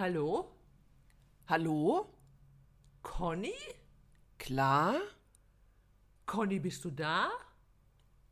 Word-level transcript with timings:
Hallo? 0.00 0.50
Hallo? 1.46 2.06
Conny? 3.02 3.52
Klar? 4.38 4.98
Conny, 6.24 6.58
bist 6.58 6.86
du 6.86 6.90
da? 6.90 7.28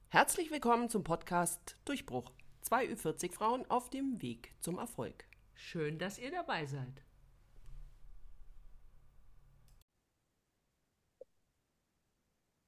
Herzlich 0.09 0.51
willkommen 0.51 0.89
zum 0.89 1.05
Podcast 1.05 1.77
Durchbruch. 1.85 2.33
Zwei 2.63 2.87
Ü40 2.87 3.35
Frauen 3.35 3.67
auf 3.69 3.91
dem 3.91 4.23
Weg 4.23 4.55
zum 4.61 4.79
Erfolg. 4.79 5.25
Schön, 5.55 5.99
dass 5.99 6.19
ihr 6.19 6.31
dabei 6.31 6.65
seid. 6.65 7.03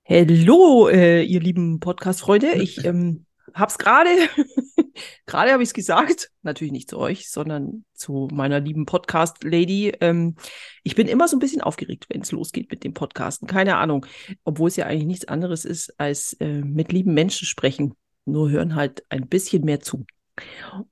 Hallo, 0.04 0.90
äh, 0.90 1.22
ihr 1.22 1.40
lieben 1.40 1.80
Podcast-Freunde. 1.80 2.52
Ich 2.56 2.84
ähm, 2.84 3.24
hab's 3.54 3.78
gerade, 3.78 4.10
gerade 5.26 5.52
habe 5.52 5.62
ich 5.62 5.70
es 5.70 5.74
gesagt, 5.74 6.30
natürlich 6.42 6.72
nicht 6.72 6.90
zu 6.90 6.98
euch, 6.98 7.30
sondern 7.30 7.84
zu 7.94 8.28
meiner 8.32 8.60
lieben 8.60 8.86
Podcast-Lady. 8.86 9.94
Ähm, 10.00 10.36
ich 10.82 10.94
bin 10.94 11.08
immer 11.08 11.28
so 11.28 11.36
ein 11.36 11.40
bisschen 11.40 11.60
aufgeregt, 11.60 12.06
wenn 12.08 12.22
es 12.22 12.32
losgeht 12.32 12.70
mit 12.70 12.84
dem 12.84 12.94
Podcasten. 12.94 13.46
Keine 13.46 13.76
Ahnung, 13.76 14.06
obwohl 14.44 14.68
es 14.68 14.76
ja 14.76 14.86
eigentlich 14.86 15.06
nichts 15.06 15.28
anderes 15.28 15.64
ist, 15.64 15.98
als 15.98 16.34
äh, 16.34 16.62
mit 16.62 16.92
lieben 16.92 17.14
Menschen 17.14 17.46
sprechen. 17.46 17.94
Nur 18.24 18.50
hören 18.50 18.74
halt 18.74 19.04
ein 19.08 19.28
bisschen 19.28 19.64
mehr 19.64 19.80
zu. 19.80 20.06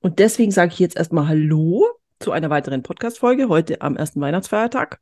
Und 0.01 0.19
deswegen 0.19 0.51
sage 0.51 0.73
ich 0.73 0.79
jetzt 0.79 0.97
erstmal 0.97 1.29
Hallo 1.29 1.87
zu 2.19 2.33
einer 2.33 2.51
weiteren 2.51 2.83
Podcast-Folge 2.83 3.49
heute 3.49 3.81
am 3.81 3.97
ersten 3.97 4.21
Weihnachtsfeiertag. 4.21 5.01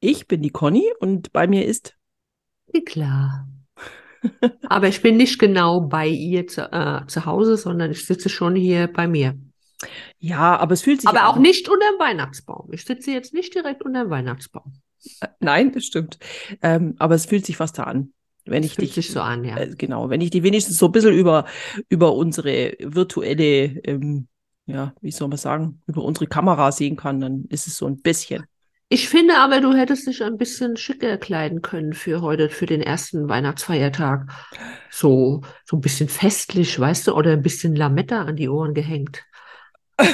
Ich 0.00 0.28
bin 0.28 0.42
die 0.42 0.50
Conny 0.50 0.92
und 1.00 1.32
bei 1.32 1.46
mir 1.46 1.64
ist 1.64 1.96
Klar. 2.84 3.46
Aber 4.68 4.88
ich 4.88 5.02
bin 5.02 5.16
nicht 5.16 5.38
genau 5.38 5.80
bei 5.80 6.08
ihr 6.08 6.46
zu, 6.46 6.62
äh, 6.72 7.06
zu 7.06 7.26
Hause, 7.26 7.56
sondern 7.56 7.90
ich 7.90 8.06
sitze 8.06 8.28
schon 8.28 8.56
hier 8.56 8.88
bei 8.88 9.06
mir. 9.06 9.36
Ja, 10.18 10.56
aber 10.56 10.72
es 10.72 10.82
fühlt 10.82 11.02
sich 11.02 11.08
Aber 11.08 11.28
auch 11.28 11.36
an. 11.36 11.42
nicht 11.42 11.68
unter 11.68 11.86
dem 11.92 11.98
Weihnachtsbaum. 11.98 12.72
Ich 12.72 12.84
sitze 12.84 13.10
jetzt 13.10 13.34
nicht 13.34 13.54
direkt 13.54 13.82
unter 13.82 14.04
dem 14.04 14.10
Weihnachtsbaum. 14.10 14.74
Nein, 15.40 15.72
das 15.72 15.84
stimmt. 15.84 16.18
Ähm, 16.62 16.94
aber 16.98 17.14
es 17.14 17.26
fühlt 17.26 17.44
sich 17.44 17.56
fast 17.56 17.78
da 17.78 17.84
an. 17.84 18.12
Wenn 18.46 18.62
ich 18.62 18.74
fühlt 18.74 18.88
dich, 18.88 18.94
sich 18.94 19.10
so 19.10 19.20
an, 19.20 19.44
ja. 19.44 19.56
äh, 19.56 19.74
genau, 19.76 20.10
wenn 20.10 20.20
ich 20.20 20.30
die 20.30 20.42
wenigstens 20.42 20.76
so 20.76 20.86
ein 20.86 20.92
bisschen 20.92 21.14
über, 21.14 21.46
über 21.88 22.14
unsere 22.14 22.76
virtuelle, 22.80 23.80
ähm, 23.84 24.28
ja, 24.66 24.94
wie 25.00 25.10
soll 25.10 25.28
man 25.28 25.38
sagen, 25.38 25.82
über 25.86 26.02
unsere 26.02 26.26
Kamera 26.26 26.70
sehen 26.70 26.96
kann, 26.96 27.20
dann 27.20 27.44
ist 27.48 27.66
es 27.66 27.76
so 27.76 27.86
ein 27.86 28.00
bisschen. 28.00 28.44
Ich 28.88 29.08
finde 29.08 29.38
aber, 29.38 29.60
du 29.60 29.72
hättest 29.72 30.06
dich 30.06 30.22
ein 30.22 30.36
bisschen 30.36 30.76
schicker 30.76 31.16
kleiden 31.16 31.62
können 31.62 31.94
für 31.94 32.20
heute, 32.20 32.48
für 32.48 32.66
den 32.66 32.80
ersten 32.80 33.28
Weihnachtsfeiertag. 33.28 34.28
So, 34.90 35.40
so 35.64 35.76
ein 35.76 35.80
bisschen 35.80 36.08
festlich, 36.08 36.78
weißt 36.78 37.08
du, 37.08 37.14
oder 37.14 37.32
ein 37.32 37.42
bisschen 37.42 37.74
Lametta 37.74 38.22
an 38.22 38.36
die 38.36 38.48
Ohren 38.48 38.74
gehängt. 38.74 39.24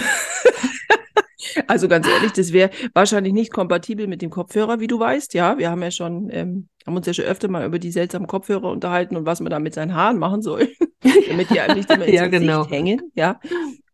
Also 1.67 1.89
ganz 1.89 2.07
ehrlich, 2.07 2.33
das 2.33 2.53
wäre 2.53 2.71
wahrscheinlich 2.95 3.33
nicht 3.33 3.53
kompatibel 3.53 4.07
mit 4.07 4.23
dem 4.23 4.31
Kopfhörer, 4.31 4.81
wie 4.81 4.87
du 4.87 4.99
weißt. 5.01 5.35
Ja, 5.35 5.59
wir 5.59 5.71
haben 5.71 5.83
ja 5.83 5.91
schon, 5.91 6.29
ähm, 6.31 6.69
haben 6.87 6.97
uns 6.97 7.07
ja 7.07 7.15
schon 7.15 7.25
öfter 7.25 7.49
mal 7.49 7.65
über 7.67 7.79
die 7.79 7.91
seltsamen 7.91 8.27
Kopfhörer 8.29 8.71
unterhalten 8.71 9.17
und 9.17 9.27
was 9.27 9.41
man 9.41 9.51
da 9.51 9.59
mit 9.59 9.75
seinen 9.75 9.95
Haaren 9.95 10.19
machen 10.19 10.43
soll, 10.43 10.69
damit 11.29 11.51
die 11.51 11.61
einem 11.61 11.77
nicht 11.77 11.91
immer 11.91 12.05
ins 12.07 12.15
Ja, 12.15 12.27
Gesicht 12.27 12.41
genau. 12.41 12.69
hängen. 12.69 13.11
Ja. 13.15 13.41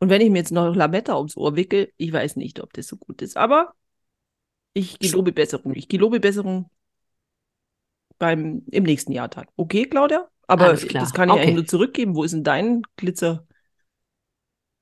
Und 0.01 0.11
wenn 0.11 0.21
ich 0.21 0.31
mir 0.31 0.39
jetzt 0.39 0.53
noch 0.53 0.75
Lametta 0.75 1.17
ums 1.17 1.37
Ohr 1.37 1.57
wickel, 1.57 1.91
ich 1.97 2.13
weiß 2.13 2.37
nicht, 2.37 2.61
ob 2.63 2.73
das 2.73 2.87
so 2.89 2.97
gut 2.97 3.23
ist. 3.23 3.37
Aber 3.37 3.73
ich 4.77 4.99
gelobe 5.01 5.33
Besserung. 5.33 5.75
Ich 5.75 5.89
gelobe 5.89 6.21
Besserung 6.21 6.71
beim, 8.19 8.63
im 8.71 8.85
nächsten 8.85 9.13
Jahr 9.13 9.29
dann. 9.29 9.47
Okay, 9.57 9.87
Claudia? 9.87 10.29
Aber 10.47 10.75
das 10.97 11.13
kann 11.13 11.29
ich 11.29 11.35
Okay. 11.35 11.41
eigentlich 11.41 11.55
nur 11.55 11.67
zurückgeben. 11.67 12.15
Wo 12.15 12.25
ist 12.25 12.33
denn 12.33 12.45
dein 12.45 12.83
Glitzer? 12.97 13.47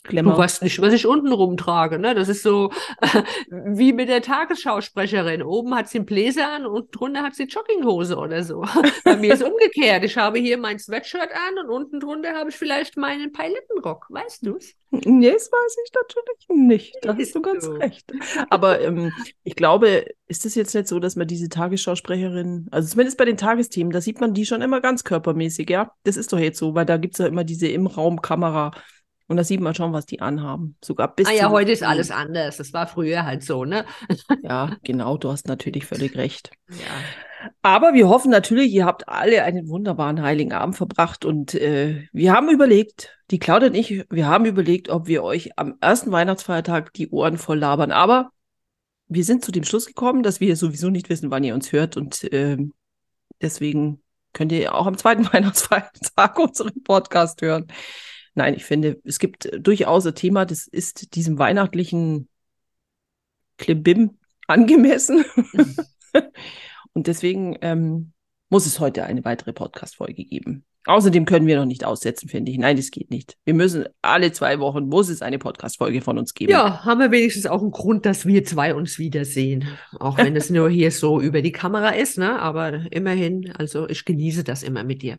Du 0.04 0.10
Klemmer? 0.10 0.36
weißt 0.36 0.62
nicht, 0.62 0.80
was 0.82 0.92
ich 0.92 1.06
unten 1.06 1.32
rumtrage, 1.32 1.98
ne? 1.98 2.14
Das 2.14 2.28
ist 2.28 2.42
so 2.42 2.70
wie 3.48 3.94
mit 3.94 4.10
der 4.10 4.20
Tagesschausprecherin. 4.20 5.42
Oben 5.42 5.74
hat 5.74 5.88
sie 5.88 5.98
einen 5.98 6.06
Bläser 6.06 6.52
an 6.52 6.66
und 6.66 6.88
drunter 6.92 7.22
hat 7.22 7.34
sie 7.34 7.44
Jogginghose 7.44 8.16
oder 8.16 8.44
so. 8.44 8.64
Bei 9.04 9.16
mir 9.16 9.32
ist 9.32 9.42
umgekehrt. 9.42 10.04
Ich 10.04 10.18
habe 10.18 10.38
hier 10.38 10.58
mein 10.58 10.78
Sweatshirt 10.78 11.30
an 11.32 11.64
und 11.64 11.70
unten 11.70 12.00
drunter 12.00 12.34
habe 12.34 12.50
ich 12.50 12.56
vielleicht 12.56 12.98
meinen 12.98 13.32
Palettenrock. 13.32 14.06
Weißt 14.10 14.46
du's? 14.46 14.74
Nee, 14.90 15.32
das 15.32 15.50
weiß 15.50 15.76
ich 15.84 15.92
natürlich 15.94 16.68
nicht. 16.68 16.96
Da 17.00 17.16
hast 17.16 17.34
du 17.34 17.40
ganz 17.40 17.66
recht. 17.66 18.12
Aber 18.50 18.80
ähm, 18.82 19.10
ich 19.42 19.56
glaube, 19.56 20.04
ist 20.28 20.44
es 20.44 20.54
jetzt 20.54 20.74
nicht 20.74 20.86
so, 20.86 21.00
dass 21.00 21.16
man 21.16 21.26
diese 21.26 21.48
Tagesschausprecherin, 21.48 22.68
also 22.70 22.88
zumindest 22.90 23.16
bei 23.16 23.24
den 23.24 23.38
Tagesthemen, 23.38 23.92
da 23.92 24.00
sieht 24.00 24.20
man 24.20 24.34
die 24.34 24.44
schon 24.46 24.62
immer 24.62 24.80
ganz 24.80 25.02
körpermäßig, 25.02 25.70
ja? 25.70 25.92
Das 26.04 26.16
ist 26.18 26.32
doch 26.32 26.38
jetzt 26.38 26.58
so, 26.58 26.74
weil 26.74 26.84
da 26.84 26.98
gibt 26.98 27.14
es 27.14 27.18
ja 27.18 27.26
immer 27.26 27.42
diese 27.44 27.68
Im-Raum-Kamera 27.68 28.72
und 29.26 29.36
da 29.36 29.44
sieht 29.44 29.60
man 29.60 29.74
schon, 29.74 29.92
was 29.92 30.06
die 30.06 30.20
anhaben. 30.20 30.76
Sogar 30.84 31.14
bis 31.14 31.28
Ah 31.28 31.32
ja, 31.32 31.50
heute 31.50 31.72
ist 31.72 31.82
alles 31.82 32.10
anders. 32.10 32.58
Das 32.58 32.72
war 32.72 32.86
früher 32.86 33.24
halt 33.24 33.42
so, 33.42 33.64
ne? 33.64 33.86
Ja, 34.42 34.76
genau, 34.82 35.16
du 35.16 35.30
hast 35.30 35.48
natürlich 35.48 35.86
völlig 35.86 36.16
recht. 36.16 36.50
Ja. 36.68 36.76
Aber 37.62 37.94
wir 37.94 38.08
hoffen 38.08 38.30
natürlich, 38.30 38.72
ihr 38.72 38.84
habt 38.84 39.08
alle 39.08 39.42
einen 39.44 39.68
wunderbaren 39.68 40.22
Heiligen 40.22 40.52
Abend 40.52 40.76
verbracht 40.76 41.24
und 41.24 41.54
äh, 41.54 42.06
wir 42.12 42.32
haben 42.32 42.50
überlegt, 42.50 43.16
die 43.30 43.38
Claudia 43.38 43.68
und 43.68 43.74
ich, 43.74 44.04
wir 44.10 44.26
haben 44.26 44.44
überlegt, 44.44 44.88
ob 44.90 45.06
wir 45.06 45.22
euch 45.22 45.58
am 45.58 45.76
ersten 45.80 46.12
Weihnachtsfeiertag 46.12 46.92
die 46.92 47.08
Ohren 47.10 47.38
voll 47.38 47.58
labern. 47.58 47.92
Aber 47.92 48.30
wir 49.08 49.24
sind 49.24 49.44
zu 49.44 49.52
dem 49.52 49.64
Schluss 49.64 49.86
gekommen, 49.86 50.22
dass 50.22 50.40
wir 50.40 50.56
sowieso 50.56 50.90
nicht 50.90 51.08
wissen, 51.08 51.30
wann 51.30 51.44
ihr 51.44 51.54
uns 51.54 51.72
hört 51.72 51.96
und 51.96 52.26
ähm, 52.32 52.72
deswegen 53.40 54.02
könnt 54.32 54.52
ihr 54.52 54.74
auch 54.74 54.86
am 54.86 54.98
zweiten 54.98 55.24
Weihnachtsfeiertag 55.32 56.38
unseren 56.38 56.82
Podcast 56.82 57.40
hören. 57.42 57.66
Nein, 58.34 58.54
ich 58.54 58.64
finde, 58.64 59.00
es 59.04 59.18
gibt 59.18 59.48
durchaus 59.58 60.06
ein 60.06 60.14
Thema, 60.14 60.44
das 60.44 60.66
ist 60.66 61.14
diesem 61.14 61.38
weihnachtlichen 61.38 62.28
Klimbim 63.58 64.18
angemessen. 64.46 65.24
Und 66.92 67.06
deswegen 67.06 67.56
ähm, 67.60 68.12
muss 68.50 68.66
es 68.66 68.80
heute 68.80 69.04
eine 69.04 69.24
weitere 69.24 69.52
Podcast-Folge 69.52 70.24
geben. 70.24 70.64
Außerdem 70.86 71.24
können 71.24 71.46
wir 71.46 71.56
noch 71.56 71.64
nicht 71.64 71.84
aussetzen, 71.84 72.28
finde 72.28 72.52
ich. 72.52 72.58
Nein, 72.58 72.76
das 72.76 72.90
geht 72.90 73.10
nicht. 73.10 73.38
Wir 73.44 73.54
müssen 73.54 73.86
alle 74.02 74.32
zwei 74.32 74.58
Wochen 74.58 74.86
muss 74.86 75.08
es 75.08 75.22
eine 75.22 75.38
Podcast-Folge 75.38 76.02
von 76.02 76.18
uns 76.18 76.34
geben. 76.34 76.52
Ja, 76.52 76.84
haben 76.84 77.00
wir 77.00 77.10
wenigstens 77.10 77.46
auch 77.46 77.62
einen 77.62 77.70
Grund, 77.70 78.04
dass 78.04 78.26
wir 78.26 78.44
zwei 78.44 78.74
uns 78.74 78.98
wiedersehen. 78.98 79.66
Auch 79.98 80.18
wenn 80.18 80.36
es 80.36 80.50
nur 80.50 80.68
hier 80.68 80.90
so 80.90 81.20
über 81.22 81.40
die 81.40 81.52
Kamera 81.52 81.90
ist, 81.90 82.18
ne? 82.18 82.38
Aber 82.38 82.92
immerhin, 82.92 83.50
also 83.52 83.88
ich 83.88 84.04
genieße 84.04 84.44
das 84.44 84.62
immer 84.62 84.84
mit 84.84 85.00
dir. 85.00 85.16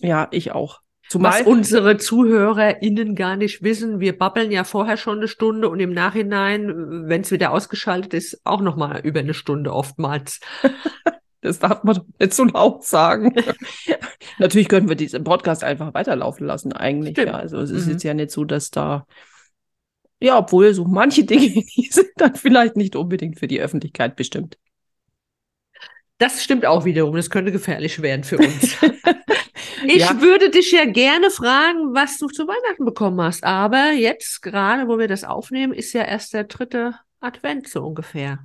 Ja, 0.00 0.28
ich 0.32 0.52
auch. 0.52 0.80
Was 1.12 1.38
Zumal 1.38 1.42
unsere 1.44 1.96
ZuhörerInnen 1.98 3.14
gar 3.14 3.36
nicht 3.36 3.62
wissen, 3.62 4.00
wir 4.00 4.18
babbeln 4.18 4.50
ja 4.50 4.64
vorher 4.64 4.96
schon 4.96 5.18
eine 5.18 5.28
Stunde 5.28 5.68
und 5.68 5.78
im 5.78 5.92
Nachhinein, 5.92 7.08
wenn 7.08 7.20
es 7.20 7.30
wieder 7.30 7.52
ausgeschaltet 7.52 8.12
ist, 8.14 8.40
auch 8.44 8.60
nochmal 8.60 9.00
über 9.04 9.20
eine 9.20 9.34
Stunde 9.34 9.72
oftmals. 9.72 10.40
das 11.40 11.60
darf 11.60 11.84
man 11.84 11.96
doch 11.96 12.04
nicht 12.18 12.34
so 12.34 12.44
laut 12.44 12.84
sagen. 12.84 13.32
Natürlich 14.38 14.68
können 14.68 14.88
wir 14.88 14.96
diesen 14.96 15.22
Podcast 15.22 15.62
einfach 15.62 15.94
weiterlaufen 15.94 16.46
lassen, 16.46 16.72
eigentlich. 16.72 17.16
Ja, 17.16 17.34
also 17.34 17.58
es 17.60 17.70
ist 17.70 17.86
Mhm. 17.86 17.92
jetzt 17.92 18.02
ja 18.02 18.14
nicht 18.14 18.30
so, 18.32 18.44
dass 18.44 18.70
da 18.70 19.06
ja, 20.18 20.38
obwohl 20.38 20.72
so 20.74 20.84
manche 20.86 21.24
Dinge, 21.26 21.48
die 21.76 21.88
sind 21.90 22.08
dann 22.16 22.34
vielleicht 22.34 22.76
nicht 22.76 22.96
unbedingt 22.96 23.38
für 23.38 23.46
die 23.46 23.60
Öffentlichkeit 23.60 24.16
bestimmt. 24.16 24.58
Das 26.18 26.42
stimmt 26.42 26.64
auch 26.64 26.86
wiederum, 26.86 27.14
das 27.14 27.28
könnte 27.28 27.52
gefährlich 27.52 28.00
werden 28.00 28.24
für 28.24 28.38
uns. 28.38 28.76
Ich 29.84 29.98
Ja. 29.98 30.20
würde 30.20 30.50
dich 30.50 30.72
ja 30.72 30.84
gerne 30.84 31.30
fragen, 31.30 31.94
was 31.94 32.18
du 32.18 32.26
zu 32.28 32.46
Weihnachten 32.46 32.84
bekommen 32.84 33.20
hast. 33.20 33.44
Aber 33.44 33.92
jetzt, 33.92 34.42
gerade 34.42 34.88
wo 34.88 34.98
wir 34.98 35.08
das 35.08 35.24
aufnehmen, 35.24 35.72
ist 35.72 35.92
ja 35.92 36.02
erst 36.02 36.32
der 36.34 36.44
dritte 36.44 36.94
Advent 37.20 37.68
so 37.68 37.84
ungefähr. 37.84 38.38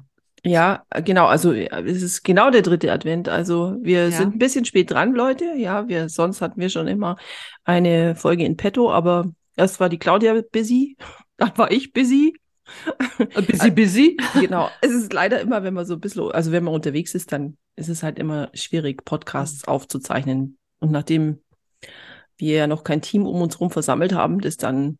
Ja, 0.44 0.84
genau. 1.04 1.28
Also 1.28 1.54
ja, 1.54 1.80
es 1.82 2.02
ist 2.02 2.24
genau 2.24 2.50
der 2.50 2.64
dritte 2.64 2.92
Advent. 2.92 3.30
Also 3.30 3.76
wir 3.82 4.06
Ja. 4.10 4.12
sind 4.12 4.36
ein 4.36 4.40
bisschen 4.40 4.66
spät 4.66 4.90
dran, 4.92 5.14
Leute. 5.14 5.54
Ja, 5.56 5.88
wir 5.88 6.10
sonst 6.10 6.42
hatten 6.42 6.60
wir 6.60 6.70
schon 6.70 6.88
immer 6.88 7.18
eine 7.64 8.16
Folge 8.16 8.44
in 8.44 8.58
petto, 8.58 8.92
aber 8.92 9.32
erst 9.56 9.80
war 9.80 9.88
die 9.90 10.00
Claudia 10.00 10.42
busy, 10.52 10.98
dann 11.38 11.52
war 11.58 11.72
ich 11.72 11.94
busy. 11.94 12.36
Ein 13.36 13.46
bisschen 13.46 13.76
busy. 13.76 14.18
Genau. 14.40 14.70
Es 14.82 14.92
ist 14.92 15.14
leider 15.14 15.42
immer, 15.42 15.62
wenn 15.64 15.74
man 15.74 15.86
so 15.86 15.96
ein 15.96 16.00
bisschen, 16.00 16.32
also 16.32 16.52
wenn 16.52 16.64
man 16.64 16.74
unterwegs 16.74 17.14
ist, 17.14 17.32
dann 17.32 17.58
ist 17.76 17.90
es 17.90 18.02
halt 18.02 18.18
immer 18.18 18.50
schwierig, 18.54 19.04
Podcasts 19.06 19.68
aufzuzeichnen. 19.68 20.58
Und 20.82 20.92
nachdem 20.92 21.40
wir 22.38 22.56
ja 22.58 22.68
noch 22.68 22.84
kein 22.84 23.02
Team 23.02 23.26
um 23.26 23.42
uns 23.42 23.56
herum 23.56 23.72
versammelt 23.72 24.14
haben, 24.14 24.42
das 24.42 24.58
dann 24.58 24.98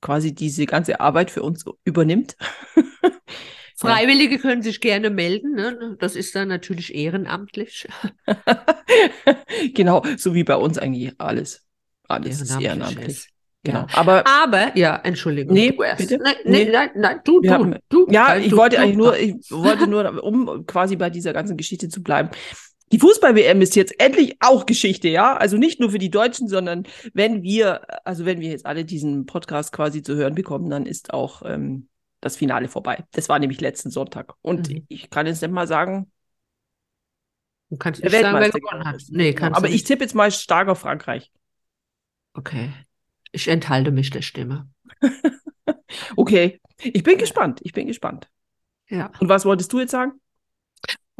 quasi 0.00 0.34
diese 0.34 0.64
ganze 0.66 1.00
Arbeit 1.00 1.30
für 1.30 1.42
uns 1.42 1.64
übernimmt. 1.84 2.36
Freiwillige 3.76 4.38
können 4.38 4.62
sich 4.62 4.80
gerne 4.80 5.10
melden. 5.10 5.54
Ne? 5.54 5.96
Das 6.00 6.14
ist 6.14 6.34
dann 6.34 6.48
natürlich 6.48 6.94
ehrenamtlich. 6.94 7.86
genau, 9.74 10.02
so 10.16 10.34
wie 10.34 10.44
bei 10.44 10.56
uns 10.56 10.78
eigentlich 10.78 11.12
alles. 11.18 11.66
Alles 12.08 12.40
ist 12.40 12.50
Ehrenamtlich 12.50 12.66
ehrenamtlich. 12.68 13.08
ist. 13.08 13.28
Genau. 13.62 13.80
Ja. 13.80 13.86
Aber 13.94 14.26
Aber, 14.26 14.76
ja, 14.76 14.96
Entschuldigung. 14.96 15.54
Nee, 15.54 15.72
du 15.72 15.82
erst. 15.82 15.98
bitte? 15.98 16.18
Nein, 16.22 16.34
nee, 16.44 16.64
Nee. 16.64 16.70
nein, 16.72 16.90
nein, 16.94 17.20
du, 17.24 17.40
du, 17.40 17.50
haben- 17.50 17.76
du. 17.88 18.06
ja, 18.10 18.28
Nein, 18.28 18.42
ich 18.42 18.50
du, 18.50 18.56
wollte 18.56 18.76
du. 18.76 18.82
eigentlich 18.82 18.96
nur, 18.96 19.16
ich 19.18 19.34
wollte 19.50 19.86
nur, 19.86 20.24
um 20.24 20.64
quasi 20.66 20.96
bei 20.96 21.10
dieser 21.10 21.32
ganzen 21.32 21.56
Geschichte 21.56 21.88
zu 21.88 22.02
bleiben. 22.02 22.30
Die 22.92 22.98
Fußball-WM 22.98 23.60
ist 23.62 23.76
jetzt 23.76 24.00
endlich 24.00 24.36
auch 24.40 24.66
Geschichte, 24.66 25.08
ja? 25.08 25.36
Also 25.36 25.56
nicht 25.56 25.78
nur 25.80 25.90
für 25.90 25.98
die 25.98 26.10
Deutschen, 26.10 26.48
sondern 26.48 26.86
wenn 27.14 27.42
wir, 27.42 27.82
also 28.04 28.24
wenn 28.24 28.40
wir 28.40 28.50
jetzt 28.50 28.66
alle 28.66 28.84
diesen 28.84 29.26
Podcast 29.26 29.72
quasi 29.72 30.02
zu 30.02 30.16
hören 30.16 30.34
bekommen, 30.34 30.68
dann 30.70 30.86
ist 30.86 31.14
auch 31.14 31.42
ähm, 31.44 31.88
das 32.20 32.36
Finale 32.36 32.68
vorbei. 32.68 33.04
Das 33.12 33.28
war 33.28 33.38
nämlich 33.38 33.60
letzten 33.60 33.90
Sonntag. 33.90 34.34
Und 34.42 34.68
Mhm. 34.68 34.84
ich 34.88 35.08
kann 35.10 35.26
jetzt 35.26 35.40
nicht 35.40 35.52
mal 35.52 35.66
sagen, 35.66 36.10
Du 37.70 37.76
kannst 37.76 38.02
nicht 38.02 38.10
sagen, 38.12 38.36
wer 38.40 38.50
gewonnen 38.50 38.84
hat. 38.84 39.00
Nee, 39.10 39.32
kannst 39.32 39.56
Aber 39.56 39.68
ich 39.68 39.84
tippe 39.84 40.02
jetzt 40.02 40.16
mal 40.16 40.32
stark 40.32 40.68
auf 40.68 40.80
Frankreich. 40.80 41.30
Okay. 42.34 42.72
Ich 43.30 43.46
enthalte 43.46 43.92
mich 43.92 44.10
der 44.10 44.22
Stimme. 44.22 44.68
Okay, 46.16 46.60
ich 46.78 47.02
bin 47.02 47.18
gespannt. 47.18 47.60
Ich 47.62 47.72
bin 47.72 47.86
gespannt. 47.86 48.28
Ja. 48.88 49.10
Und 49.20 49.28
was 49.28 49.44
wolltest 49.44 49.72
du 49.72 49.80
jetzt 49.80 49.90
sagen? 49.90 50.12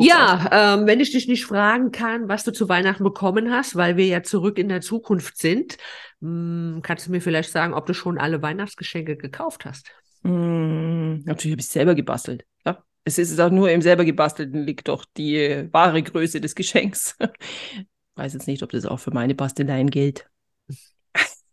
Ja, 0.01 0.77
ähm, 0.77 0.87
wenn 0.87 1.01
ich 1.01 1.11
dich 1.13 1.29
nicht 1.29 1.45
fragen 1.45 1.91
kann, 1.93 2.29
was 2.29 2.45
du 2.45 2.53
zu 2.53 2.69
Weihnachten 2.69 3.05
bekommen 3.05 3.53
hast, 3.53 3.77
weil 3.77 3.97
wir 3.97 4.07
ja 4.07 4.23
zurück 4.23 4.59
in 4.59 4.69
der 4.69 4.81
Zukunft 4.81 5.37
sind, 5.39 5.77
mh, 6.21 6.81
kannst 6.83 7.07
du 7.07 7.11
mir 7.11 7.21
vielleicht 7.21 7.51
sagen, 7.51 7.75
ob 7.75 7.87
du 7.87 7.95
schon 7.95 8.19
alle 8.19 8.43
Weihnachtsgeschenke 8.43 9.17
gekauft 9.17 9.65
hast? 9.65 9.91
Hm, 10.23 11.23
natürlich 11.25 11.53
habe 11.53 11.61
ich 11.61 11.69
selber 11.69 11.95
gebastelt. 11.95 12.45
Ja? 12.65 12.83
Es 13.05 13.19
ist 13.19 13.39
auch 13.41 13.51
nur 13.51 13.71
im 13.71 13.83
selber 13.83 14.05
gebastelten 14.05 14.65
liegt 14.65 14.89
doch 14.89 15.05
die 15.17 15.69
wahre 15.73 16.03
Größe 16.03 16.41
des 16.41 16.55
Geschenks. 16.55 17.17
Weiß 18.17 18.35
jetzt 18.35 18.47
nicht, 18.47 18.63
ob 18.63 18.71
das 18.71 18.87
auch 18.87 18.99
für 18.99 19.13
meine 19.13 19.35
Basteleien 19.35 19.91
gilt. 19.91 20.29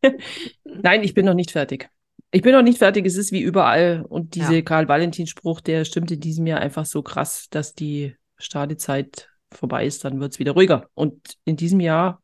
Nein, 0.64 1.04
ich 1.04 1.14
bin 1.14 1.26
noch 1.26 1.34
nicht 1.34 1.52
fertig. 1.52 1.90
Ich 2.32 2.42
bin 2.42 2.52
noch 2.52 2.62
nicht 2.62 2.78
fertig. 2.78 3.06
Es 3.06 3.16
ist 3.16 3.32
wie 3.32 3.42
überall. 3.42 4.06
Und 4.08 4.36
diese 4.36 4.56
Ja. 4.56 4.62
Karl-Valentin-Spruch, 4.62 5.62
der 5.62 5.86
stimmt 5.86 6.12
in 6.12 6.20
diesem 6.20 6.46
Jahr 6.46 6.60
einfach 6.60 6.86
so 6.86 7.02
krass, 7.02 7.48
dass 7.50 7.74
die 7.74 8.16
Stadezeit 8.38 9.30
vorbei 9.51 9.86
ist. 9.86 10.04
Dann 10.06 10.19
wird 10.19 10.34
es 10.34 10.39
wieder 10.39 10.54
ruhiger. 10.54 10.89
Und 10.94 11.38
in 11.45 11.56
diesem 11.56 11.80
Jahr 11.80 12.22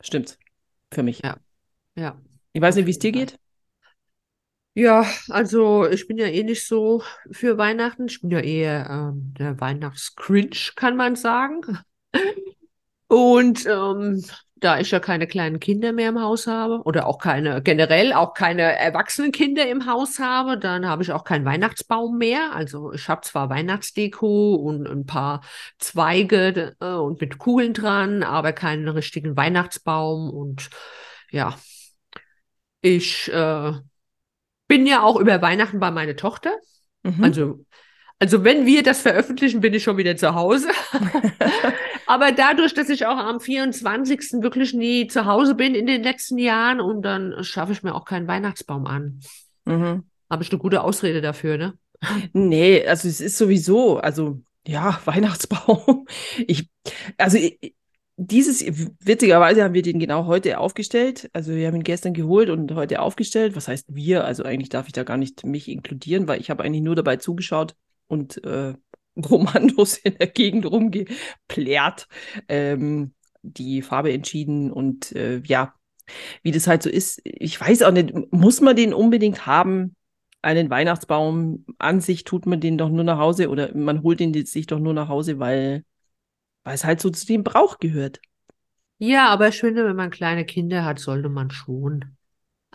stimmt's 0.00 0.38
für 0.92 1.02
mich. 1.02 1.20
Ja. 1.22 1.36
Ja. 1.94 2.20
Ich 2.52 2.60
weiß 2.60 2.76
nicht, 2.76 2.86
wie 2.86 2.90
es 2.90 2.98
dir 2.98 3.12
geht. 3.12 3.38
Ja, 4.74 5.06
also 5.28 5.86
ich 5.86 6.06
bin 6.08 6.16
ja 6.16 6.26
eh 6.26 6.42
nicht 6.44 6.66
so 6.66 7.02
für 7.30 7.58
Weihnachten. 7.58 8.06
Ich 8.06 8.22
bin 8.22 8.30
ja 8.30 8.40
eher 8.40 8.88
ähm, 8.88 9.34
der 9.38 9.60
Weihnachtscringe, 9.60 10.56
kann 10.76 10.96
man 10.96 11.14
sagen. 11.14 11.78
Und 13.08 13.66
ähm, 13.66 14.24
da 14.62 14.78
ich 14.78 14.92
ja 14.92 15.00
keine 15.00 15.26
kleinen 15.26 15.58
Kinder 15.58 15.92
mehr 15.92 16.08
im 16.08 16.20
Haus 16.20 16.46
habe 16.46 16.82
oder 16.84 17.06
auch 17.06 17.18
keine, 17.18 17.62
generell 17.62 18.12
auch 18.12 18.32
keine 18.32 18.62
erwachsenen 18.62 19.32
Kinder 19.32 19.68
im 19.68 19.86
Haus 19.86 20.20
habe, 20.20 20.56
dann 20.56 20.86
habe 20.86 21.02
ich 21.02 21.10
auch 21.12 21.24
keinen 21.24 21.44
Weihnachtsbaum 21.44 22.16
mehr. 22.16 22.54
Also 22.54 22.92
ich 22.92 23.08
habe 23.08 23.22
zwar 23.22 23.50
Weihnachtsdeko 23.50 24.54
und 24.54 24.86
ein 24.86 25.04
paar 25.04 25.42
Zweige 25.78 26.76
äh, 26.80 26.86
und 26.86 27.20
mit 27.20 27.38
Kugeln 27.38 27.74
dran, 27.74 28.22
aber 28.22 28.52
keinen 28.52 28.88
richtigen 28.88 29.36
Weihnachtsbaum. 29.36 30.30
Und 30.30 30.70
ja, 31.30 31.56
ich 32.80 33.32
äh, 33.32 33.72
bin 34.68 34.86
ja 34.86 35.02
auch 35.02 35.18
über 35.18 35.42
Weihnachten 35.42 35.80
bei 35.80 35.90
meiner 35.90 36.14
Tochter. 36.14 36.52
Mhm. 37.02 37.24
Also, 37.24 37.66
also 38.20 38.44
wenn 38.44 38.64
wir 38.64 38.84
das 38.84 39.02
veröffentlichen, 39.02 39.60
bin 39.60 39.74
ich 39.74 39.82
schon 39.82 39.96
wieder 39.96 40.16
zu 40.16 40.36
Hause. 40.36 40.68
Aber 42.12 42.30
dadurch, 42.30 42.74
dass 42.74 42.90
ich 42.90 43.06
auch 43.06 43.16
am 43.16 43.40
24. 43.40 44.42
wirklich 44.42 44.74
nie 44.74 45.06
zu 45.06 45.24
Hause 45.24 45.54
bin 45.54 45.74
in 45.74 45.86
den 45.86 46.02
letzten 46.02 46.36
Jahren 46.36 46.78
und 46.78 47.00
dann 47.00 47.42
schaffe 47.42 47.72
ich 47.72 47.82
mir 47.82 47.94
auch 47.94 48.04
keinen 48.04 48.28
Weihnachtsbaum 48.28 48.86
an. 48.86 49.20
Mhm. 49.64 50.04
Habe 50.28 50.42
ich 50.42 50.50
eine 50.50 50.58
gute 50.58 50.82
Ausrede 50.82 51.22
dafür, 51.22 51.56
ne? 51.56 51.72
Nee, 52.34 52.86
also 52.86 53.08
es 53.08 53.22
ist 53.22 53.38
sowieso, 53.38 53.96
also 53.96 54.42
ja, 54.66 55.00
Weihnachtsbaum. 55.06 56.06
Ich, 56.46 56.68
also 57.16 57.38
ich, 57.38 57.74
dieses, 58.18 58.62
witzigerweise 59.00 59.64
haben 59.64 59.72
wir 59.72 59.80
den 59.80 59.98
genau 59.98 60.26
heute 60.26 60.58
aufgestellt. 60.58 61.30
Also 61.32 61.54
wir 61.54 61.66
haben 61.66 61.76
ihn 61.76 61.82
gestern 61.82 62.12
geholt 62.12 62.50
und 62.50 62.74
heute 62.74 63.00
aufgestellt. 63.00 63.56
Was 63.56 63.68
heißt 63.68 63.86
wir? 63.88 64.26
Also 64.26 64.42
eigentlich 64.42 64.68
darf 64.68 64.86
ich 64.86 64.92
da 64.92 65.04
gar 65.04 65.16
nicht 65.16 65.46
mich 65.46 65.66
inkludieren, 65.66 66.28
weil 66.28 66.42
ich 66.42 66.50
habe 66.50 66.62
eigentlich 66.62 66.82
nur 66.82 66.94
dabei 66.94 67.16
zugeschaut 67.16 67.74
und 68.06 68.44
äh, 68.44 68.74
Kommandos 69.20 69.96
in 69.98 70.16
der 70.18 70.28
Gegend 70.28 70.66
rumgeplärt, 70.66 72.08
ähm, 72.48 73.14
die 73.42 73.82
Farbe 73.82 74.12
entschieden 74.12 74.70
und 74.70 75.12
äh, 75.12 75.40
ja, 75.44 75.74
wie 76.42 76.52
das 76.52 76.66
halt 76.66 76.82
so 76.82 76.90
ist. 76.90 77.20
Ich 77.24 77.60
weiß 77.60 77.82
auch 77.82 77.92
nicht, 77.92 78.12
muss 78.32 78.60
man 78.60 78.76
den 78.76 78.94
unbedingt 78.94 79.46
haben? 79.46 79.96
Einen 80.42 80.70
Weihnachtsbaum 80.70 81.64
an 81.78 82.00
sich 82.00 82.24
tut 82.24 82.46
man 82.46 82.60
den 82.60 82.76
doch 82.76 82.88
nur 82.90 83.04
nach 83.04 83.18
Hause 83.18 83.48
oder 83.48 83.74
man 83.76 84.02
holt 84.02 84.20
ihn 84.20 84.34
sich 84.44 84.66
doch 84.66 84.80
nur 84.80 84.92
nach 84.94 85.08
Hause, 85.08 85.38
weil, 85.38 85.84
weil 86.64 86.74
es 86.74 86.84
halt 86.84 87.00
so 87.00 87.10
zu 87.10 87.26
dem 87.26 87.44
Brauch 87.44 87.78
gehört. 87.78 88.20
Ja, 88.98 89.28
aber 89.28 89.48
ich 89.48 89.58
finde, 89.60 89.84
wenn 89.84 89.96
man 89.96 90.10
kleine 90.10 90.44
Kinder 90.46 90.84
hat, 90.84 90.98
sollte 90.98 91.28
man 91.28 91.50
schon 91.50 92.16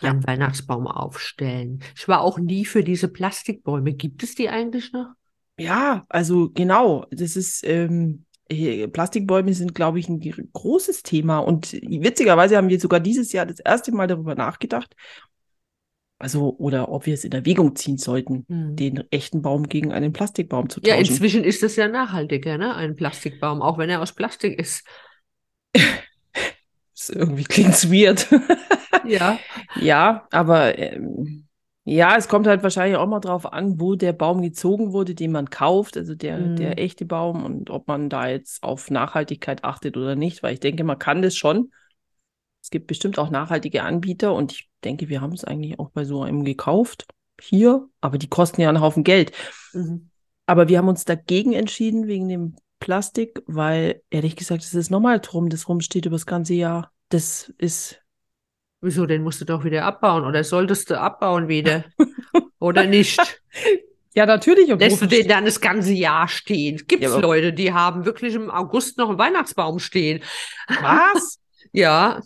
Ja. 0.02 0.12
einen 0.12 0.28
Weihnachtsbaum 0.28 0.88
aufstellen. 0.88 1.84
Ich 1.96 2.08
war 2.08 2.22
auch 2.22 2.38
nie 2.40 2.66
für 2.66 2.84
diese 2.84 3.08
Plastikbäume. 3.08 3.94
Gibt 3.94 4.24
es 4.24 4.36
die 4.36 4.50
eigentlich 4.50 4.92
noch? 4.92 5.14
Ja, 5.60 6.06
also 6.10 6.50
genau, 6.52 7.06
das 7.12 7.36
ist, 7.36 7.64
ähm, 7.66 8.26
Plastikbäume 8.94 9.54
sind, 9.54 9.76
glaube 9.76 10.00
ich, 10.00 10.08
ein 10.08 10.22
großes 10.54 11.04
Thema. 11.04 11.40
Und 11.40 11.74
witzigerweise 11.74 12.56
haben 12.58 12.70
wir 12.70 12.80
sogar 12.80 13.00
dieses 13.00 13.34
Jahr 13.34 13.46
das 13.46 13.60
erste 13.60 13.92
Mal 13.92 14.08
darüber 14.08 14.36
nachgedacht, 14.36 14.96
also, 16.20 16.56
oder 16.58 16.90
ob 16.92 17.06
wir 17.06 17.14
es 17.14 17.24
in 17.24 17.32
Erwägung 17.32 17.76
ziehen 17.76 17.98
sollten, 17.98 18.46
Hm. 18.50 18.76
den 18.76 19.04
echten 19.12 19.42
Baum 19.44 19.70
gegen 19.70 19.92
einen 19.92 20.14
Plastikbaum 20.14 20.68
zu 20.70 20.82
Ja, 20.82 20.96
tauschen. 20.96 21.12
inzwischen 21.12 21.44
ist 21.44 21.62
das 21.62 21.76
ja 21.76 21.88
nachhaltiger, 21.88 22.58
ne? 22.58 22.76
Ein 22.76 22.96
Plastikbaum, 22.96 23.62
auch 23.62 23.78
wenn 23.78 23.90
er 23.90 24.02
aus 24.02 24.14
Plastik 24.14 24.60
ist. 24.60 24.84
Irgendwie 27.10 27.44
klingt's 27.44 27.90
weird. 27.92 28.28
Ja. 29.08 29.40
Ja, 29.82 30.28
aber 30.32 30.78
ähm, 30.78 31.47
ja, 31.90 32.18
es 32.18 32.28
kommt 32.28 32.48
halt 32.48 32.64
wahrscheinlich 32.64 32.98
auch 32.98 33.08
mal 33.08 33.22
drauf 33.22 33.54
an, 33.54 33.80
wo 33.80 33.96
der 33.96 34.12
Baum 34.12 34.42
gezogen 34.42 34.92
wurde, 34.92 35.16
den 35.16 35.32
man 35.32 35.50
kauft, 35.50 35.96
also 35.96 36.16
der, 36.16 36.38
Mhm. 36.38 36.56
der 36.58 36.80
echte 36.80 37.06
Baum 37.06 37.46
und 37.46 37.70
ob 37.70 37.88
man 37.88 38.10
da 38.10 38.28
jetzt 38.28 38.62
auf 38.62 38.92
Nachhaltigkeit 38.92 39.64
achtet 39.64 39.96
oder 39.96 40.18
nicht, 40.18 40.44
weil 40.44 40.54
ich 40.54 40.60
denke, 40.60 40.84
man 40.84 41.00
kann 41.00 41.22
das 41.22 41.38
schon. 41.38 41.72
Es 42.62 42.72
gibt 42.72 42.88
bestimmt 42.88 43.18
auch 43.18 43.30
nachhaltige 43.30 43.84
Anbieter 43.84 44.34
und 44.34 44.52
ich 44.52 44.70
denke, 44.84 45.08
wir 45.08 45.22
haben 45.22 45.32
es 45.32 45.46
eigentlich 45.46 45.80
auch 45.80 45.90
bei 45.92 46.04
so 46.04 46.24
einem 46.24 46.44
gekauft 46.44 47.06
hier, 47.40 47.88
aber 48.02 48.18
die 48.18 48.28
kosten 48.28 48.60
ja 48.60 48.68
einen 48.68 48.82
Haufen 48.82 49.06
Geld. 49.06 49.32
Mhm. 49.72 50.10
Aber 50.46 50.68
wir 50.68 50.80
haben 50.80 50.90
uns 50.90 51.06
dagegen 51.06 51.54
entschieden 51.54 52.08
wegen 52.08 52.28
dem 52.28 52.56
Plastik, 52.82 53.42
weil 53.48 54.02
ehrlich 54.10 54.36
gesagt, 54.36 54.64
es 54.64 54.74
ist 54.74 54.90
normal 54.90 55.22
drum, 55.22 55.48
das 55.48 55.70
rumsteht 55.70 56.06
über 56.06 56.16
das 56.16 56.26
ganze 56.26 56.54
Jahr. 56.54 56.92
Das 57.08 57.54
ist 57.58 58.02
Wieso, 58.82 59.06
den 59.06 59.24
musst 59.24 59.42
du 59.42 59.46
doch 59.46 59.64
wieder 59.64 59.86
abbauen 59.86 60.24
oder 60.26 60.44
solltest 60.44 60.90
du 60.90 61.00
abbauen 61.00 61.48
wieder? 61.48 61.86
Oder 62.60 62.86
nicht? 62.86 63.20
ja 64.16 64.26
natürlich. 64.26 64.66
obwohl- 64.72 64.88
Lässt 64.88 65.02
du 65.02 65.08
den 65.08 65.28
dann 65.28 65.46
das 65.46 65.60
ganze 65.62 65.94
Jahr 65.94 66.28
stehen? 66.28 66.78
Gibt 66.88 67.02
Ja, 67.04 67.10
es 67.10 67.16
aber- 67.16 67.24
Leute, 67.24 67.54
die 67.54 67.74
haben 67.74 68.06
wirklich 68.06 68.36
im 68.36 68.52
August 68.52 68.98
noch 68.98 69.10
einen 69.10 69.18
Weihnachtsbaum 69.20 69.80
stehen? 69.80 70.22
Was? 70.82 71.40
Ja, 71.74 72.22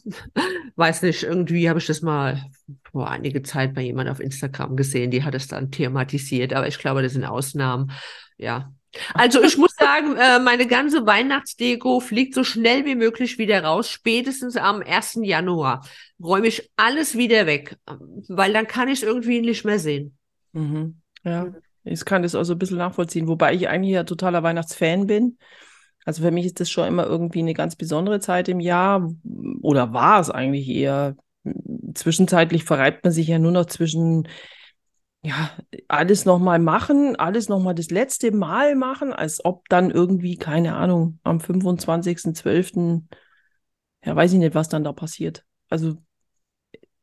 weiß 0.76 1.02
nicht, 1.02 1.24
irgendwie 1.24 1.68
habe 1.68 1.80
ich 1.80 1.88
das 1.88 2.02
mal 2.04 2.46
vor 2.92 3.10
einige 3.10 3.42
Zeit 3.42 3.74
bei 3.74 3.82
jemand 3.82 4.08
auf 4.08 4.20
Instagram 4.20 4.78
gesehen, 4.78 5.10
die 5.10 5.24
hat 5.24 5.34
es 5.34 5.48
dann 5.48 5.72
thematisiert, 5.72 6.54
aber 6.54 6.68
ich 6.68 6.78
glaube, 6.78 7.02
das 7.02 7.14
sind 7.14 7.26
Ausnahmen. 7.26 7.92
Ja. 8.38 8.72
Also 9.16 9.42
ich 9.42 9.58
muss 9.58 9.71
sagen, 9.82 10.16
äh, 10.16 10.40
meine 10.40 10.68
ganze 10.68 11.06
Weihnachtsdeko 11.06 12.00
fliegt 12.00 12.36
so 12.36 12.44
schnell 12.44 12.86
wie 12.86 12.96
möglich 12.96 13.38
wieder 13.38 13.64
raus. 13.64 13.90
Spätestens 13.90 14.56
am 14.56 14.82
1. 14.82 15.20
Januar 15.24 15.86
räume 16.22 16.48
ich 16.48 16.72
alles 16.76 17.18
wieder 17.18 17.46
weg, 17.48 17.78
weil 18.30 18.54
dann 18.54 18.68
kann 18.68 18.88
ich 18.88 19.00
es 19.00 19.04
irgendwie 19.04 19.42
nicht 19.42 19.66
mehr 19.66 19.80
sehen. 19.80 20.18
Mhm. 20.54 21.02
Ja, 21.24 21.54
ich 21.84 22.06
kann 22.06 22.24
das 22.24 22.36
auch 22.36 22.44
so 22.44 22.54
ein 22.54 22.60
bisschen 22.60 22.78
nachvollziehen, 22.78 23.28
wobei 23.28 23.54
ich 23.54 23.68
eigentlich 23.68 23.94
ja 23.94 24.04
totaler 24.04 24.44
Weihnachtsfan 24.44 25.08
bin. 25.08 25.38
Also 26.06 26.24
für 26.24 26.32
mich 26.32 26.46
ist 26.46 26.60
das 26.60 26.70
schon 26.70 26.88
immer 26.88 27.06
irgendwie 27.06 27.40
eine 27.40 27.54
ganz 27.54 27.76
besondere 27.76 28.20
Zeit 28.20 28.50
im 28.50 28.60
Jahr 28.60 29.12
oder 29.62 29.94
war 29.94 30.20
es 30.20 30.30
eigentlich 30.30 30.68
eher. 30.68 31.16
Zwischenzeitlich 31.94 32.64
verreibt 32.64 33.04
man 33.04 33.12
sich 33.12 33.28
ja 33.28 33.40
nur 33.40 33.52
noch 33.52 33.66
zwischen, 33.66 34.28
ja, 35.24 35.52
alles 35.88 36.26
nochmal 36.26 36.60
machen, 36.60 37.16
alles 37.16 37.48
nochmal 37.50 37.76
das 37.76 37.92
letzte 37.92 38.32
Mal 38.32 38.76
machen, 38.76 39.14
als 39.14 39.44
ob 39.46 39.70
dann 39.70 39.92
irgendwie, 39.92 40.38
keine 40.38 40.76
Ahnung, 40.76 41.20
am 41.24 41.40
25.12., 41.40 43.08
ja, 44.06 44.16
weiß 44.16 44.34
ich 44.34 44.40
nicht, 44.40 44.56
was 44.56 44.70
dann 44.70 44.84
da 44.84 44.94
passiert. 44.94 45.46
Also 45.70 45.98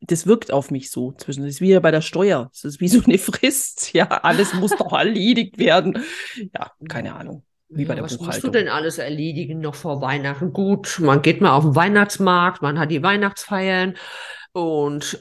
das 0.01 0.27
wirkt 0.27 0.53
auf 0.53 0.71
mich 0.71 0.91
so 0.91 1.13
zwischen. 1.13 1.43
Das 1.43 1.55
ist 1.55 1.61
wie 1.61 1.79
bei 1.81 1.91
der 1.91 2.01
Steuer. 2.03 2.51
Es 2.53 2.65
ist 2.65 2.81
wie 2.81 2.89
so 2.89 3.03
eine 3.05 3.19
Frist. 3.19 3.93
Ja, 3.95 4.07
alles 4.07 4.55
muss 4.55 4.77
doch 4.77 4.93
erledigt 4.93 5.59
werden. 5.59 5.99
Ja, 6.55 6.73
keine 6.89 7.15
Ahnung. 7.15 7.45
Wie 7.69 7.85
bei 7.85 7.95
Ja, 7.95 7.97
der 7.97 8.05
was 8.05 8.19
musst 8.21 8.43
du 8.43 8.49
Buchhaltung. 8.49 8.53
denn 8.53 8.69
alles 8.69 8.99
erledigen 8.99 9.61
noch 9.61 9.75
vor 9.75 10.01
Weihnachten? 10.01 10.53
Gut, 10.53 10.99
man 11.01 11.23
geht 11.23 11.41
mal 11.41 11.53
auf 11.53 11.65
den 11.65 11.75
Weihnachtsmarkt, 11.75 12.63
man 12.63 12.79
hat 12.79 12.91
die 12.91 13.03
Weihnachtsfeiern 13.03 13.95
und 14.53 15.19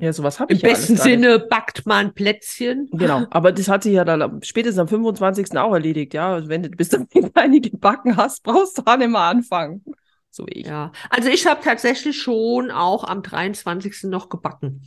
Ja, 0.00 0.12
sowas 0.12 0.38
habe 0.38 0.52
im 0.52 0.58
ich 0.58 0.62
ja 0.62 0.68
alles 0.70 0.88
besten. 0.88 0.96
Sinne 0.96 1.38
backt 1.40 1.84
man 1.84 2.14
Plätzchen. 2.14 2.88
Genau, 2.92 3.26
aber 3.30 3.50
das 3.52 3.68
hat 3.68 3.82
sich 3.82 3.94
ja 3.94 4.04
dann 4.04 4.40
spätestens 4.42 4.78
am 4.78 4.88
25. 4.88 5.58
auch 5.58 5.72
erledigt. 5.72 6.14
Ja, 6.14 6.34
Also 6.34 6.48
wenn 6.48 6.62
du 6.62 6.70
bis 6.70 6.88
dann 6.88 7.08
einige 7.34 7.70
gebacken 7.70 8.16
hast, 8.16 8.42
brauchst 8.44 8.78
du 8.78 8.82
auch 8.86 8.96
nicht 8.96 9.10
mal 9.10 9.28
anfangen. 9.30 9.84
So 10.30 10.46
wie 10.46 10.60
ich. 10.60 10.66
Ja, 10.66 10.92
also 11.10 11.28
ich 11.28 11.46
habe 11.46 11.60
tatsächlich 11.62 12.20
schon 12.20 12.70
auch 12.70 13.04
am 13.04 13.22
23. 13.22 14.04
noch 14.04 14.28
gebacken. 14.28 14.82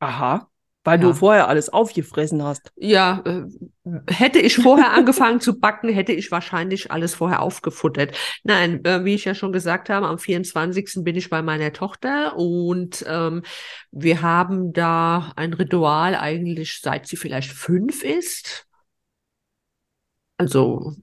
Aha. 0.00 0.51
Weil 0.84 1.00
Ja. 1.00 1.06
du 1.08 1.14
vorher 1.14 1.46
alles 1.48 1.68
aufgefressen 1.68 2.42
hast. 2.42 2.72
Ja, 2.76 3.22
äh, 3.24 3.44
hätte 4.08 4.40
ich 4.40 4.56
vorher 4.56 4.90
angefangen 4.92 5.40
zu 5.40 5.60
backen, 5.60 5.88
hätte 5.90 6.12
ich 6.12 6.30
wahrscheinlich 6.32 6.90
alles 6.90 7.14
vorher 7.14 7.40
aufgefuttert. 7.40 8.16
Nein, 8.42 8.84
äh, 8.84 9.04
wie 9.04 9.14
ich 9.14 9.24
ja 9.24 9.34
schon 9.36 9.52
gesagt 9.52 9.90
habe, 9.90 10.08
am 10.08 10.18
24. 10.18 11.04
bin 11.04 11.14
ich 11.14 11.30
bei 11.30 11.40
meiner 11.40 11.72
Tochter 11.72 12.36
und 12.36 13.04
ähm, 13.08 13.42
wir 13.92 14.22
haben 14.22 14.72
da 14.72 15.32
ein 15.36 15.52
Ritual 15.52 16.16
eigentlich, 16.16 16.80
seit 16.82 17.06
sie 17.06 17.16
vielleicht 17.16 17.52
fünf 17.52 18.02
ist. 18.02 18.66
Also 20.38 20.94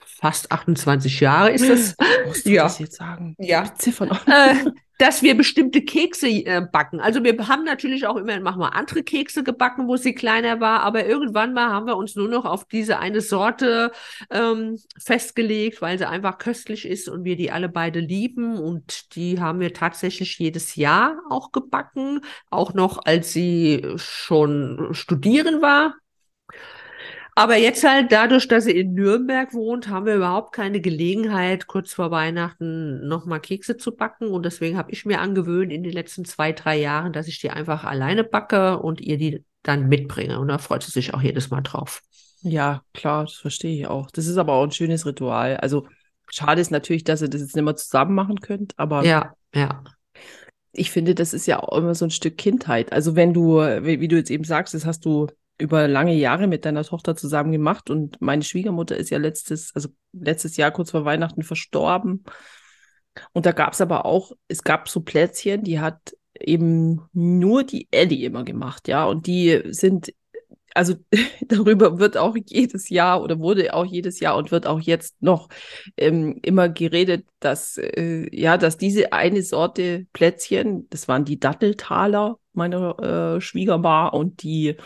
fast 0.00 0.50
28 0.50 1.20
Jahre 1.20 1.52
ist 1.52 1.68
das. 1.68 1.94
Musst 2.26 2.46
du 2.46 2.50
Ja. 2.50 2.64
das 2.64 2.78
jetzt 2.80 2.96
sagen? 2.96 3.36
Ja. 3.38 3.62
Beziffern. 3.62 4.10
äh, 4.26 4.54
dass 4.98 5.22
wir 5.22 5.36
bestimmte 5.36 5.82
Kekse 5.82 6.28
äh, 6.28 6.60
backen. 6.70 7.00
Also 7.00 7.22
wir 7.22 7.48
haben 7.48 7.64
natürlich 7.64 8.06
auch 8.06 8.16
immer 8.16 8.38
machen 8.40 8.60
wir 8.60 8.74
andere 8.74 9.02
Kekse 9.02 9.42
gebacken, 9.44 9.88
wo 9.88 9.96
sie 9.96 10.14
kleiner 10.14 10.60
war, 10.60 10.80
aber 10.80 11.06
irgendwann 11.06 11.54
mal 11.54 11.70
haben 11.70 11.86
wir 11.86 11.96
uns 11.96 12.16
nur 12.16 12.28
noch 12.28 12.44
auf 12.44 12.64
diese 12.66 12.98
eine 12.98 13.20
Sorte 13.20 13.92
ähm, 14.30 14.78
festgelegt, 14.98 15.80
weil 15.80 15.98
sie 15.98 16.08
einfach 16.08 16.38
köstlich 16.38 16.86
ist 16.86 17.08
und 17.08 17.24
wir 17.24 17.36
die 17.36 17.50
alle 17.50 17.68
beide 17.68 18.00
lieben 18.00 18.58
und 18.58 19.14
die 19.14 19.40
haben 19.40 19.60
wir 19.60 19.72
tatsächlich 19.72 20.38
jedes 20.38 20.76
Jahr 20.76 21.18
auch 21.30 21.52
gebacken, 21.52 22.20
auch 22.50 22.74
noch 22.74 23.04
als 23.04 23.32
sie 23.32 23.86
schon 23.96 24.88
studieren 24.92 25.62
war. 25.62 25.94
Aber 27.38 27.56
jetzt 27.56 27.84
halt 27.84 28.10
dadurch, 28.10 28.48
dass 28.48 28.64
sie 28.64 28.72
in 28.72 28.94
Nürnberg 28.94 29.54
wohnt, 29.54 29.86
haben 29.86 30.06
wir 30.06 30.16
überhaupt 30.16 30.52
keine 30.52 30.80
Gelegenheit, 30.80 31.68
kurz 31.68 31.92
vor 31.92 32.10
Weihnachten 32.10 33.06
nochmal 33.06 33.38
Kekse 33.38 33.76
zu 33.76 33.94
backen. 33.94 34.26
Und 34.26 34.44
deswegen 34.44 34.76
habe 34.76 34.90
ich 34.90 35.06
mir 35.06 35.20
angewöhnt 35.20 35.72
in 35.72 35.84
den 35.84 35.92
letzten 35.92 36.24
zwei, 36.24 36.50
drei 36.50 36.76
Jahren, 36.80 37.12
dass 37.12 37.28
ich 37.28 37.38
die 37.38 37.50
einfach 37.50 37.84
alleine 37.84 38.24
backe 38.24 38.80
und 38.80 39.00
ihr 39.00 39.18
die 39.18 39.44
dann 39.62 39.88
mitbringe. 39.88 40.40
Und 40.40 40.48
da 40.48 40.58
freut 40.58 40.82
sie 40.82 40.90
sich 40.90 41.14
auch 41.14 41.22
jedes 41.22 41.48
Mal 41.48 41.60
drauf. 41.60 42.02
Ja, 42.42 42.82
klar, 42.92 43.26
das 43.26 43.34
verstehe 43.34 43.82
ich 43.82 43.86
auch. 43.86 44.10
Das 44.10 44.26
ist 44.26 44.36
aber 44.36 44.54
auch 44.54 44.64
ein 44.64 44.72
schönes 44.72 45.06
Ritual. 45.06 45.58
Also 45.58 45.86
schade 46.28 46.60
ist 46.60 46.72
natürlich, 46.72 47.04
dass 47.04 47.22
ihr 47.22 47.28
das 47.28 47.40
jetzt 47.40 47.54
nicht 47.54 47.64
mehr 47.64 47.76
zusammen 47.76 48.16
machen 48.16 48.40
könnt, 48.40 48.76
aber 48.76 49.04
Ja, 49.04 49.32
ja. 49.54 49.84
ich 50.72 50.90
finde, 50.90 51.14
das 51.14 51.34
ist 51.34 51.46
ja 51.46 51.62
auch 51.62 51.78
immer 51.78 51.94
so 51.94 52.04
ein 52.04 52.10
Stück 52.10 52.36
Kindheit. 52.36 52.92
Also 52.92 53.14
wenn 53.14 53.32
du, 53.32 53.58
wie, 53.58 54.00
wie 54.00 54.08
du 54.08 54.16
jetzt 54.16 54.32
eben 54.32 54.42
sagst, 54.42 54.74
das 54.74 54.84
hast 54.84 55.04
du 55.04 55.28
über 55.58 55.88
lange 55.88 56.14
Jahre 56.14 56.46
mit 56.46 56.64
deiner 56.64 56.84
Tochter 56.84 57.16
zusammen 57.16 57.52
gemacht 57.52 57.90
und 57.90 58.20
meine 58.20 58.42
Schwiegermutter 58.42 58.96
ist 58.96 59.10
ja 59.10 59.18
letztes, 59.18 59.74
also 59.74 59.88
letztes 60.12 60.56
Jahr 60.56 60.70
kurz 60.70 60.92
vor 60.92 61.04
Weihnachten 61.04 61.42
verstorben. 61.42 62.24
Und 63.32 63.46
da 63.46 63.52
gab 63.52 63.72
es 63.72 63.80
aber 63.80 64.06
auch, 64.06 64.32
es 64.46 64.62
gab 64.62 64.88
so 64.88 65.00
Plätzchen, 65.00 65.64
die 65.64 65.80
hat 65.80 66.14
eben 66.38 67.02
nur 67.12 67.64
die 67.64 67.88
Ellie 67.90 68.26
immer 68.26 68.44
gemacht, 68.44 68.86
ja. 68.86 69.04
Und 69.04 69.26
die 69.26 69.60
sind, 69.70 70.14
also 70.74 70.94
darüber 71.48 71.98
wird 71.98 72.16
auch 72.16 72.36
jedes 72.46 72.88
Jahr 72.88 73.20
oder 73.20 73.40
wurde 73.40 73.74
auch 73.74 73.84
jedes 73.84 74.20
Jahr 74.20 74.36
und 74.36 74.52
wird 74.52 74.66
auch 74.66 74.80
jetzt 74.80 75.20
noch 75.20 75.48
ähm, 75.96 76.38
immer 76.42 76.68
geredet, 76.68 77.26
dass 77.40 77.78
äh, 77.78 78.28
ja, 78.32 78.56
dass 78.56 78.76
diese 78.76 79.12
eine 79.12 79.42
Sorte 79.42 80.06
Plätzchen, 80.12 80.88
das 80.90 81.08
waren 81.08 81.24
die 81.24 81.40
Datteltaler 81.40 82.38
meiner 82.52 83.36
äh, 83.36 83.40
Schwiegerma 83.40 84.06
und 84.06 84.44
die 84.44 84.76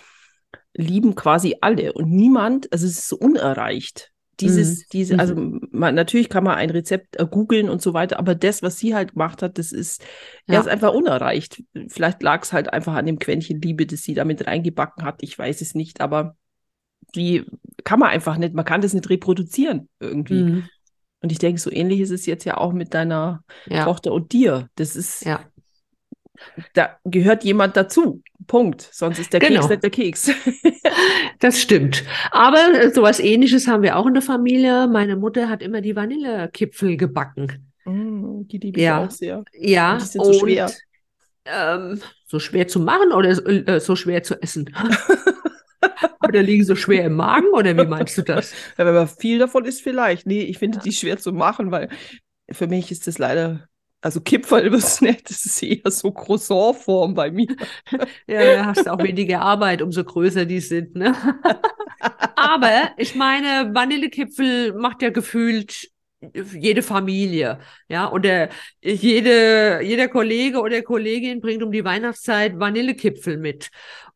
lieben 0.74 1.14
quasi 1.14 1.56
alle 1.60 1.92
und 1.92 2.10
niemand, 2.10 2.72
also 2.72 2.86
es 2.86 2.98
ist 2.98 3.08
so 3.08 3.16
unerreicht. 3.16 4.10
Dieses, 4.40 4.80
Mhm. 4.80 4.84
diese, 4.92 5.14
Mhm. 5.14 5.20
also 5.20 5.34
man, 5.70 5.94
natürlich 5.94 6.28
kann 6.30 6.42
man 6.42 6.56
ein 6.56 6.70
Rezept 6.70 7.20
äh, 7.20 7.26
googeln 7.26 7.68
und 7.68 7.82
so 7.82 7.92
weiter, 7.94 8.18
aber 8.18 8.34
das, 8.34 8.62
was 8.62 8.78
sie 8.78 8.94
halt 8.94 9.12
gemacht 9.12 9.42
hat, 9.42 9.58
das 9.58 9.72
ist, 9.72 10.02
ja. 10.48 10.58
Ist 10.58 10.68
einfach 10.68 10.92
unerreicht. 10.94 11.62
Vielleicht 11.88 12.22
lag 12.22 12.42
es 12.42 12.52
halt 12.52 12.72
einfach 12.72 12.94
an 12.94 13.06
dem 13.06 13.18
Quäntchen 13.18 13.60
Liebe, 13.60 13.86
das 13.86 14.02
sie 14.02 14.14
damit 14.14 14.46
reingebacken 14.46 15.04
hat. 15.04 15.22
Ich 15.22 15.38
weiß 15.38 15.60
es 15.60 15.74
nicht, 15.74 16.00
aber 16.00 16.36
die 17.14 17.44
kann 17.84 18.00
man 18.00 18.08
einfach 18.08 18.38
nicht, 18.38 18.54
man 18.54 18.64
kann 18.64 18.80
das 18.80 18.94
nicht 18.94 19.10
reproduzieren 19.10 19.88
irgendwie. 20.00 20.42
Mhm. 20.42 20.68
Und 21.20 21.30
ich 21.30 21.38
denke, 21.38 21.60
so 21.60 21.70
ähnlich 21.70 22.00
ist 22.00 22.10
es 22.10 22.26
jetzt 22.26 22.44
ja 22.44 22.56
auch 22.56 22.72
mit 22.72 22.94
deiner 22.94 23.44
Ja, 23.66 23.84
Tochter 23.84 24.12
und 24.12 24.32
dir. 24.32 24.70
Das 24.74 24.96
ist, 24.96 25.24
ja. 25.24 25.40
da 26.72 26.96
gehört 27.04 27.44
jemand 27.44 27.76
dazu. 27.76 28.22
Punkt. 28.46 28.88
Sonst 28.92 29.18
ist 29.18 29.32
der 29.32 29.40
Genau. 29.40 29.60
Keks 29.66 29.70
nicht 29.70 29.82
der 29.82 29.90
Keks. 29.90 30.30
Das 31.40 31.60
stimmt. 31.60 32.04
Aber 32.30 32.58
äh, 32.74 32.90
sowas 32.92 33.18
Ähnliches 33.18 33.66
haben 33.66 33.82
wir 33.82 33.96
auch 33.96 34.06
in 34.06 34.14
der 34.14 34.22
Familie. 34.22 34.86
Meine 34.86 35.16
Mutter 35.16 35.48
hat 35.48 35.62
immer 35.62 35.80
die 35.80 35.96
Vanillekipfel 35.96 36.96
gebacken. 36.96 37.72
Mm, 37.84 38.46
die 38.46 38.58
liebe 38.58 38.78
ich 38.78 38.84
Ja. 38.84 39.04
auch 39.04 39.10
sehr. 39.10 39.42
Ja, 39.52 39.94
Und 39.94 40.02
die 40.02 40.06
sind 40.06 40.24
so 40.24 40.32
schwer. 40.34 40.70
Ähm, 41.44 42.00
so 42.26 42.38
schwer 42.38 42.68
zu 42.68 42.78
machen 42.78 43.10
oder 43.12 43.34
so, 43.34 43.42
äh, 43.44 43.80
so 43.80 43.96
schwer 43.96 44.22
zu 44.22 44.40
essen? 44.40 44.72
oder 46.28 46.42
liegen 46.42 46.64
so 46.64 46.76
schwer 46.76 47.04
im 47.04 47.14
Magen 47.16 47.48
oder 47.52 47.76
wie 47.76 47.86
meinst 47.86 48.16
du 48.18 48.22
das? 48.22 48.52
Ja, 48.78 48.86
wenn 48.86 48.94
man 48.94 49.08
viel 49.08 49.38
davon 49.38 49.64
isst, 49.64 49.82
vielleicht. 49.82 50.26
Nee, 50.26 50.42
ich 50.42 50.58
finde 50.58 50.78
die 50.78 50.92
schwer 50.92 51.18
zu 51.18 51.32
machen, 51.32 51.70
weil 51.70 51.88
für 52.50 52.66
mich 52.68 52.92
ist 52.92 53.06
das 53.06 53.18
leider, 53.18 53.68
also 54.02 54.20
Kipferl 54.20 54.74
ist 54.74 55.00
nicht, 55.00 55.30
das 55.30 55.44
ist 55.44 55.62
eher 55.62 55.90
so 55.90 56.10
Croissant-Form 56.10 57.14
bei 57.14 57.30
mir. 57.30 57.54
Ja, 58.26 58.56
da 58.56 58.66
hast 58.66 58.86
du 58.86 58.92
auch 58.92 59.02
weniger 59.02 59.40
Arbeit, 59.40 59.80
umso 59.80 60.04
größer 60.04 60.44
die 60.44 60.60
sind, 60.60 60.96
ne? 60.96 61.14
Aber 62.36 62.90
ich 62.96 63.14
meine, 63.14 63.74
Vanillekipfel 63.74 64.74
macht 64.74 65.02
ja 65.02 65.10
gefühlt 65.10 65.88
jede 66.52 66.82
Familie, 66.82 67.58
ja, 67.88 68.10
oder 68.12 68.48
jede, 68.82 69.80
jeder 69.82 70.08
Kollege 70.08 70.60
oder 70.60 70.82
Kollegin 70.82 71.40
bringt 71.40 71.62
um 71.62 71.72
die 71.72 71.84
Weihnachtszeit 71.84 72.58
Vanillekipfel 72.58 73.38
mit. 73.38 73.70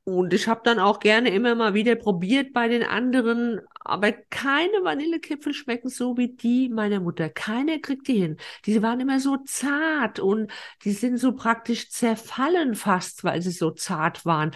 Und 0.09 0.33
ich 0.33 0.47
habe 0.47 0.61
dann 0.63 0.79
auch 0.79 1.01
gerne 1.01 1.31
immer 1.31 1.57
mal 1.57 1.75
wieder 1.75 1.97
probiert 1.97 2.53
bei 2.53 2.69
den 2.69 2.85
anderen, 2.85 3.61
aber 3.81 4.13
keine 4.13 4.85
Vanillekipfel 4.85 5.53
schmecken 5.53 5.89
so 5.89 6.17
wie 6.17 6.29
die 6.29 6.69
meiner 6.69 7.01
Mutter. 7.01 7.29
Keiner 7.29 7.81
kriegt 7.81 8.07
die 8.07 8.21
hin. 8.21 8.37
Die 8.67 8.81
waren 8.85 9.01
immer 9.01 9.19
so 9.19 9.37
zart 9.39 10.21
und 10.21 10.53
die 10.85 10.93
sind 10.93 11.19
so 11.19 11.35
praktisch 11.35 11.91
zerfallen 11.91 12.77
fast, 12.77 13.25
weil 13.25 13.43
sie 13.43 13.51
so 13.51 13.73
zart 13.73 14.25
waren. 14.25 14.53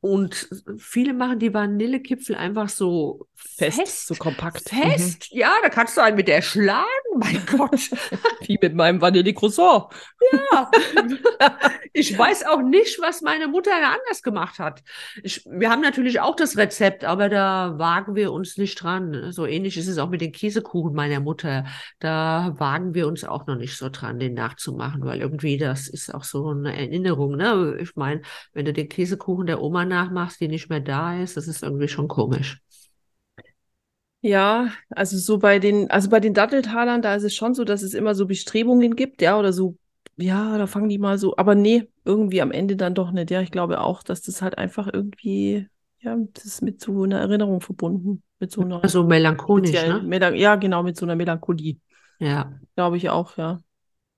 Und 0.00 0.48
viele 0.78 1.12
machen 1.12 1.38
die 1.38 1.52
Vanillekipfel 1.52 2.34
einfach 2.34 2.70
so 2.70 3.26
Fest, 3.34 3.78
fest. 3.78 4.06
so 4.06 4.14
kompakt. 4.14 4.68
Fest, 4.68 5.28
ja, 5.30 5.52
da 5.62 5.68
kannst 5.68 5.96
du 5.96 6.00
einen 6.00 6.16
mit 6.16 6.28
der 6.28 6.40
schlagen, 6.40 6.86
mein 7.16 7.42
Gott. 7.46 7.90
Mhm. 7.90 8.18
Wie 8.46 8.58
mit 8.60 8.74
meinem 8.74 9.00
Vanille-Croissant. 9.00 9.86
Ja. 10.32 10.70
Ich 11.92 12.16
weiß 12.16 12.46
auch 12.46 12.62
nicht, 12.62 13.00
was 13.00 13.20
meine 13.20 13.48
Mutter 13.48 13.72
da 13.72 13.88
anders 13.88 14.22
gemacht 14.22 14.60
hat. 14.60 14.80
Ich, 15.24 15.44
wir 15.44 15.70
haben 15.70 15.80
natürlich 15.80 16.20
auch 16.20 16.36
das 16.36 16.56
Rezept, 16.56 17.04
aber 17.04 17.28
da 17.28 17.78
wagen 17.78 18.14
wir 18.14 18.30
uns 18.32 18.56
nicht 18.56 18.76
dran. 18.76 19.32
So 19.32 19.44
ähnlich 19.44 19.76
ist 19.76 19.88
es 19.88 19.98
auch 19.98 20.08
mit 20.08 20.20
den 20.20 20.30
Käsekuchen 20.30 20.94
meiner 20.94 21.18
Mutter. 21.18 21.64
Da 21.98 22.54
wagen 22.58 22.94
wir 22.94 23.08
uns 23.08 23.24
auch 23.24 23.48
noch 23.48 23.56
nicht 23.56 23.76
so 23.76 23.88
dran, 23.88 24.20
den 24.20 24.34
nachzumachen, 24.34 25.04
weil 25.04 25.20
irgendwie 25.20 25.58
das 25.58 25.88
ist 25.88 26.14
auch 26.14 26.22
so 26.22 26.50
eine 26.50 26.76
Erinnerung. 26.76 27.36
Ne? 27.36 27.78
Ich 27.80 27.96
meine, 27.96 28.22
wenn 28.52 28.66
du 28.66 28.72
den 28.72 28.88
Käsekuchen 28.88 29.46
der 29.46 29.60
Oma 29.60 29.84
nachmachst, 29.90 30.40
die 30.40 30.48
nicht 30.48 30.70
mehr 30.70 30.80
da 30.80 31.20
ist, 31.22 31.36
das 31.36 31.48
ist 31.48 31.62
irgendwie 31.64 31.88
schon 31.88 32.08
komisch. 32.08 32.62
Ja, 34.22 34.70
also 34.90 35.16
so 35.16 35.38
bei 35.38 35.58
den, 35.58 35.90
also 35.90 36.10
bei 36.10 36.20
den 36.20 36.34
Datteltalern, 36.34 37.00
da 37.00 37.14
ist 37.14 37.22
es 37.22 37.34
schon 37.34 37.54
so, 37.54 37.64
dass 37.64 37.82
es 37.82 37.94
immer 37.94 38.14
so 38.14 38.26
Bestrebungen 38.26 38.94
gibt, 38.94 39.22
ja, 39.22 39.38
oder 39.38 39.52
so, 39.54 39.76
ja, 40.16 40.58
da 40.58 40.66
fangen 40.66 40.90
die 40.90 40.98
mal 40.98 41.16
so, 41.16 41.36
aber 41.38 41.54
nee, 41.54 41.88
irgendwie 42.04 42.42
am 42.42 42.50
Ende 42.52 42.76
dann 42.76 42.94
doch 42.94 43.12
nicht. 43.12 43.30
Ja, 43.30 43.40
ich 43.40 43.50
glaube 43.50 43.80
auch, 43.80 44.02
dass 44.02 44.20
das 44.20 44.42
halt 44.42 44.58
einfach 44.58 44.88
irgendwie, 44.92 45.66
ja, 46.00 46.16
das 46.34 46.44
ist 46.44 46.60
mit 46.60 46.82
so 46.82 47.02
einer 47.04 47.18
Erinnerung 47.20 47.62
verbunden, 47.62 48.22
mit 48.38 48.50
so 48.50 48.60
einer 48.60 48.82
Also 48.84 49.04
melancholisch, 49.04 49.86
ne? 49.86 50.02
Melan 50.02 50.34
ja, 50.36 50.56
genau, 50.56 50.82
mit 50.82 50.98
so 50.98 51.06
einer 51.06 51.16
Melancholie, 51.16 51.78
Ja. 52.18 52.60
glaube 52.76 52.98
ich 52.98 53.08
auch, 53.10 53.36
ja. 53.38 53.60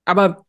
Aber 0.05 0.45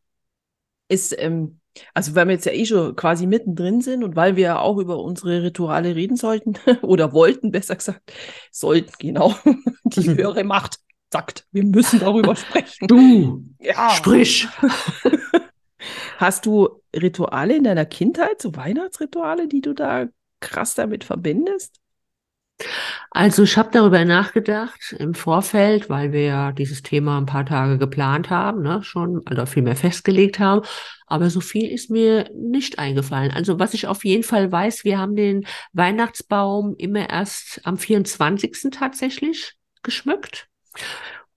ist, 0.88 1.14
ähm, 1.18 1.60
also 1.94 2.14
weil 2.14 2.26
wir 2.26 2.34
jetzt 2.34 2.46
ja 2.46 2.52
eh 2.52 2.64
schon 2.66 2.94
quasi 2.96 3.26
mittendrin 3.26 3.80
sind 3.80 4.04
und 4.04 4.16
weil 4.16 4.36
wir 4.36 4.44
ja 4.44 4.58
auch 4.60 4.78
über 4.78 4.98
unsere 4.98 5.42
Rituale 5.42 5.94
reden 5.96 6.16
sollten 6.16 6.54
oder 6.82 7.12
wollten, 7.12 7.50
besser 7.50 7.76
gesagt, 7.76 8.12
sollten, 8.50 8.92
genau, 8.98 9.34
die 9.84 10.08
Mhm. 10.08 10.16
höhere 10.18 10.44
Macht 10.44 10.76
sagt, 11.12 11.46
wir 11.52 11.64
müssen 11.64 12.00
darüber 12.00 12.34
sprechen. 12.36 12.86
Du, 12.88 13.44
Ja. 13.60 13.90
sprich. 13.90 14.48
Hast 16.18 16.46
du 16.46 16.80
Rituale 16.94 17.56
in 17.56 17.64
deiner 17.64 17.84
Kindheit, 17.86 18.40
so 18.40 18.54
Weihnachtsrituale, 18.56 19.48
die 19.48 19.60
du 19.60 19.74
da 19.74 20.06
krass 20.40 20.74
damit 20.74 21.04
verbindest? 21.04 21.80
Also 23.10 23.42
ich 23.42 23.56
habe 23.56 23.70
darüber 23.72 24.04
nachgedacht 24.04 24.94
im 24.98 25.14
Vorfeld, 25.14 25.88
weil 25.88 26.12
wir 26.12 26.22
ja 26.22 26.52
dieses 26.52 26.82
Thema 26.82 27.18
ein 27.18 27.26
paar 27.26 27.46
Tage 27.46 27.78
geplant 27.78 28.30
haben, 28.30 28.62
ne, 28.62 28.82
schon, 28.82 29.22
also 29.26 29.46
viel 29.46 29.62
mehr 29.62 29.76
festgelegt 29.76 30.38
haben. 30.38 30.62
Aber 31.06 31.30
so 31.30 31.40
viel 31.40 31.70
ist 31.70 31.90
mir 31.90 32.30
nicht 32.34 32.78
eingefallen. 32.78 33.32
Also 33.32 33.58
was 33.58 33.74
ich 33.74 33.86
auf 33.86 34.04
jeden 34.04 34.22
Fall 34.22 34.50
weiß, 34.50 34.84
wir 34.84 34.98
haben 34.98 35.16
den 35.16 35.46
Weihnachtsbaum 35.72 36.74
immer 36.78 37.08
erst 37.10 37.60
am 37.64 37.76
24. 37.76 38.70
tatsächlich 38.72 39.54
geschmückt. 39.82 40.48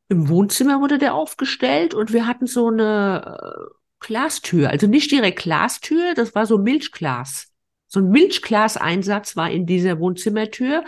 Im 0.10 0.30
Wohnzimmer 0.30 0.80
wurde 0.82 0.98
der 0.98 1.14
aufgestellt 1.14 1.94
und 1.94 2.14
wir 2.14 2.26
hatten 2.28 2.48
so 2.48 2.70
eine 2.70 3.40
äh, 3.40 3.74
Glastür, 4.00 4.70
also 4.70 4.88
nicht 4.88 5.12
direkt 5.12 5.40
Glastür, 5.40 6.14
das 6.16 6.34
war 6.34 6.46
so 6.46 6.58
Milchglas. 6.58 7.52
So 7.88 8.00
ein 8.00 8.10
Milchglaseinsatz 8.10 9.36
war 9.36 9.50
in 9.50 9.66
dieser 9.66 10.00
Wohnzimmertür. 10.00 10.84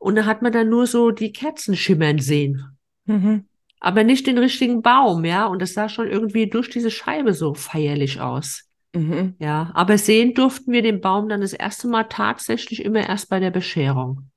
Und 0.00 0.16
da 0.16 0.24
hat 0.24 0.42
man 0.42 0.52
dann 0.52 0.68
nur 0.68 0.86
so 0.86 1.10
die 1.10 1.32
Kerzen 1.32 1.76
schimmern 1.76 2.18
sehen. 2.18 2.76
Mhm. 3.06 3.46
Aber 3.80 4.04
nicht 4.04 4.26
den 4.26 4.38
richtigen 4.38 4.82
Baum, 4.82 5.24
ja. 5.24 5.46
Und 5.46 5.62
das 5.62 5.74
sah 5.74 5.88
schon 5.88 6.08
irgendwie 6.08 6.48
durch 6.48 6.70
diese 6.70 6.90
Scheibe 6.90 7.34
so 7.34 7.54
feierlich 7.54 8.20
aus. 8.20 8.68
Mhm. 8.94 9.34
Ja, 9.38 9.70
aber 9.74 9.96
sehen 9.98 10.34
durften 10.34 10.72
wir 10.72 10.82
den 10.82 11.00
Baum 11.00 11.28
dann 11.28 11.40
das 11.40 11.52
erste 11.52 11.88
Mal 11.88 12.04
tatsächlich 12.04 12.84
immer 12.84 13.08
erst 13.08 13.28
bei 13.28 13.40
der 13.40 13.50
Bescherung. 13.50 14.30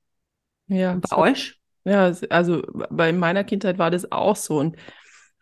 Ja, 0.67 0.93
Und 0.93 1.09
bei 1.09 1.17
euch? 1.17 1.59
Ja, 1.83 2.11
also 2.29 2.63
bei 2.89 3.13
meiner 3.13 3.43
Kindheit 3.43 3.77
war 3.77 3.91
das 3.91 4.11
auch 4.11 4.35
so. 4.35 4.57
Und 4.57 4.77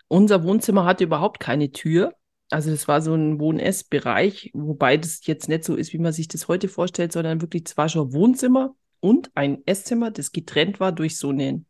unser 0.08 0.44
Wohnzimmer 0.44 0.86
hatte 0.86 1.06
überhaupt 1.06 1.40
keine 1.40 1.72
Tür. 1.72 2.14
Also 2.54 2.70
das 2.70 2.88
war 2.88 3.02
so 3.02 3.16
ein 3.16 3.40
Wohn-Ess-Bereich, 3.40 4.52
wobei 4.54 4.98
das 4.98 5.26
jetzt 5.26 5.50
nicht 5.50 5.64
so 5.64 5.76
ist, 5.76 5.92
wie 5.92 5.98
man 5.98 6.14
sich 6.14 6.28
das 6.28 6.48
heute 6.48 6.68
vorstellt, 6.68 7.12
sondern 7.12 7.42
wirklich 7.42 7.66
zwar 7.66 7.90
schon 7.90 8.14
Wohnzimmer 8.14 8.76
und 9.00 9.32
ein 9.34 9.64
Esszimmer, 9.66 10.12
das 10.12 10.32
getrennt 10.32 10.80
war 10.80 10.92
durch 10.92 11.18
so 11.18 11.30
einen, 11.30 11.66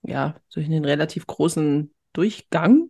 ja, 0.00 0.36
durch 0.54 0.64
einen 0.64 0.86
relativ 0.86 1.26
großen 1.26 1.92
Durchgang. 2.14 2.88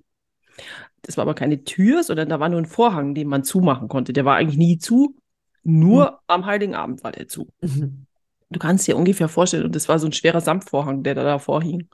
Das 1.02 1.17
war 1.17 1.23
aber 1.23 1.35
keine 1.35 1.64
Tür, 1.64 2.05
sondern 2.05 2.29
da 2.29 2.38
war 2.38 2.49
nur 2.49 2.61
ein 2.61 2.67
Vorhang, 2.67 3.17
den 3.17 3.26
man 3.26 3.43
zumachen 3.43 3.88
konnte. 3.88 4.12
Der 4.12 4.25
war 4.25 4.37
eigentlich 4.37 4.59
nie 4.59 4.79
zu, 4.79 5.17
nur 5.64 6.21
am 6.29 6.47
Heiligen 6.47 6.76
Abend 6.76 7.02
war 7.02 7.11
der 7.11 7.26
zu. 7.26 7.52
Mhm. 7.61 8.07
Du 8.50 8.61
kannst 8.61 8.87
dir 8.87 8.97
ungefähr 8.97 9.29
vorstellen, 9.29 9.64
und 9.64 9.75
das 9.75 9.88
war 9.88 9.99
so 9.99 10.07
ein 10.07 10.12
schwerer 10.12 10.40
Samtvorhang, 10.40 11.02
der 11.02 11.17
da 11.17 11.25
davor 11.25 11.61
hing. 11.61 11.88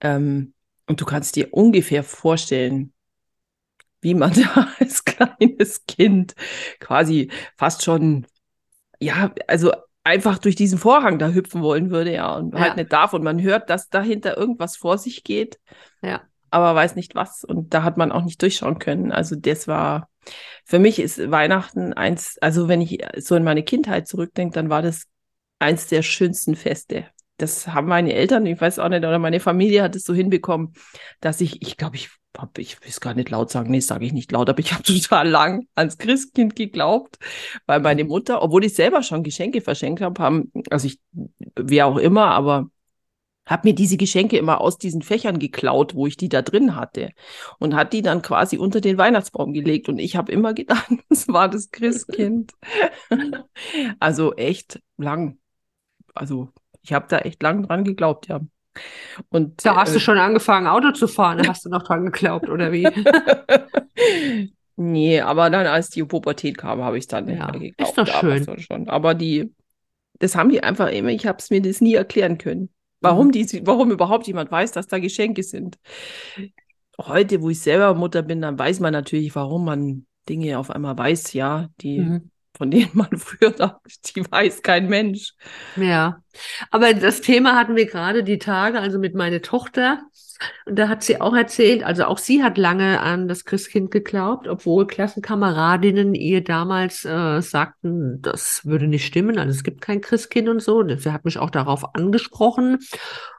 Ähm, 0.00 0.54
und 0.86 1.00
du 1.00 1.04
kannst 1.04 1.34
dir 1.34 1.52
ungefähr 1.52 2.04
vorstellen, 2.04 2.92
wie 4.02 4.14
man 4.14 4.32
da 4.54 4.68
als 4.78 5.04
kleines 5.04 5.86
Kind 5.86 6.34
quasi 6.80 7.30
fast 7.56 7.82
schon, 7.84 8.26
ja, 9.00 9.32
also 9.48 9.72
einfach 10.04 10.38
durch 10.38 10.56
diesen 10.56 10.78
Vorhang 10.78 11.18
da 11.18 11.28
hüpfen 11.28 11.62
wollen 11.62 11.90
würde, 11.90 12.12
ja, 12.12 12.34
und 12.36 12.54
halt 12.54 12.70
Ja. 12.72 12.74
nicht 12.76 12.92
darf. 12.92 13.12
Und 13.14 13.22
man 13.22 13.40
hört, 13.40 13.70
dass 13.70 13.88
dahinter 13.88 14.36
irgendwas 14.36 14.76
vor 14.76 14.98
sich 14.98 15.24
geht, 15.24 15.58
Ja. 16.02 16.22
aber 16.50 16.74
weiß 16.74 16.96
nicht 16.96 17.14
was. 17.14 17.44
Und 17.44 17.72
da 17.72 17.84
hat 17.84 17.96
man 17.96 18.12
auch 18.12 18.24
nicht 18.24 18.42
durchschauen 18.42 18.78
können. 18.78 19.12
Also 19.12 19.36
das 19.36 19.68
war, 19.68 20.08
für 20.64 20.78
mich 20.80 20.98
ist 20.98 21.30
Weihnachten 21.30 21.92
eins, 21.92 22.36
also 22.40 22.68
wenn 22.68 22.80
ich 22.80 22.98
so 23.18 23.36
in 23.36 23.44
meine 23.44 23.62
Kindheit 23.62 24.08
zurückdenke, 24.08 24.54
dann 24.54 24.70
war 24.70 24.82
das 24.82 25.04
eins 25.60 25.86
der 25.86 26.02
schönsten 26.02 26.56
Feste. 26.56 27.06
Das 27.36 27.68
haben 27.68 27.86
meine 27.88 28.12
Eltern, 28.12 28.44
ich 28.46 28.60
weiß 28.60 28.80
auch 28.80 28.88
nicht, 28.88 28.98
oder 28.98 29.18
meine 29.18 29.40
Familie 29.40 29.82
hat 29.82 29.96
es 29.96 30.04
so 30.04 30.14
hinbekommen, 30.14 30.74
dass 31.20 31.40
ich, 31.40 31.62
ich 31.62 31.76
glaube, 31.76 31.96
ich 31.96 32.10
hab, 32.38 32.58
ich 32.58 32.80
will 32.80 32.88
es 32.88 33.00
gar 33.00 33.14
nicht 33.14 33.30
laut 33.30 33.50
sagen, 33.50 33.70
nee, 33.70 33.80
sage 33.80 34.06
ich 34.06 34.12
nicht 34.12 34.32
laut, 34.32 34.48
aber 34.48 34.60
ich 34.60 34.72
habe 34.72 34.82
total 34.82 35.28
lang 35.28 35.66
ans 35.74 35.98
Christkind 35.98 36.56
geglaubt, 36.56 37.18
weil 37.66 37.80
meine 37.80 38.04
Mutter, 38.04 38.42
obwohl 38.42 38.64
ich 38.64 38.74
selber 38.74 39.02
schon 39.02 39.22
Geschenke 39.22 39.60
verschenkt 39.60 40.00
habe, 40.00 40.22
haben, 40.22 40.52
also 40.70 40.86
ich, 40.86 41.00
wer 41.56 41.86
auch 41.86 41.98
immer, 41.98 42.26
aber 42.26 42.70
habe 43.46 43.68
mir 43.68 43.74
diese 43.74 43.96
Geschenke 43.96 44.38
immer 44.38 44.60
aus 44.60 44.78
diesen 44.78 45.02
Fächern 45.02 45.38
geklaut, 45.38 45.94
wo 45.94 46.06
ich 46.06 46.16
die 46.16 46.28
da 46.28 46.42
drin 46.42 46.76
hatte 46.76 47.10
und 47.58 47.74
hat 47.74 47.92
die 47.92 48.02
dann 48.02 48.22
quasi 48.22 48.56
unter 48.56 48.80
den 48.80 48.98
Weihnachtsbaum 48.98 49.52
gelegt 49.52 49.88
und 49.88 49.98
ich 49.98 50.16
habe 50.16 50.32
immer 50.32 50.54
gedacht, 50.54 50.88
es 51.10 51.28
war 51.28 51.48
das 51.48 51.70
Christkind. 51.70 52.52
also 54.00 54.34
echt 54.34 54.80
lang. 54.96 55.38
Also 56.14 56.50
ich 56.82 56.92
habe 56.92 57.06
da 57.08 57.18
echt 57.18 57.42
lang 57.42 57.64
dran 57.64 57.84
geglaubt, 57.84 58.28
ja. 58.28 58.40
Und 59.30 59.64
Da 59.64 59.76
hast 59.76 59.94
du 59.94 59.98
äh, 59.98 60.00
schon 60.00 60.18
angefangen, 60.18 60.66
Auto 60.66 60.92
zu 60.92 61.06
fahren. 61.08 61.38
Da 61.38 61.46
hast 61.46 61.64
du 61.64 61.68
noch 61.68 61.82
dran 61.82 62.04
geglaubt, 62.06 62.48
oder 62.48 62.72
wie? 62.72 62.92
nee, 64.76 65.20
aber 65.20 65.50
dann, 65.50 65.66
als 65.66 65.90
die 65.90 66.04
Pubertät 66.04 66.58
kam, 66.58 66.82
habe 66.82 66.98
ich 66.98 67.06
dann 67.06 67.26
nicht 67.26 67.38
Ja, 67.38 67.50
mehr 67.50 67.60
ist 67.60 67.70
geglaubt. 67.70 67.98
doch 67.98 68.06
schön. 68.06 68.46
schon. 68.58 68.88
Aber 68.88 69.14
die, 69.14 69.54
das 70.18 70.36
haben 70.36 70.50
die 70.50 70.62
einfach 70.62 70.88
immer, 70.90 71.10
ich 71.10 71.26
habe 71.26 71.38
es 71.38 71.50
mir 71.50 71.62
das 71.62 71.80
nie 71.80 71.94
erklären 71.94 72.38
können. 72.38 72.70
Warum 73.00 73.28
Mhm. 73.28 73.32
die, 73.32 73.66
warum 73.66 73.90
überhaupt 73.90 74.26
jemand 74.28 74.50
weiß, 74.52 74.72
dass 74.72 74.86
da 74.88 74.98
Geschenke 75.00 75.42
sind. 75.42 75.78
Heute, 76.98 77.40
wo 77.42 77.50
ich 77.50 77.60
selber 77.60 77.94
Mutter 77.94 78.22
bin, 78.22 78.42
dann 78.42 78.58
weiß 78.58 78.80
man 78.80 78.92
natürlich, 78.92 79.34
warum 79.34 79.64
man 79.64 80.06
Dinge 80.28 80.58
auf 80.58 80.70
einmal 80.70 80.96
weiß, 80.96 81.32
ja, 81.32 81.68
die, 81.80 82.00
Mhm. 82.00 82.30
Von 82.62 82.70
denen 82.70 82.90
man 82.92 83.10
früher 83.18 83.50
dachte, 83.50 83.80
die 84.14 84.24
weiß 84.30 84.62
kein 84.62 84.88
Mensch. 84.88 85.32
Ja, 85.74 86.22
aber 86.70 86.94
das 86.94 87.20
Thema 87.20 87.56
hatten 87.56 87.74
wir 87.74 87.86
gerade 87.86 88.22
die 88.22 88.38
Tage, 88.38 88.78
also 88.78 89.00
mit 89.00 89.16
meiner 89.16 89.42
Tochter. 89.42 90.04
Und 90.66 90.78
da 90.78 90.88
hat 90.88 91.02
sie 91.02 91.20
auch 91.20 91.34
erzählt, 91.34 91.82
also 91.82 92.04
auch 92.04 92.18
sie 92.18 92.42
hat 92.42 92.58
lange 92.58 93.00
an 93.00 93.28
das 93.28 93.44
Christkind 93.44 93.90
geglaubt, 93.90 94.48
obwohl 94.48 94.86
Klassenkameradinnen 94.86 96.14
ihr 96.14 96.42
damals 96.42 97.04
äh, 97.04 97.40
sagten, 97.40 98.20
das 98.22 98.64
würde 98.64 98.86
nicht 98.86 99.06
stimmen, 99.06 99.38
also 99.38 99.50
es 99.50 99.64
gibt 99.64 99.80
kein 99.80 100.00
Christkind 100.00 100.48
und 100.48 100.60
so. 100.60 100.78
Und 100.78 101.00
Sie 101.00 101.12
hat 101.12 101.24
mich 101.24 101.38
auch 101.38 101.50
darauf 101.50 101.94
angesprochen. 101.94 102.78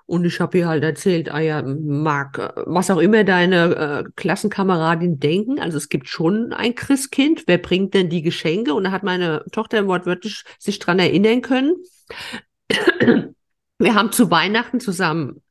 Und 0.06 0.26
ich 0.26 0.40
habe 0.40 0.58
ihr 0.58 0.68
halt 0.68 0.84
erzählt, 0.84 1.32
ah 1.32 1.40
ja, 1.40 1.60
äh, 1.60 1.64
was 2.66 2.92
auch 2.92 3.00
immer 3.00 3.24
deine 3.24 3.76
äh, 3.76 4.04
Klassenkameradin 4.16 5.20
denken, 5.20 5.60
also 5.60 5.78
es 5.78 5.90
gibt 5.90 6.10
schon 6.10 6.52
ein 6.52 6.76
Christkind, 6.76 7.44
wer 7.48 7.58
bringt 7.58 7.94
denn 7.94 8.10
die 8.10 8.22
Geschenke? 8.22 8.74
Und 8.74 8.84
da 8.86 8.92
hat 8.92 9.04
meine 9.04 9.46
Tochter 9.52 9.88
wortwörtlich 9.88 10.44
sich 10.60 10.80
dran 10.80 11.00
erinnern 11.00 11.42
können. 11.42 11.76
Wir 13.80 13.96
haben 13.96 14.12
zu 14.12 14.30
Weihnachten 14.32 14.80
zusammen 14.80 15.43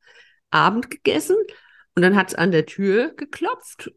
Abend 0.53 0.91
gegessen 0.91 1.37
und 1.95 2.03
dann 2.03 2.17
hat 2.17 2.29
es 2.29 2.35
an 2.35 2.53
der 2.53 2.67
Tür 2.67 3.15
geklopft. 3.17 3.93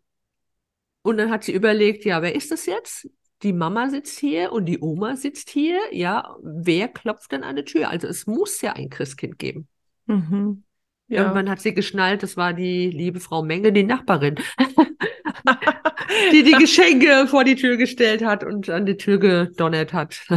Und 1.02 1.18
dann 1.18 1.30
hat 1.30 1.44
sie 1.44 1.54
überlegt, 1.54 2.04
ja, 2.04 2.22
wer 2.22 2.36
ist 2.36 2.52
das 2.52 2.66
jetzt? 2.66 3.08
Die 3.44 3.54
Mama 3.54 3.90
sitzt 3.90 4.18
hier 4.18 4.52
und 4.52 4.66
die 4.66 4.80
Oma 4.80 5.16
sitzt 5.16 5.50
hier. 5.50 5.80
Ja, 5.92 6.36
wer 6.42 6.88
klopft 6.88 7.32
denn 7.32 7.44
an 7.44 7.56
der 7.56 7.66
Tür? 7.66 7.90
Also 7.90 8.08
es 8.08 8.26
muss 8.26 8.62
ja 8.62 8.74
ein 8.74 8.90
Christkind 8.90 9.38
geben. 9.38 9.68
Mhm. 10.08 10.64
Ja. 11.08 11.22
Irgendwann 11.22 11.50
hat 11.50 11.60
sie 11.62 11.74
geschnallt, 11.74 12.24
das 12.24 12.38
war 12.38 12.54
die 12.54 12.90
liebe 12.90 13.20
Frau 13.20 13.44
Menge, 13.44 13.72
die 13.72 13.84
Nachbarin, 13.84 14.36
die 16.32 16.42
die 16.42 16.54
Geschenke 16.54 17.28
vor 17.28 17.44
die 17.44 17.56
Tür 17.56 17.78
gestellt 17.78 18.26
hat 18.26 18.44
und 18.44 18.70
an 18.70 18.88
die 18.88 18.98
Tür 18.98 19.20
gedonnert 19.20 19.94
hat. 19.94 20.26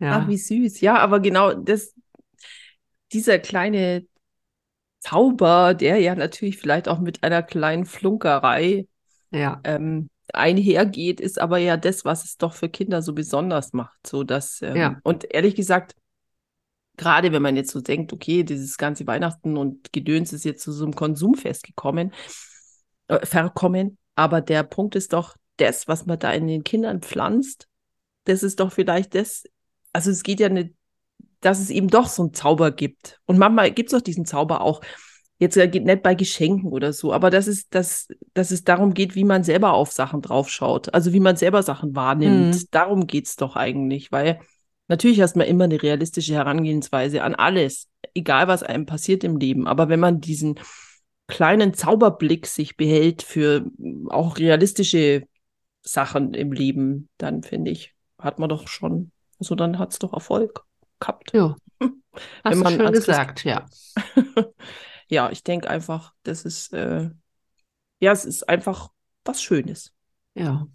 Ja. 0.00 0.18
Ach, 0.18 0.28
wie 0.28 0.36
süß. 0.36 0.80
Ja, 0.80 0.98
aber 0.98 1.20
genau 1.20 1.54
das, 1.54 1.94
dieser 3.12 3.38
kleine 3.38 4.04
Zauber, 5.04 5.74
der 5.74 5.98
ja 5.98 6.14
natürlich 6.14 6.56
vielleicht 6.58 6.88
auch 6.88 6.98
mit 6.98 7.22
einer 7.22 7.42
kleinen 7.42 7.84
Flunkerei 7.84 8.86
Ja. 9.30 9.60
ähm, 9.64 10.08
einhergeht, 10.32 11.20
ist 11.20 11.38
aber 11.38 11.58
ja 11.58 11.76
das, 11.76 12.04
was 12.04 12.24
es 12.24 12.38
doch 12.38 12.54
für 12.54 12.68
Kinder 12.70 13.02
so 13.02 13.12
besonders 13.12 13.72
macht. 13.74 14.06
So 14.06 14.24
dass, 14.24 14.62
ähm, 14.62 14.76
Ja. 14.76 15.00
Und 15.02 15.24
ehrlich 15.32 15.54
gesagt, 15.54 15.94
gerade 16.96 17.32
wenn 17.32 17.42
man 17.42 17.56
jetzt 17.56 17.72
so 17.72 17.80
denkt, 17.80 18.12
okay, 18.12 18.44
dieses 18.44 18.78
ganze 18.78 19.06
Weihnachten 19.06 19.56
und 19.56 19.92
Gedöns 19.92 20.32
ist 20.32 20.44
jetzt 20.44 20.62
zu 20.62 20.72
so 20.72 20.84
einem 20.84 20.94
Konsumfest 20.94 21.64
gekommen, 21.64 22.12
äh, 23.08 23.24
verkommen, 23.26 23.98
aber 24.14 24.40
der 24.40 24.62
Punkt 24.62 24.96
ist 24.96 25.12
doch, 25.12 25.36
das, 25.56 25.86
was 25.86 26.06
man 26.06 26.18
da 26.18 26.32
in 26.32 26.48
den 26.48 26.64
Kindern 26.64 27.00
pflanzt, 27.00 27.68
das 28.24 28.42
ist 28.42 28.58
doch 28.58 28.72
vielleicht 28.72 29.14
das, 29.14 29.44
also 29.92 30.10
es 30.10 30.22
geht 30.22 30.40
ja 30.40 30.48
nicht, 30.48 30.74
dass 31.44 31.60
es 31.60 31.68
eben 31.68 31.88
doch 31.88 32.08
so 32.08 32.22
einen 32.22 32.34
Zauber 32.34 32.70
gibt. 32.70 33.20
Und 33.26 33.38
manchmal 33.38 33.70
gibt 33.70 33.92
es 33.92 33.98
doch 33.98 34.02
diesen 34.02 34.24
Zauber 34.24 34.62
auch. 34.62 34.80
Jetzt 35.38 35.56
äh, 35.58 35.68
geht 35.68 35.84
nicht 35.84 36.02
bei 36.02 36.14
Geschenken 36.14 36.70
oder 36.70 36.92
so, 36.94 37.12
aber 37.12 37.28
dass 37.28 37.48
es, 37.48 37.68
dass, 37.68 38.08
dass 38.32 38.50
es 38.50 38.64
darum 38.64 38.94
geht, 38.94 39.14
wie 39.14 39.24
man 39.24 39.44
selber 39.44 39.74
auf 39.74 39.92
Sachen 39.92 40.22
draufschaut. 40.22 40.94
Also 40.94 41.12
wie 41.12 41.20
man 41.20 41.36
selber 41.36 41.62
Sachen 41.62 41.94
wahrnimmt. 41.94 42.54
Mhm. 42.54 42.64
Darum 42.70 43.06
geht 43.06 43.26
es 43.26 43.36
doch 43.36 43.56
eigentlich, 43.56 44.10
weil 44.10 44.40
natürlich 44.88 45.20
hast 45.20 45.36
man 45.36 45.46
immer 45.46 45.64
eine 45.64 45.82
realistische 45.82 46.32
Herangehensweise 46.32 47.22
an 47.22 47.34
alles, 47.34 47.88
egal 48.14 48.48
was 48.48 48.62
einem 48.62 48.86
passiert 48.86 49.22
im 49.22 49.36
Leben. 49.36 49.66
Aber 49.66 49.90
wenn 49.90 50.00
man 50.00 50.22
diesen 50.22 50.58
kleinen 51.26 51.74
Zauberblick 51.74 52.46
sich 52.46 52.78
behält 52.78 53.22
für 53.22 53.66
auch 54.08 54.38
realistische 54.38 55.26
Sachen 55.82 56.32
im 56.32 56.52
Leben, 56.52 57.10
dann 57.18 57.42
finde 57.42 57.70
ich, 57.70 57.94
hat 58.18 58.38
man 58.38 58.48
doch 58.48 58.66
schon, 58.66 59.10
also 59.38 59.54
dann 59.54 59.78
hat 59.78 59.92
es 59.92 59.98
doch 59.98 60.14
Erfolg 60.14 60.64
gehabt. 61.04 61.32
Ja. 61.32 61.56
Hast 62.44 62.60
du 62.60 62.70
schön 62.70 62.92
gesagt, 62.92 63.44
ja. 63.44 63.66
ja, 65.08 65.30
ich 65.30 65.42
denke 65.42 65.68
einfach, 65.68 66.14
das 66.22 66.44
ist, 66.44 66.72
äh, 66.72 67.10
ja, 68.00 68.12
es 68.12 68.24
ist 68.24 68.48
einfach 68.48 68.90
was 69.24 69.42
Schönes. 69.42 69.92
Ja. 70.34 70.66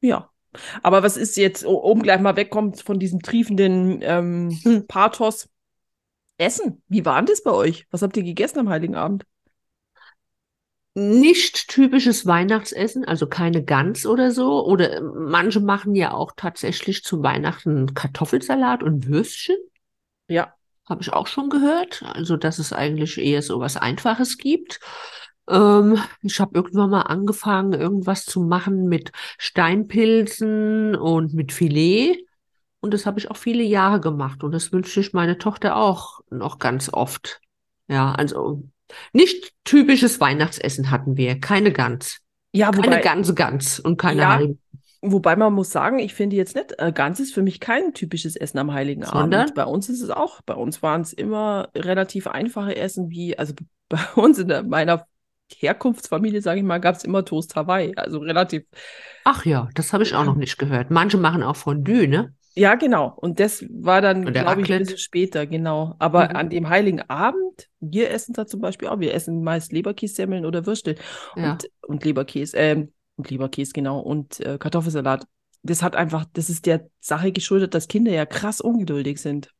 Ja. 0.00 0.30
Aber 0.82 1.02
was 1.02 1.16
ist 1.16 1.36
jetzt, 1.36 1.64
um 1.64 2.02
gleich 2.02 2.20
mal 2.20 2.36
wegkommt 2.36 2.82
von 2.82 2.98
diesem 2.98 3.20
triefenden 3.20 4.00
ähm, 4.02 4.58
Hm. 4.62 4.86
Pathos? 4.86 5.48
Essen. 6.38 6.82
Wie 6.88 7.04
war 7.04 7.22
das 7.22 7.42
bei 7.42 7.52
euch? 7.52 7.86
Was 7.90 8.02
habt 8.02 8.16
ihr 8.16 8.22
gegessen 8.22 8.58
am 8.58 8.68
Heiligen 8.68 8.96
Abend? 8.96 9.24
Nicht 10.94 11.68
typisches 11.68 12.26
Weihnachtsessen, 12.26 13.06
also 13.06 13.26
keine 13.26 13.64
Gans 13.64 14.04
oder 14.04 14.30
so. 14.30 14.66
Oder 14.66 14.96
äh, 14.96 15.00
manche 15.00 15.60
machen 15.60 15.94
ja 15.94 16.12
auch 16.12 16.32
tatsächlich 16.36 17.02
zu 17.02 17.22
Weihnachten 17.22 17.94
Kartoffelsalat 17.94 18.82
und 18.82 19.06
Würstchen. 19.06 19.56
Ja. 20.32 20.54
Habe 20.88 21.02
ich 21.02 21.12
auch 21.12 21.26
schon 21.26 21.48
gehört. 21.48 22.02
Also, 22.02 22.36
dass 22.36 22.58
es 22.58 22.72
eigentlich 22.72 23.18
eher 23.18 23.42
so 23.42 23.60
was 23.60 23.76
Einfaches 23.76 24.36
gibt. 24.38 24.80
Ähm, 25.48 25.98
ich 26.22 26.40
habe 26.40 26.52
irgendwann 26.56 26.90
mal 26.90 27.02
angefangen, 27.02 27.72
irgendwas 27.72 28.24
zu 28.24 28.40
machen 28.40 28.88
mit 28.88 29.12
Steinpilzen 29.38 30.96
und 30.96 31.34
mit 31.34 31.52
Filet. 31.52 32.16
Und 32.80 32.94
das 32.94 33.06
habe 33.06 33.20
ich 33.20 33.30
auch 33.30 33.36
viele 33.36 33.62
Jahre 33.62 34.00
gemacht. 34.00 34.42
Und 34.42 34.52
das 34.52 34.72
wünsche 34.72 35.00
ich 35.00 35.12
meine 35.12 35.38
Tochter 35.38 35.76
auch 35.76 36.20
noch 36.30 36.58
ganz 36.58 36.92
oft. 36.92 37.40
Ja, 37.88 38.12
also 38.12 38.64
nicht 39.12 39.52
typisches 39.64 40.20
Weihnachtsessen 40.20 40.90
hatten 40.90 41.16
wir. 41.16 41.38
Keine 41.40 41.72
Gans. 41.72 42.18
Ja, 42.52 42.70
Keine 42.70 42.86
wobei, 42.86 43.00
ganze 43.00 43.34
Gans 43.34 43.78
und 43.80 43.96
keine 43.98 44.22
Ja, 44.22 44.34
Heiligen. 44.36 44.61
Wobei 45.02 45.36
man 45.36 45.52
muss 45.52 45.70
sagen, 45.70 45.98
ich 45.98 46.14
finde 46.14 46.36
jetzt 46.36 46.54
nicht, 46.56 46.74
äh, 46.78 46.92
Gans 46.92 47.20
ist 47.20 47.34
für 47.34 47.42
mich 47.42 47.60
kein 47.60 47.92
typisches 47.92 48.36
Essen 48.36 48.58
am 48.58 48.72
Heiligen 48.72 49.04
Sondern? 49.04 49.42
Abend. 49.42 49.54
Bei 49.54 49.64
uns 49.64 49.88
ist 49.88 50.00
es 50.00 50.10
auch, 50.10 50.40
bei 50.42 50.54
uns 50.54 50.82
waren 50.82 51.02
es 51.02 51.12
immer 51.12 51.68
relativ 51.74 52.26
einfache 52.26 52.76
Essen, 52.76 53.10
wie, 53.10 53.38
also 53.38 53.54
bei 53.88 54.00
uns 54.16 54.38
in 54.38 54.48
der, 54.48 54.62
meiner 54.62 55.06
Herkunftsfamilie, 55.54 56.40
sage 56.40 56.60
ich 56.60 56.64
mal, 56.66 56.78
gab 56.78 56.94
es 56.96 57.04
immer 57.04 57.24
Toast 57.24 57.54
Hawaii. 57.56 57.94
Also 57.96 58.18
relativ, 58.20 58.64
Ach 59.24 59.44
ja, 59.44 59.68
das 59.74 59.92
habe 59.92 60.04
ich 60.04 60.14
auch 60.14 60.24
noch 60.24 60.36
nicht 60.36 60.58
gehört. 60.58 60.90
Manche 60.90 61.16
machen 61.18 61.42
auch 61.42 61.56
Fondue, 61.56 62.06
ne? 62.08 62.34
ja, 62.54 62.74
genau. 62.74 63.14
Und 63.16 63.40
das 63.40 63.64
war 63.70 64.00
dann, 64.02 64.36
glaube 64.36 64.62
ich, 64.62 64.70
ein 64.72 64.78
bisschen 64.78 64.98
später, 64.98 65.46
genau. 65.46 65.94
Aber 65.98 66.28
Mhm. 66.28 66.36
an 66.36 66.50
dem 66.50 66.68
Heiligen 66.68 67.00
Abend, 67.08 67.68
wir 67.80 68.10
essen 68.10 68.34
da 68.34 68.46
zum 68.46 68.60
Beispiel 68.60 68.88
auch, 68.88 69.00
wir 69.00 69.14
essen 69.14 69.42
meist 69.42 69.72
Leberkässemmeln 69.72 70.44
oder 70.44 70.66
Würstel. 70.66 70.96
Ja. 71.34 71.52
und, 71.52 71.70
und 71.86 72.04
Leberkäse, 72.04 72.56
ähm, 72.56 72.92
und 73.16 73.30
Leberkäse, 73.30 73.72
genau, 73.72 74.00
und 74.00 74.40
äh, 74.40 74.58
Kartoffelsalat. 74.58 75.26
Das 75.62 75.82
hat 75.82 75.94
einfach, 75.94 76.24
das 76.32 76.50
ist 76.50 76.66
der 76.66 76.88
Sache 77.00 77.32
geschuldet, 77.32 77.74
dass 77.74 77.88
Kinder 77.88 78.12
ja 78.12 78.26
krass 78.26 78.60
ungeduldig 78.60 79.20
sind. 79.20 79.50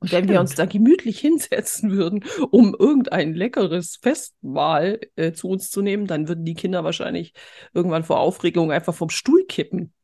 Und 0.00 0.12
wenn 0.12 0.28
wir 0.28 0.38
uns 0.38 0.54
da 0.54 0.66
gemütlich 0.66 1.18
hinsetzen 1.18 1.92
würden, 1.92 2.24
um 2.50 2.76
irgendein 2.78 3.32
leckeres 3.32 3.96
Festmahl 4.02 5.00
äh, 5.16 5.32
zu 5.32 5.48
uns 5.48 5.70
zu 5.70 5.80
nehmen, 5.80 6.06
dann 6.06 6.28
würden 6.28 6.44
die 6.44 6.52
Kinder 6.52 6.84
wahrscheinlich 6.84 7.32
irgendwann 7.72 8.04
vor 8.04 8.18
Aufregung 8.20 8.70
einfach 8.70 8.94
vom 8.94 9.08
Stuhl 9.08 9.46
kippen. 9.46 9.94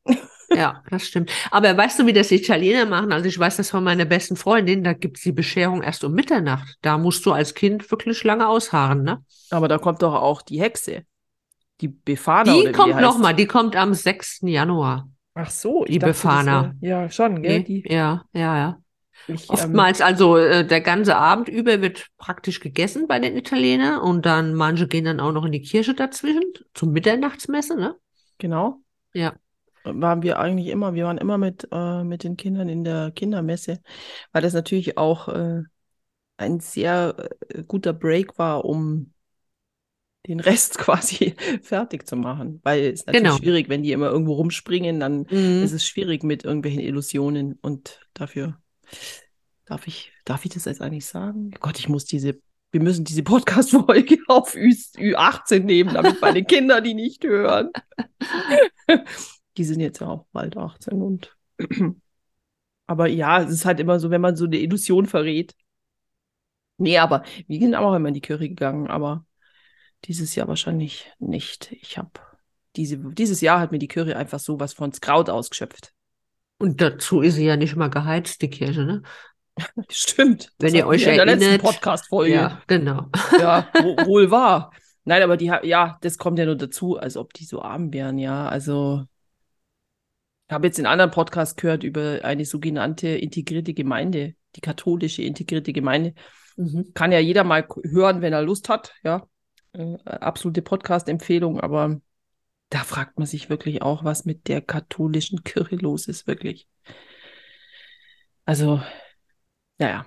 Ja, 0.52 0.82
das 0.90 1.06
stimmt. 1.06 1.30
Aber 1.50 1.76
weißt 1.76 1.98
du, 1.98 2.06
wie 2.06 2.12
das 2.12 2.28
die 2.28 2.36
Italiener 2.36 2.84
machen? 2.84 3.12
Also 3.12 3.26
ich 3.26 3.38
weiß 3.38 3.58
das 3.58 3.70
von 3.70 3.84
meiner 3.84 4.04
besten 4.04 4.36
Freundin, 4.36 4.82
da 4.82 4.94
gibt's 4.94 5.20
die 5.20 5.32
Bescherung 5.32 5.82
erst 5.82 6.02
um 6.02 6.12
Mitternacht. 6.12 6.76
Da 6.82 6.98
musst 6.98 7.24
du 7.24 7.32
als 7.32 7.54
Kind 7.54 7.88
wirklich 7.90 8.24
lange 8.24 8.48
ausharren, 8.48 9.02
ne? 9.02 9.24
Aber 9.50 9.68
da 9.68 9.78
kommt 9.78 10.02
doch 10.02 10.14
auch 10.14 10.42
die 10.42 10.60
Hexe, 10.60 11.04
die 11.80 11.88
Befana 11.88 12.52
Die 12.52 12.60
oder 12.60 12.70
wie 12.70 12.72
kommt 12.72 13.00
nochmal, 13.00 13.34
die 13.34 13.46
kommt 13.46 13.76
am 13.76 13.94
6. 13.94 14.48
Januar. 14.48 15.08
Ach 15.34 15.50
so, 15.50 15.84
die 15.84 15.98
dachte, 15.98 16.22
Befana. 16.22 16.74
wär- 16.80 16.88
Ja, 16.88 17.10
schon, 17.10 17.42
gell? 17.42 17.58
Nee? 17.58 17.64
Die, 17.64 17.82
Ja, 17.88 18.24
ja, 18.32 18.56
ja. 18.58 18.82
ich, 19.26 19.48
ähm, 19.48 19.48
Oftmals, 19.52 20.00
also 20.00 20.36
äh, 20.36 20.66
der 20.66 20.80
ganze 20.80 21.16
Abend 21.16 21.48
über 21.48 21.80
wird 21.82 22.08
praktisch 22.18 22.60
gegessen 22.60 23.06
bei 23.06 23.18
den 23.18 23.36
Italienern 23.36 24.00
und 24.00 24.26
dann 24.26 24.54
manche 24.54 24.88
gehen 24.88 25.04
dann 25.04 25.20
auch 25.20 25.32
noch 25.32 25.44
in 25.44 25.52
die 25.52 25.62
Kirche 25.62 25.94
dazwischen 25.94 26.42
zur 26.74 26.88
Mitternachtsmesse, 26.88 27.76
ne? 27.76 27.96
Genau. 28.38 28.82
Ja. 29.12 29.34
Waren 29.82 30.22
wir 30.22 30.38
eigentlich 30.38 30.66
immer, 30.68 30.94
wir 30.94 31.06
waren 31.06 31.18
immer 31.18 31.38
mit, 31.38 31.66
äh, 31.72 32.04
mit 32.04 32.22
den 32.22 32.36
Kindern 32.36 32.68
in 32.68 32.84
der 32.84 33.12
Kindermesse, 33.12 33.80
weil 34.32 34.42
das 34.42 34.52
natürlich 34.52 34.98
auch 34.98 35.28
äh, 35.28 35.62
ein 36.36 36.60
sehr 36.60 37.16
äh, 37.48 37.62
guter 37.64 37.92
Break 37.92 38.38
war, 38.38 38.64
um 38.64 39.12
den 40.26 40.40
Rest 40.40 40.78
quasi 40.78 41.34
fertig 41.62 42.06
zu 42.06 42.16
machen. 42.16 42.60
Weil 42.62 42.80
es 42.84 43.00
ist 43.00 43.06
natürlich 43.06 43.24
Genau. 43.28 43.36
schwierig, 43.38 43.68
wenn 43.68 43.82
die 43.82 43.92
immer 43.92 44.10
irgendwo 44.10 44.34
rumspringen, 44.34 45.00
dann 45.00 45.26
Mhm. 45.30 45.62
ist 45.62 45.72
es 45.72 45.86
schwierig 45.86 46.22
mit 46.22 46.44
irgendwelchen 46.44 46.80
Illusionen 46.80 47.58
und 47.62 48.00
dafür 48.14 48.60
darf 49.66 49.86
ich, 49.86 50.12
darf 50.24 50.44
ich 50.44 50.52
das 50.52 50.64
jetzt 50.64 50.82
eigentlich 50.82 51.06
sagen? 51.06 51.52
Gott, 51.60 51.78
ich 51.78 51.88
muss 51.88 52.04
diese, 52.04 52.40
wir 52.72 52.82
müssen 52.82 53.04
diese 53.04 53.22
Podcast-Folge 53.22 54.18
auf 54.28 54.54
Ü, 54.54 54.70
Ü18 54.96 55.60
nehmen, 55.60 55.94
damit 55.94 56.20
meine 56.20 56.44
Kinder 56.44 56.80
die 56.80 56.94
nicht 56.94 57.24
hören. 57.24 57.70
Die 59.56 59.64
sind 59.64 59.80
jetzt 59.80 60.00
ja 60.00 60.06
auch 60.08 60.26
bald 60.32 60.56
18 60.56 61.02
und 61.02 61.36
aber 62.86 63.08
ja, 63.08 63.42
es 63.42 63.50
ist 63.50 63.64
halt 63.64 63.80
immer 63.80 63.98
so, 63.98 64.10
wenn 64.10 64.20
man 64.20 64.36
so 64.36 64.44
eine 64.44 64.58
Illusion 64.58 65.06
verrät. 65.06 65.54
Nee, 66.78 66.98
aber 66.98 67.24
wir 67.46 67.58
sind 67.58 67.74
auch 67.74 67.94
immer 67.94 68.08
in 68.08 68.14
die 68.14 68.20
Kirche 68.20 68.48
gegangen, 68.48 68.86
aber 68.88 69.26
dieses 70.04 70.34
Jahr 70.34 70.48
wahrscheinlich 70.48 71.12
nicht. 71.18 71.72
Ich 71.72 71.98
habe 71.98 72.10
diese, 72.76 72.98
dieses 72.98 73.40
Jahr 73.40 73.60
hat 73.60 73.72
mir 73.72 73.78
die 73.78 73.88
Kirche 73.88 74.16
einfach 74.16 74.38
so 74.38 74.60
was 74.60 74.72
von 74.72 74.92
Kraut 74.92 75.28
ausgeschöpft. 75.28 75.92
Und 76.58 76.80
dazu 76.80 77.22
ist 77.22 77.34
sie 77.34 77.46
ja 77.46 77.56
nicht 77.56 77.76
mal 77.76 77.88
geheizt, 77.88 78.42
die 78.42 78.50
Kirche, 78.50 78.84
ne? 78.84 79.02
Stimmt. 79.90 80.52
Wenn 80.58 80.74
ihr 80.74 80.86
euch 80.86 81.04
wir 81.04 81.12
in 81.12 81.16
der 81.16 81.26
letzten 81.26 81.42
erinnert- 81.44 81.62
Podcast-Folge. 81.62 82.34
Ja, 82.34 82.62
genau. 82.66 83.06
Ja, 83.38 83.68
wo, 83.74 83.96
wohl 84.06 84.30
wahr. 84.30 84.72
Nein, 85.04 85.22
aber 85.22 85.36
die, 85.36 85.46
ja, 85.46 85.98
das 86.02 86.18
kommt 86.18 86.38
ja 86.38 86.44
nur 86.44 86.56
dazu, 86.56 86.98
als 86.98 87.16
ob 87.16 87.32
die 87.32 87.44
so 87.44 87.62
arm 87.62 87.92
wären, 87.92 88.18
ja. 88.18 88.46
Also, 88.48 89.04
ich 90.46 90.52
habe 90.52 90.66
jetzt 90.66 90.78
in 90.78 90.86
anderen 90.86 91.10
Podcast 91.10 91.56
gehört 91.56 91.82
über 91.82 92.20
eine 92.22 92.44
sogenannte 92.44 93.08
integrierte 93.08 93.72
Gemeinde, 93.72 94.34
die 94.56 94.60
katholische 94.60 95.22
integrierte 95.22 95.72
Gemeinde. 95.72 96.14
Mhm. 96.56 96.92
Kann 96.94 97.12
ja 97.12 97.18
jeder 97.18 97.44
mal 97.44 97.66
hören, 97.84 98.20
wenn 98.20 98.32
er 98.32 98.42
Lust 98.42 98.68
hat, 98.68 98.92
ja. 99.02 99.26
Äh, 99.72 99.96
absolute 100.04 100.62
Podcast-Empfehlung, 100.62 101.60
aber 101.60 102.00
da 102.70 102.78
fragt 102.80 103.18
man 103.18 103.26
sich 103.26 103.50
wirklich 103.50 103.82
auch, 103.82 104.04
was 104.04 104.24
mit 104.24 104.48
der 104.48 104.60
katholischen 104.60 105.42
Kirche 105.44 105.76
los 105.76 106.06
ist, 106.08 106.26
wirklich. 106.26 106.68
Also, 108.44 108.80
naja. 109.78 110.06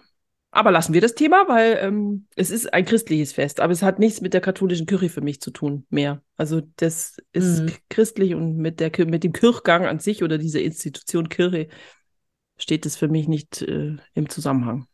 Aber 0.52 0.70
lassen 0.70 0.94
wir 0.94 1.02
das 1.02 1.16
Thema, 1.16 1.48
weil 1.48 1.80
ähm, 1.82 2.28
es 2.36 2.52
ist 2.52 2.72
ein 2.74 2.86
christliches 2.86 3.34
Fest, 3.34 3.60
aber 3.60 3.74
es 3.74 3.82
hat 3.82 3.98
nichts 3.98 4.22
mit 4.22 4.36
der 4.36 4.42
katholischen 4.42 4.86
Kirche 4.86 5.10
für 5.10 5.22
mich 5.22 5.42
zu 5.42 5.50
tun 5.50 5.88
mehr. 5.90 6.22
Also 6.38 6.62
das 6.76 7.18
ist 7.32 7.62
Mhm. 7.62 7.72
christlich 7.90 8.36
und 8.36 8.58
mit 8.58 8.80
der 8.80 8.92
mit 9.08 9.24
dem 9.24 9.34
Kirchgang 9.34 9.88
an 9.88 9.98
sich 9.98 10.24
oder 10.24 10.38
dieser 10.38 10.62
Institution 10.62 11.28
Kirche 11.28 11.70
steht 12.58 12.86
es 12.86 12.96
für 12.96 13.08
mich 13.08 13.28
nicht 13.28 13.64
äh, 13.64 13.98
im 14.14 14.30
Zusammenhang. 14.30 14.88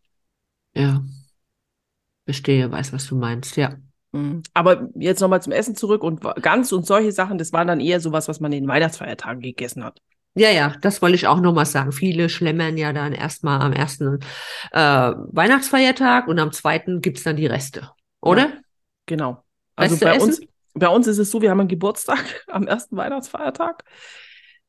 Ja. 0.73 1.03
Verstehe, 2.23 2.71
weiß, 2.71 2.93
was 2.93 3.08
du 3.08 3.17
meinst, 3.17 3.58
ja. 3.58 3.77
Mhm. 4.12 4.43
Aber 4.54 4.89
jetzt 4.95 5.19
nochmal 5.19 5.41
zum 5.41 5.54
Essen 5.54 5.76
zurück 5.76 6.04
und 6.04 6.22
Gans 6.41 6.72
und 6.74 6.86
solche 6.86 7.12
Sachen, 7.12 7.38
das 7.38 7.54
waren 7.54 7.67
dann 7.67 7.80
eher 7.80 8.00
sowas, 8.00 8.28
was 8.28 8.39
man 8.39 8.52
in 8.52 8.63
den 8.63 8.69
Weihnachtsfeiertagen 8.69 9.41
gegessen 9.41 9.84
hat. 9.84 10.00
Ja, 10.36 10.52
ja, 10.52 10.76
das 10.82 11.02
wollte 11.02 11.15
ich 11.15 11.28
auch 11.28 11.41
noch 11.41 11.54
mal 11.54 11.65
sagen. 11.65 11.91
Viele 11.91 12.30
schlemmern 12.30 12.78
ja 12.78 12.93
dann 12.93 13.13
erstmal 13.13 13.62
am 13.62 13.74
ersten 13.74 14.19
äh, 14.72 14.80
Weihnachtsfeiertag 14.80 16.28
und 16.28 16.39
am 16.39 16.52
zweiten 16.52 17.02
gibt's 17.02 17.24
dann 17.24 17.36
die 17.36 17.48
Reste, 17.48 17.91
oder? 18.22 18.54
Genau. 19.06 19.43
Also 19.76 19.95
Reste 19.95 20.06
bei 20.06 20.15
essen? 20.15 20.30
uns, 20.30 20.41
bei 20.76 20.88
uns 20.88 21.08
ist 21.08 21.17
es 21.17 21.32
so, 21.32 21.41
wir 21.41 21.50
haben 21.50 21.60
einen 21.60 21.69
Geburtstag 21.69 22.24
am 22.48 22.67
ersten 22.67 22.95
Weihnachtsfeiertag. 22.95 23.84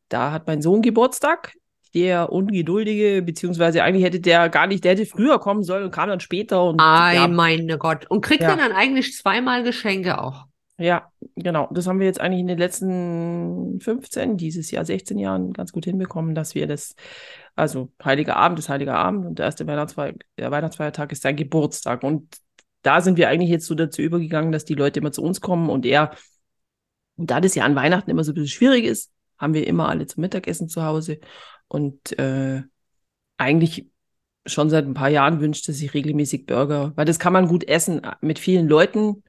Da 0.09 0.33
hat 0.33 0.47
mein 0.47 0.61
Sohn 0.63 0.83
Geburtstag. 0.83 1.53
Der 1.95 2.33
Ungeduldige, 2.33 3.23
beziehungsweise 3.23 3.83
eigentlich 3.83 4.05
hätte 4.05 4.21
der 4.21 4.49
gar 4.49 4.67
nicht, 4.67 4.85
der 4.85 4.93
hätte 4.93 5.07
früher 5.07 5.39
kommen 5.41 5.65
sollen 5.65 5.85
und 5.85 5.91
kam 5.91 6.09
dann 6.09 6.21
später. 6.21 6.65
Und 6.65 6.81
Ei, 6.81 7.17
ja, 7.17 7.27
meine 7.29 7.79
Gott. 7.79 8.09
Und 8.09 8.21
kriegt 8.21 8.43
Ja. 8.43 8.55
dann 8.55 8.73
eigentlich 8.73 9.17
zweimal 9.17 9.63
Geschenke 9.65 10.21
auch? 10.21 10.47
ja, 10.79 11.13
genau. 11.37 11.69
Das 11.73 11.87
haben 11.87 12.01
wir 12.01 12.07
jetzt 12.07 12.21
eigentlich 12.23 12.41
in 12.41 12.47
den 12.47 12.57
letzten 12.59 13.81
15, 13.81 14.39
dieses 14.39 14.71
Jahr 14.71 14.85
16 14.85 15.19
Jahren 15.19 15.53
ganz 15.53 15.73
gut 15.73 15.85
hinbekommen, 15.85 16.35
dass 16.35 16.55
wir 16.55 16.67
das, 16.67 16.95
also 17.55 17.93
Heiliger 18.03 18.37
Abend 18.37 18.59
ist 18.59 18.71
Heiliger 18.71 18.97
Abend 18.97 19.27
und 19.27 19.39
der 19.39 19.47
erste 19.47 19.67
Weihnachtsfeier, 19.67 20.15
der 20.39 20.51
Weihnachtsfeiertag 20.51 21.13
ist 21.13 21.21
sein 21.23 21.37
Geburtstag. 21.37 22.03
Und 22.03 22.39
da 22.81 23.03
sind 23.03 23.19
wir 23.19 23.29
eigentlich 23.29 23.51
jetzt 23.51 23.67
so 23.67 23.75
dazu 23.75 24.01
übergegangen, 24.01 24.53
dass 24.53 24.65
die 24.65 24.73
Leute 24.75 25.01
immer 25.01 25.13
zu 25.13 25.23
uns 25.23 25.43
kommen 25.43 25.69
und 25.69 25.85
er, 25.85 26.13
und 27.17 27.31
da 27.31 27.43
das 27.43 27.55
ja 27.55 27.65
an 27.65 27.75
Weihnachten 27.75 28.11
immer 28.11 28.25
so 28.25 28.33
ein 28.33 28.35
bisschen 28.35 28.49
schwierig 28.49 28.87
ist, 28.87 29.13
haben 29.39 29.53
wir 29.53 29.67
immer 29.67 29.89
alle 29.91 30.07
zum 30.07 30.23
Mittagessen 30.23 30.69
zu 30.71 30.83
Hause. 30.83 31.19
Und 31.71 32.19
äh, 32.19 32.63
eigentlich 33.39 33.87
schon 34.45 34.71
seit 34.71 34.87
ein 34.87 34.95
paar 34.95 35.09
Jahren 35.09 35.41
wünscht 35.41 35.69
er 35.69 35.75
sich 35.75 35.95
regelmäßig 35.95 36.47
Burger, 36.47 36.93
weil 36.97 37.05
das 37.05 37.21
kann 37.21 37.33
man 37.33 37.47
gut 37.47 37.69
essen 37.69 38.03
äh, 38.03 38.13
mit 38.21 38.41
vielen 38.41 38.69
Leuten, 38.69 39.23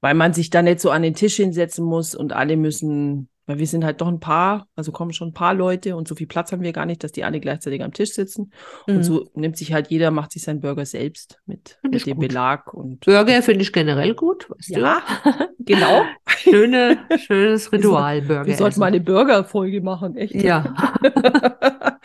weil 0.00 0.14
man 0.14 0.32
sich 0.32 0.48
da 0.48 0.62
nicht 0.62 0.80
so 0.80 0.90
an 0.90 1.02
den 1.02 1.14
Tisch 1.14 1.36
hinsetzen 1.36 1.84
muss 1.84 2.14
und 2.14 2.32
alle 2.32 2.56
müssen, 2.56 3.28
weil 3.44 3.58
wir 3.58 3.66
sind 3.66 3.84
halt 3.84 4.00
doch 4.00 4.08
ein 4.08 4.18
paar, 4.18 4.66
also 4.76 4.92
kommen 4.92 5.12
schon 5.12 5.28
ein 5.28 5.34
paar 5.34 5.52
Leute 5.52 5.94
und 5.94 6.08
so 6.08 6.14
viel 6.14 6.26
Platz 6.26 6.52
haben 6.52 6.62
wir 6.62 6.72
gar 6.72 6.86
nicht, 6.86 7.04
dass 7.04 7.12
die 7.12 7.24
alle 7.24 7.38
gleichzeitig 7.38 7.82
am 7.82 7.92
Tisch 7.92 8.12
sitzen. 8.12 8.52
Mhm. 8.86 8.96
Und 8.96 9.02
so 9.02 9.28
nimmt 9.34 9.58
sich 9.58 9.74
halt 9.74 9.88
jeder, 9.88 10.10
macht 10.10 10.32
sich 10.32 10.42
seinen 10.42 10.60
Burger 10.60 10.86
selbst 10.86 11.40
mit, 11.44 11.78
mit 11.82 12.06
dem 12.06 12.16
gut. 12.16 12.28
Belag 12.28 12.72
und 12.72 13.04
Burger 13.04 13.42
finde 13.42 13.60
ich 13.62 13.72
generell 13.72 14.14
gut, 14.14 14.48
weißt 14.48 14.70
ja, 14.70 15.02
genau. 15.58 16.02
Schöne, 16.36 16.98
schönes 17.18 17.72
Ritual, 17.72 18.22
Burger. 18.22 18.46
Wir 18.46 18.56
sollten 18.56 18.80
mal 18.80 18.86
eine 18.86 19.00
Burger-Folge 19.00 19.80
machen, 19.80 20.16
echt. 20.16 20.34
Ja. 20.34 20.74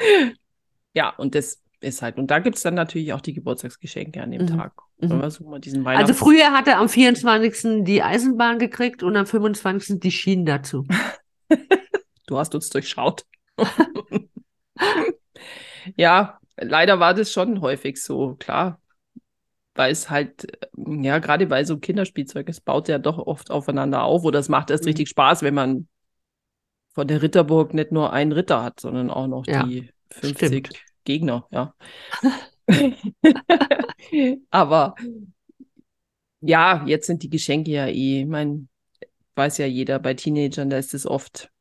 ja, 0.94 1.10
und 1.18 1.36
das 1.36 1.62
ist 1.82 2.02
halt, 2.02 2.18
und 2.18 2.30
da 2.32 2.40
gibt 2.40 2.58
es 2.58 2.64
dann 2.64 2.76
natürlich 2.76 3.14
auch 3.14 3.22
die 3.22 3.34
Geburtstagsgeschenke 3.34 4.22
an 4.22 4.32
dem 4.32 4.44
Mhm. 4.44 4.58
Tag. 4.58 4.74
Mhm. 5.00 5.30
So 5.30 5.58
diesen 5.58 5.86
Also 5.86 6.00
Weihnachts 6.00 6.20
früher 6.20 6.52
hat 6.52 6.68
er 6.68 6.80
am 6.80 6.90
24. 6.90 7.84
die 7.84 8.04
Eisenbahn 8.04 8.60
gekriegt 8.60 9.04
und 9.04 9.16
am 9.16 9.26
25. 9.26 10.00
die 10.00 10.12
Schienen 10.12 10.46
dazu. 10.46 10.86
Du 12.28 12.38
hast 12.38 12.56
uns 12.56 12.70
durchschaut. 12.70 13.26
ja, 15.98 16.40
leider 16.56 16.98
war 17.02 17.14
das 17.14 17.34
schon 17.34 17.60
häufig 17.60 18.02
so, 18.02 18.36
klar. 18.36 18.81
Weil 19.76 19.92
es 19.92 20.10
halt, 20.10 20.46
äh, 20.64 20.68
ja, 21.04 21.20
gerade 21.20 21.48
bei 21.48 21.64
so 21.64 21.78
Kinderspielzeug, 21.80 22.50
es 22.50 22.62
baut 22.62 22.88
ja 22.90 23.00
doch 23.00 23.18
oft 23.20 23.52
aufeinander 23.52 24.04
auf 24.04 24.24
oder 24.26 24.40
es 24.40 24.50
macht 24.50 24.70
erst 24.70 24.86
Mhm. 24.86 24.88
richtig 24.88 25.10
Spaß, 25.10 25.44
wenn 25.44 25.54
man 25.54 25.88
von 26.94 27.08
der 27.08 27.22
Ritterburg 27.22 27.74
nicht 27.74 27.92
nur 27.92 28.14
einen 28.14 28.32
Ritter 28.32 28.64
hat, 28.64 28.80
sondern 28.80 29.10
auch 29.10 29.28
noch 29.28 29.48
Ja. 29.48 29.64
die 29.64 29.90
50 30.10 30.70
Stimmt. 30.70 30.84
Gegner, 31.06 31.48
ja. 31.52 31.74
Aber 34.52 34.96
ja, 36.42 36.84
jetzt 36.88 37.08
sind 37.08 37.24
die 37.24 37.30
Geschenke 37.30 37.72
ja 37.72 37.88
eh, 37.88 38.22
ich 38.22 38.26
meine, 38.28 38.68
weiß 39.36 39.58
ja 39.60 39.66
jeder, 39.68 40.00
bei 40.00 40.14
Teenagern, 40.14 40.70
da 40.70 40.78
ist 40.78 40.94
es 40.94 41.06
oft, 41.08 41.52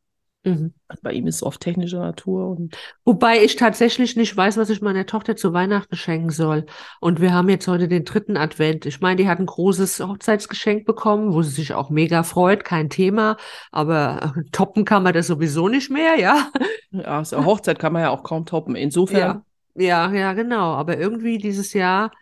Mhm. 0.42 0.72
bei 1.02 1.12
ihm 1.12 1.26
ist 1.26 1.36
es 1.36 1.42
oft 1.42 1.60
technischer 1.60 1.98
Natur 1.98 2.48
und 2.48 2.74
Wobei 3.04 3.44
ich 3.44 3.56
tatsächlich 3.56 4.16
nicht 4.16 4.34
weiß, 4.34 4.56
was 4.56 4.70
ich 4.70 4.80
meiner 4.80 5.04
Tochter 5.04 5.36
zu 5.36 5.52
Weihnachten 5.52 5.96
schenken 5.96 6.30
soll. 6.30 6.64
Und 6.98 7.20
wir 7.20 7.34
haben 7.34 7.50
jetzt 7.50 7.68
heute 7.68 7.88
den 7.88 8.06
dritten 8.06 8.38
Advent. 8.38 8.86
Ich 8.86 9.00
meine, 9.00 9.16
die 9.16 9.28
hat 9.28 9.38
ein 9.38 9.44
großes 9.46 10.00
Hochzeitsgeschenk 10.00 10.86
bekommen, 10.86 11.34
wo 11.34 11.42
sie 11.42 11.50
sich 11.50 11.74
auch 11.74 11.90
mega 11.90 12.22
freut, 12.22 12.64
kein 12.64 12.88
Thema. 12.88 13.36
Aber 13.70 14.32
äh, 14.36 14.50
toppen 14.50 14.86
kann 14.86 15.02
man 15.02 15.12
das 15.12 15.26
sowieso 15.26 15.68
nicht 15.68 15.90
mehr, 15.90 16.18
ja. 16.18 16.50
ja, 16.90 17.22
so 17.22 17.36
eine 17.36 17.44
Hochzeit 17.44 17.78
kann 17.78 17.92
man 17.92 18.02
ja 18.02 18.10
auch 18.10 18.22
kaum 18.22 18.46
toppen. 18.46 18.76
Insofern, 18.76 19.42
Ja, 19.74 20.10
ja, 20.10 20.12
ja, 20.12 20.32
genau. 20.32 20.72
Aber 20.72 20.96
irgendwie 20.98 21.36
dieses 21.36 21.74
Jahr, 21.74 22.12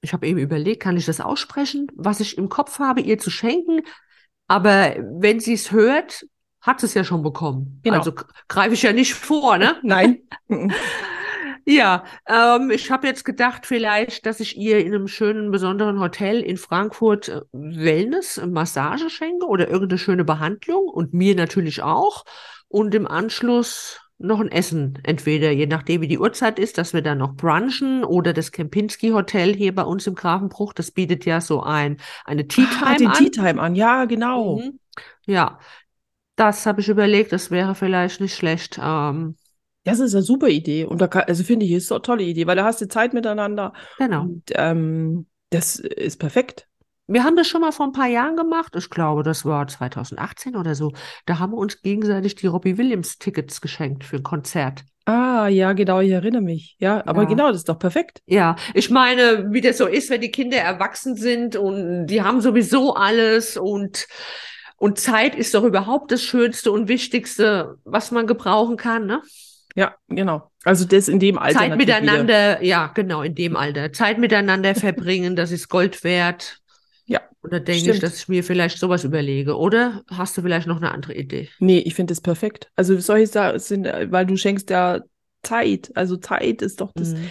ich 0.00 0.12
habe 0.12 0.28
eben 0.28 0.38
überlegt, 0.38 0.80
kann 0.80 0.96
ich 0.96 1.06
das 1.06 1.20
aussprechen, 1.20 1.88
was 1.96 2.20
ich 2.20 2.38
im 2.38 2.48
Kopf 2.48 2.78
habe, 2.78 3.00
ihr 3.00 3.18
zu 3.18 3.30
schenken. 3.30 3.82
Aber 4.48 4.96
wenn 4.98 5.40
sie 5.40 5.52
es 5.52 5.70
hört, 5.70 6.26
hat 6.60 6.82
es 6.82 6.94
ja 6.94 7.04
schon 7.04 7.22
bekommen. 7.22 7.80
Genau. 7.84 7.98
Also 7.98 8.12
greife 8.48 8.74
ich 8.74 8.82
ja 8.82 8.92
nicht 8.92 9.14
vor, 9.14 9.58
ne? 9.58 9.76
nein. 9.82 10.22
Ja, 11.70 12.04
ähm, 12.26 12.70
ich 12.70 12.90
habe 12.90 13.06
jetzt 13.06 13.26
gedacht, 13.26 13.66
vielleicht, 13.66 14.24
dass 14.24 14.40
ich 14.40 14.56
ihr 14.56 14.78
in 14.78 14.94
einem 14.94 15.06
schönen, 15.06 15.50
besonderen 15.50 16.00
Hotel 16.00 16.40
in 16.40 16.56
Frankfurt 16.56 17.28
äh, 17.28 17.42
Wellness, 17.52 18.38
äh, 18.38 18.46
Massage 18.46 19.10
schenke 19.10 19.44
oder 19.44 19.68
irgendeine 19.68 19.98
schöne 19.98 20.24
Behandlung 20.24 20.88
und 20.88 21.12
mir 21.12 21.34
natürlich 21.34 21.82
auch. 21.82 22.24
Und 22.68 22.94
im 22.94 23.06
Anschluss 23.06 24.00
noch 24.18 24.40
ein 24.40 24.50
Essen. 24.50 24.98
Entweder, 25.04 25.50
je 25.52 25.66
nachdem, 25.66 26.00
wie 26.02 26.08
die 26.08 26.18
Uhrzeit 26.18 26.58
ist, 26.58 26.78
dass 26.78 26.92
wir 26.92 27.02
dann 27.02 27.18
noch 27.18 27.34
brunchen 27.36 28.04
oder 28.04 28.32
das 28.32 28.52
Kempinski 28.52 29.10
Hotel 29.10 29.54
hier 29.54 29.74
bei 29.74 29.82
uns 29.84 30.06
im 30.06 30.14
Grafenbruch, 30.14 30.72
das 30.72 30.90
bietet 30.90 31.24
ja 31.24 31.40
so 31.40 31.62
ein, 31.62 31.98
eine 32.24 32.48
Tea 32.48 32.66
Ah, 32.82 32.94
Time 32.94 32.98
den 32.98 33.12
an. 33.12 33.14
Tea 33.14 33.30
Time 33.30 33.60
an, 33.60 33.74
ja, 33.74 34.04
genau. 34.04 34.64
Mhm. 34.64 34.78
Ja, 35.26 35.58
das 36.36 36.66
habe 36.66 36.80
ich 36.82 36.88
überlegt, 36.88 37.32
das 37.32 37.50
wäre 37.52 37.74
vielleicht 37.76 38.20
nicht 38.20 38.36
schlecht. 38.36 38.78
Ähm, 38.82 39.36
Das 39.84 40.00
ist 40.00 40.14
eine 40.14 40.22
super 40.22 40.48
Idee. 40.48 40.84
Und 40.84 41.00
da 41.00 41.08
kann, 41.08 41.22
also 41.24 41.42
finde 41.44 41.64
ich, 41.66 41.72
ist 41.72 41.90
doch 41.90 41.96
eine 41.96 42.02
tolle 42.02 42.22
Idee, 42.24 42.46
weil 42.46 42.56
da 42.56 42.64
hast 42.64 42.80
du 42.80 42.88
Zeit 42.88 43.14
miteinander. 43.14 43.72
genau. 43.96 44.32
Und 44.32 44.44
ähm, 44.54 45.28
das 45.50 45.76
ist 45.78 46.18
perfekt. 46.18 46.68
Wir 47.08 47.24
haben 47.24 47.36
das 47.36 47.48
schon 47.48 47.62
mal 47.62 47.72
vor 47.72 47.86
ein 47.86 47.92
paar 47.92 48.06
Jahren 48.06 48.36
gemacht. 48.36 48.76
Ich 48.76 48.90
glaube, 48.90 49.22
das 49.22 49.46
war 49.46 49.66
2018 49.66 50.56
oder 50.56 50.74
so. 50.74 50.92
Da 51.24 51.38
haben 51.38 51.52
wir 51.52 51.56
uns 51.56 51.80
gegenseitig 51.80 52.34
die 52.34 52.46
Robbie 52.46 52.76
Williams 52.76 53.18
Tickets 53.18 53.62
geschenkt 53.62 54.04
für 54.04 54.16
ein 54.16 54.22
Konzert. 54.22 54.84
Ah, 55.06 55.48
ja, 55.48 55.72
genau, 55.72 56.00
ich 56.00 56.10
erinnere 56.10 56.42
mich. 56.42 56.76
Ja, 56.78 57.02
aber 57.06 57.22
Ja. 57.22 57.28
genau, 57.28 57.48
das 57.48 57.58
ist 57.58 57.68
doch 57.70 57.78
perfekt. 57.78 58.20
Ja, 58.26 58.56
ich 58.74 58.90
meine, 58.90 59.46
wie 59.52 59.62
das 59.62 59.78
so 59.78 59.86
ist, 59.86 60.10
wenn 60.10 60.20
die 60.20 60.30
Kinder 60.30 60.58
erwachsen 60.58 61.16
sind 61.16 61.56
und 61.56 62.08
die 62.08 62.20
haben 62.20 62.42
sowieso 62.42 62.94
alles 62.94 63.56
und, 63.56 64.06
und 64.76 65.00
Zeit 65.00 65.34
ist 65.34 65.54
doch 65.54 65.64
überhaupt 65.64 66.12
das 66.12 66.22
Schönste 66.22 66.70
und 66.72 66.88
Wichtigste, 66.88 67.76
was 67.84 68.10
man 68.10 68.26
gebrauchen 68.26 68.76
kann, 68.76 69.06
ne? 69.06 69.22
Ja, 69.74 69.94
genau. 70.08 70.50
Also 70.64 70.84
das 70.84 71.08
in 71.08 71.20
dem 71.20 71.38
Alter 71.38 71.60
Zeit 71.60 71.68
natürlich 71.70 71.88
wieder. 71.88 72.00
miteinander, 72.02 72.62
ja, 72.62 72.88
genau, 72.88 73.22
in 73.22 73.34
dem 73.34 73.56
Alter. 73.56 73.94
Zeit 73.94 74.18
miteinander 74.18 74.74
verbringen, 74.74 75.36
das 75.36 75.52
ist 75.52 75.70
Gold 75.70 76.04
wert. 76.04 76.58
Und 77.42 77.52
da 77.52 77.58
denke 77.60 77.90
ich, 77.92 78.00
dass 78.00 78.16
ich 78.16 78.28
mir 78.28 78.42
vielleicht 78.42 78.78
sowas 78.78 79.04
überlege. 79.04 79.56
Oder 79.56 80.02
hast 80.10 80.36
du 80.36 80.42
vielleicht 80.42 80.66
noch 80.66 80.78
eine 80.78 80.92
andere 80.92 81.14
Idee? 81.14 81.48
Nee, 81.60 81.78
ich 81.78 81.94
finde 81.94 82.12
das 82.12 82.20
perfekt. 82.20 82.70
Also 82.76 82.98
solche 82.98 83.26
Sachen 83.28 83.58
sind, 83.58 83.84
weil 83.84 84.26
du 84.26 84.36
schenkst 84.36 84.70
ja 84.70 85.00
Zeit. 85.42 85.92
Also 85.94 86.16
Zeit 86.16 86.62
ist 86.62 86.80
doch 86.80 86.92
das 86.92 87.14
Mhm. 87.14 87.30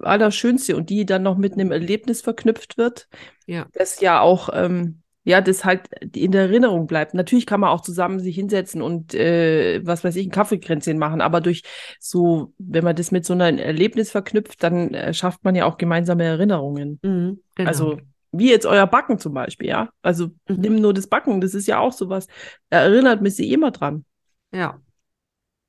Allerschönste 0.00 0.76
und 0.76 0.90
die 0.90 1.04
dann 1.06 1.22
noch 1.22 1.36
mit 1.36 1.54
einem 1.54 1.72
Erlebnis 1.72 2.20
verknüpft 2.22 2.78
wird, 2.78 3.08
Ja. 3.46 3.66
das 3.72 4.00
ja 4.00 4.20
auch, 4.20 4.48
ähm, 4.52 5.02
ja, 5.24 5.40
das 5.40 5.64
halt 5.64 5.88
in 6.14 6.30
der 6.30 6.42
Erinnerung 6.42 6.86
bleibt. 6.86 7.14
Natürlich 7.14 7.46
kann 7.46 7.58
man 7.58 7.70
auch 7.70 7.80
zusammen 7.80 8.20
sich 8.20 8.36
hinsetzen 8.36 8.80
und, 8.80 9.12
äh, 9.14 9.80
was 9.84 10.04
weiß 10.04 10.14
ich, 10.16 10.28
ein 10.28 10.30
Kaffeekränzchen 10.30 10.98
machen, 10.98 11.20
aber 11.20 11.40
durch 11.40 11.64
so, 11.98 12.52
wenn 12.58 12.84
man 12.84 12.94
das 12.94 13.10
mit 13.10 13.26
so 13.26 13.32
einem 13.32 13.58
Erlebnis 13.58 14.12
verknüpft, 14.12 14.62
dann 14.62 14.94
äh, 14.94 15.12
schafft 15.12 15.42
man 15.42 15.56
ja 15.56 15.64
auch 15.66 15.78
gemeinsame 15.78 16.22
Erinnerungen. 16.22 17.00
Mhm, 17.02 17.40
genau. 17.56 17.68
Also, 17.68 17.98
wie 18.32 18.50
jetzt 18.50 18.66
euer 18.66 18.86
Backen 18.86 19.18
zum 19.18 19.34
Beispiel, 19.34 19.68
ja. 19.68 19.90
Also, 20.02 20.26
Mhm. 20.48 20.56
nimm 20.60 20.76
nur 20.76 20.94
das 20.94 21.06
Backen, 21.06 21.40
das 21.40 21.54
ist 21.54 21.66
ja 21.66 21.78
auch 21.78 21.92
sowas. 21.92 22.26
Da 22.70 22.80
erinnert 22.80 23.22
mich 23.22 23.36
sie 23.36 23.52
immer 23.52 23.70
dran. 23.70 24.04
ja. 24.52 24.80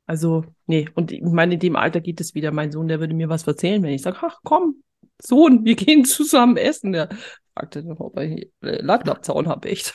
Also, 0.10 0.46
nee, 0.68 0.88
und 0.96 1.12
ich 1.12 1.22
meine, 1.22 1.56
in 1.56 1.60
dem 1.60 1.76
Alter 1.76 2.00
geht 2.00 2.22
es 2.22 2.34
wieder. 2.34 2.54
Mein 2.54 2.72
Sohn, 2.72 2.88
der 2.88 3.02
würde 3.02 3.14
mir 3.14 3.28
was 3.28 3.46
erzählen, 3.46 3.84
wenn 3.84 3.92
ich 3.94 4.02
sage, 4.04 4.18
ach 4.22 4.40
komm, 4.42 4.82
Sohn, 5.22 5.66
wir 5.66 5.76
gehen 5.76 6.06
zusammen 6.06 6.56
essen. 6.56 6.94
Der 6.94 7.10
fragte 7.54 7.84
dann, 7.84 7.98
ob 7.98 8.18
ich 8.18 8.50
äh, 8.62 8.82
Ladlabzaun 8.82 9.48
habe, 9.50 9.68
echt. 9.68 9.94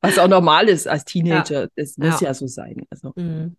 was 0.00 0.18
auch 0.18 0.26
normal 0.26 0.68
ist 0.68 0.88
als 0.88 1.04
Teenager. 1.04 1.68
Das 1.76 1.96
muss 1.96 2.20
Ja. 2.20 2.28
ja 2.28 2.34
so 2.34 2.48
sein. 2.48 2.84
Also, 2.90 3.12
Mhm. 3.14 3.56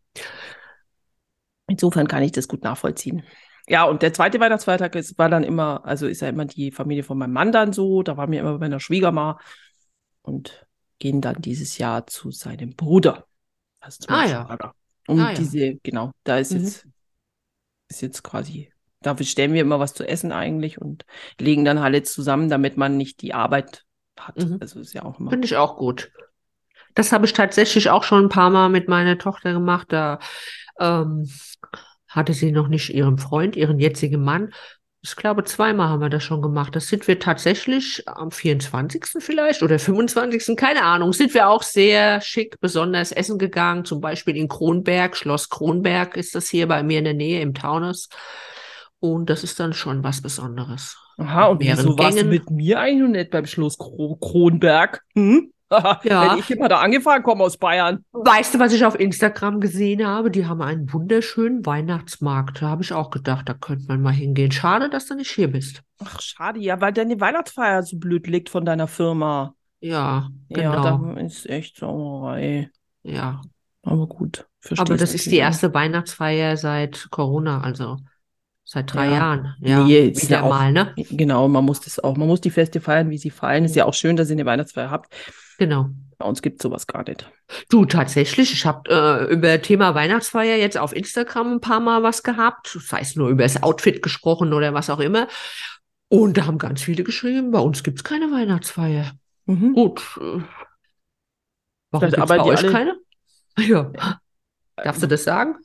insofern 1.67 2.07
kann 2.07 2.23
ich 2.23 2.33
das 2.33 2.47
gut 2.49 2.63
nachvollziehen. 2.63 3.23
Ja, 3.67 3.85
und 3.85 4.01
der 4.01 4.13
zweite 4.13 4.39
Weihnachtsfeiertag 4.39 4.95
ist, 4.95 5.17
war 5.17 5.29
dann 5.29 5.43
immer, 5.43 5.85
also 5.85 6.07
ist 6.07 6.21
ja 6.21 6.29
immer 6.29 6.45
die 6.45 6.71
Familie 6.71 7.03
von 7.03 7.17
meinem 7.17 7.33
Mann 7.33 7.51
dann 7.51 7.71
so. 7.71 8.03
Da 8.03 8.17
waren 8.17 8.31
wir 8.31 8.39
immer 8.39 8.53
bei 8.53 8.59
meiner 8.59 8.79
Schwiegerma 8.79 9.39
und 10.21 10.65
gehen 10.99 11.21
dann 11.21 11.41
dieses 11.41 11.77
Jahr 11.77 12.05
zu 12.07 12.31
seinem 12.31 12.75
Bruder. 12.75 13.25
Also 13.79 14.05
Ah, 14.07 14.25
ja. 14.25 14.73
Und 15.07 15.19
Ah, 15.19 15.31
ja. 15.31 15.33
diese, 15.33 15.75
genau, 15.83 16.11
da 16.23 16.37
ist 16.37 16.51
Mhm. 16.51 16.59
jetzt, 16.59 16.87
ist 17.89 18.01
jetzt 18.01 18.23
quasi, 18.23 18.71
dafür 19.01 19.25
stellen 19.25 19.53
wir 19.53 19.61
immer 19.61 19.79
was 19.79 19.93
zu 19.93 20.07
essen 20.07 20.31
eigentlich 20.31 20.79
und 20.79 21.05
legen 21.39 21.65
dann 21.65 21.77
alle 21.77 22.03
zusammen, 22.03 22.49
damit 22.49 22.77
man 22.77 22.97
nicht 22.97 23.21
die 23.21 23.33
Arbeit 23.33 23.85
hat. 24.17 24.37
Mhm. 24.37 24.57
Also 24.61 24.79
ist 24.79 24.93
ja 24.93 25.03
auch 25.03 25.19
immer. 25.19 25.31
Finde 25.31 25.45
ich 25.45 25.57
auch 25.57 25.77
gut. 25.77 26.11
Das 26.95 27.11
habe 27.11 27.25
ich 27.25 27.33
tatsächlich 27.33 27.89
auch 27.89 28.03
schon 28.03 28.25
ein 28.25 28.29
paar 28.29 28.49
Mal 28.49 28.69
mit 28.69 28.87
meiner 28.87 29.17
Tochter 29.17 29.51
gemacht. 29.53 29.87
Da 29.91 30.19
ähm, 30.79 31.29
hatte 32.15 32.33
sie 32.33 32.51
noch 32.51 32.67
nicht 32.67 32.93
ihren 32.93 33.17
Freund, 33.17 33.55
ihren 33.55 33.79
jetzigen 33.79 34.23
Mann. 34.23 34.53
Ich 35.01 35.17
glaube, 35.17 35.43
zweimal 35.43 35.89
haben 35.89 36.01
wir 36.01 36.09
das 36.09 36.23
schon 36.23 36.41
gemacht. 36.41 36.75
Das 36.75 36.87
sind 36.87 37.07
wir 37.09 37.19
tatsächlich 37.19 38.07
am 38.07 38.31
24. 38.31 39.05
vielleicht 39.19 39.61
oder 39.61 39.77
25. 39.77 40.55
Keine 40.55 40.83
Ahnung. 40.83 41.11
Sind 41.11 41.33
wir 41.33 41.49
auch 41.49 41.61
sehr 41.61 42.21
schick, 42.21 42.57
besonders 42.61 43.11
essen 43.11 43.37
gegangen. 43.37 43.83
Zum 43.83 43.99
Beispiel 43.99 44.37
in 44.37 44.47
Kronberg, 44.47 45.17
Schloss 45.17 45.49
Kronberg 45.49 46.15
ist 46.15 46.35
das 46.35 46.47
hier 46.47 46.67
bei 46.67 46.83
mir 46.83 46.99
in 46.99 47.03
der 47.03 47.13
Nähe 47.15 47.41
im 47.41 47.53
Taunus. 47.53 48.07
Und 48.99 49.29
das 49.29 49.43
ist 49.43 49.59
dann 49.59 49.73
schon 49.73 50.03
was 50.05 50.21
Besonderes. 50.21 50.97
Aha, 51.17 51.47
und 51.47 51.59
wieso 51.59 51.97
warst 51.97 52.17
du 52.17 52.21
Gängen. 52.21 52.29
mit 52.29 52.49
mir 52.49 52.79
eigentlich 52.79 53.01
noch 53.01 53.09
nicht 53.09 53.31
beim 53.31 53.45
Schloss 53.45 53.77
Kro 53.77 54.15
Kronberg? 54.15 55.03
Hm? 55.13 55.52
Ja. 56.03 56.31
Hätte 56.31 56.39
ich 56.39 56.51
immer 56.51 56.67
da 56.69 56.79
angefangen, 56.79 57.23
komme 57.23 57.43
aus 57.43 57.57
Bayern. 57.57 58.03
Weißt 58.11 58.53
du, 58.53 58.59
was 58.59 58.73
ich 58.73 58.85
auf 58.85 58.99
Instagram 58.99 59.59
gesehen 59.59 60.05
habe? 60.05 60.31
Die 60.31 60.45
haben 60.45 60.61
einen 60.61 60.91
wunderschönen 60.91 61.65
Weihnachtsmarkt. 61.65 62.61
Da 62.61 62.67
habe 62.67 62.83
ich 62.83 62.93
auch 62.93 63.09
gedacht, 63.09 63.47
da 63.49 63.53
könnte 63.53 63.85
man 63.87 64.01
mal 64.01 64.13
hingehen. 64.13 64.51
Schade, 64.51 64.89
dass 64.89 65.07
du 65.07 65.15
nicht 65.15 65.31
hier 65.31 65.51
bist. 65.51 65.81
Ach, 66.03 66.19
schade, 66.21 66.59
ja, 66.59 66.79
weil 66.81 66.93
deine 66.93 67.19
Weihnachtsfeier 67.19 67.83
so 67.83 67.97
blöd 67.97 68.27
liegt 68.27 68.49
von 68.49 68.65
deiner 68.65 68.87
Firma. 68.87 69.55
Ja, 69.79 70.29
Ja, 70.49 70.75
genau. 70.75 71.13
da 71.13 71.21
ist 71.21 71.49
echt 71.49 71.77
Sauerei. 71.77 72.69
Ja. 73.03 73.41
Aber 73.85 74.07
gut, 74.07 74.47
Aber 74.77 74.95
das 74.95 75.13
ist 75.13 75.25
die 75.25 75.35
erste 75.37 75.73
Weihnachtsfeier 75.73 76.55
seit 76.55 77.07
Corona, 77.11 77.59
also 77.61 77.97
seit 78.73 78.93
drei 78.93 79.05
Ja. 79.05 79.11
Jahren. 79.13 79.55
Ja, 79.59 79.83
Nee, 79.83 80.07
ist 80.09 80.23
wieder 80.23 80.37
ja 80.37 80.43
auch- 80.43 80.49
mal, 80.49 80.71
ne? 80.71 80.93
Genau, 81.11 81.47
man 81.47 81.63
muss 81.63 81.79
das 81.81 81.99
auch, 81.99 82.17
man 82.17 82.27
muss 82.27 82.41
die 82.41 82.49
Feste 82.49 82.81
feiern, 82.81 83.09
wie 83.09 83.17
sie 83.17 83.29
fallen. 83.29 83.65
Ist 83.65 83.75
ja 83.75 83.85
auch 83.85 83.93
schön, 83.93 84.15
dass 84.15 84.29
ihr 84.29 84.33
eine 84.35 84.45
Weihnachtsfeier 84.45 84.89
habt. 84.91 85.13
Genau. 85.59 85.89
Bei 86.17 86.25
uns 86.25 86.41
gibt 86.41 86.59
es 86.59 86.63
sowas 86.63 86.87
gar 86.87 87.03
nicht. 87.07 87.29
Du, 87.69 87.85
tatsächlich, 87.85 88.51
ich 88.53 88.65
habe 88.65 88.89
äh, 89.29 89.31
über 89.33 89.61
Thema 89.61 89.93
Weihnachtsfeier 89.93 90.55
jetzt 90.57 90.77
auf 90.77 90.95
Instagram 90.95 91.53
ein 91.53 91.59
paar 91.61 91.79
Mal 91.79 92.01
was 92.03 92.23
gehabt, 92.23 92.77
sei 92.81 92.99
es 93.01 93.15
nur 93.15 93.29
über 93.29 93.43
das 93.43 93.61
Outfit 93.61 94.01
gesprochen 94.01 94.53
oder 94.53 94.73
was 94.73 94.89
auch 94.89 94.99
immer. 94.99 95.27
Und 96.09 96.37
da 96.37 96.45
haben 96.45 96.57
ganz 96.57 96.81
viele 96.81 97.03
geschrieben, 97.03 97.51
bei 97.51 97.59
uns 97.59 97.83
gibt's 97.83 98.03
keine 98.03 98.31
Weihnachtsfeier. 98.31 99.11
Mhm. 99.45 99.73
Gut. 99.73 100.01
Äh, 100.21 100.41
warum 101.91 102.07
gibt's 102.09 102.17
arbeiten 102.19 102.43
bei 102.43 102.49
euch 102.49 102.59
alle- 102.59 102.71
keine? 102.71 102.95
Ja. 103.59 103.91
Darfst 104.77 105.03
du 105.03 105.07
das 105.07 105.23
sagen? 105.23 105.57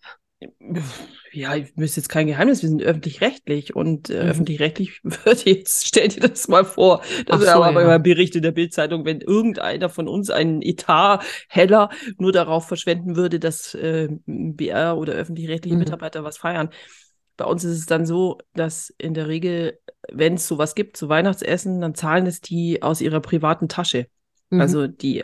Ja, 1.39 1.55
ich 1.55 1.77
wüsste 1.77 2.01
jetzt 2.01 2.09
kein 2.09 2.27
Geheimnis, 2.27 2.63
wir 2.63 2.69
sind 2.69 2.83
öffentlich-rechtlich 2.83 3.77
und 3.77 4.11
äh, 4.11 4.25
Mhm. 4.25 4.29
öffentlich-rechtlich 4.31 5.01
wird 5.05 5.45
jetzt, 5.45 5.87
stell 5.87 6.09
dir 6.09 6.29
das 6.29 6.49
mal 6.49 6.65
vor, 6.65 7.01
das 7.27 7.43
so, 7.43 7.63
aber 7.63 7.83
ja. 7.83 7.97
in 7.97 8.43
der 8.43 8.51
Bildzeitung, 8.51 9.05
wenn 9.05 9.21
irgendeiner 9.21 9.89
von 9.89 10.09
uns 10.09 10.31
einen 10.31 10.63
Etat 10.63 11.21
heller 11.49 11.91
nur 12.19 12.33
darauf 12.33 12.67
verschwenden 12.67 13.15
würde, 13.15 13.39
dass 13.39 13.75
äh, 13.75 14.09
BR 14.27 14.99
oder 14.99 15.13
öffentlich-rechtliche 15.13 15.77
Mhm. 15.77 15.81
Mitarbeiter 15.81 16.25
was 16.25 16.39
feiern. 16.39 16.71
Bei 17.37 17.45
uns 17.45 17.63
ist 17.63 17.79
es 17.79 17.87
dann 17.87 18.05
so, 18.05 18.39
dass 18.55 18.93
in 18.99 19.15
der 19.15 19.29
Regel, 19.29 19.79
wenn 20.11 20.35
es 20.35 20.49
sowas 20.49 20.75
gibt, 20.75 20.97
so 20.97 21.09
Weihnachtsessen, 21.09 21.81
dann 21.81 21.95
zahlen 21.95 22.27
es 22.27 22.41
die 22.41 22.83
aus 22.83 23.01
ihrer 23.01 23.21
privaten 23.21 23.69
Tasche. 23.69 24.09
Mhm. 24.51 24.61
Also 24.61 24.87
die 24.89 25.23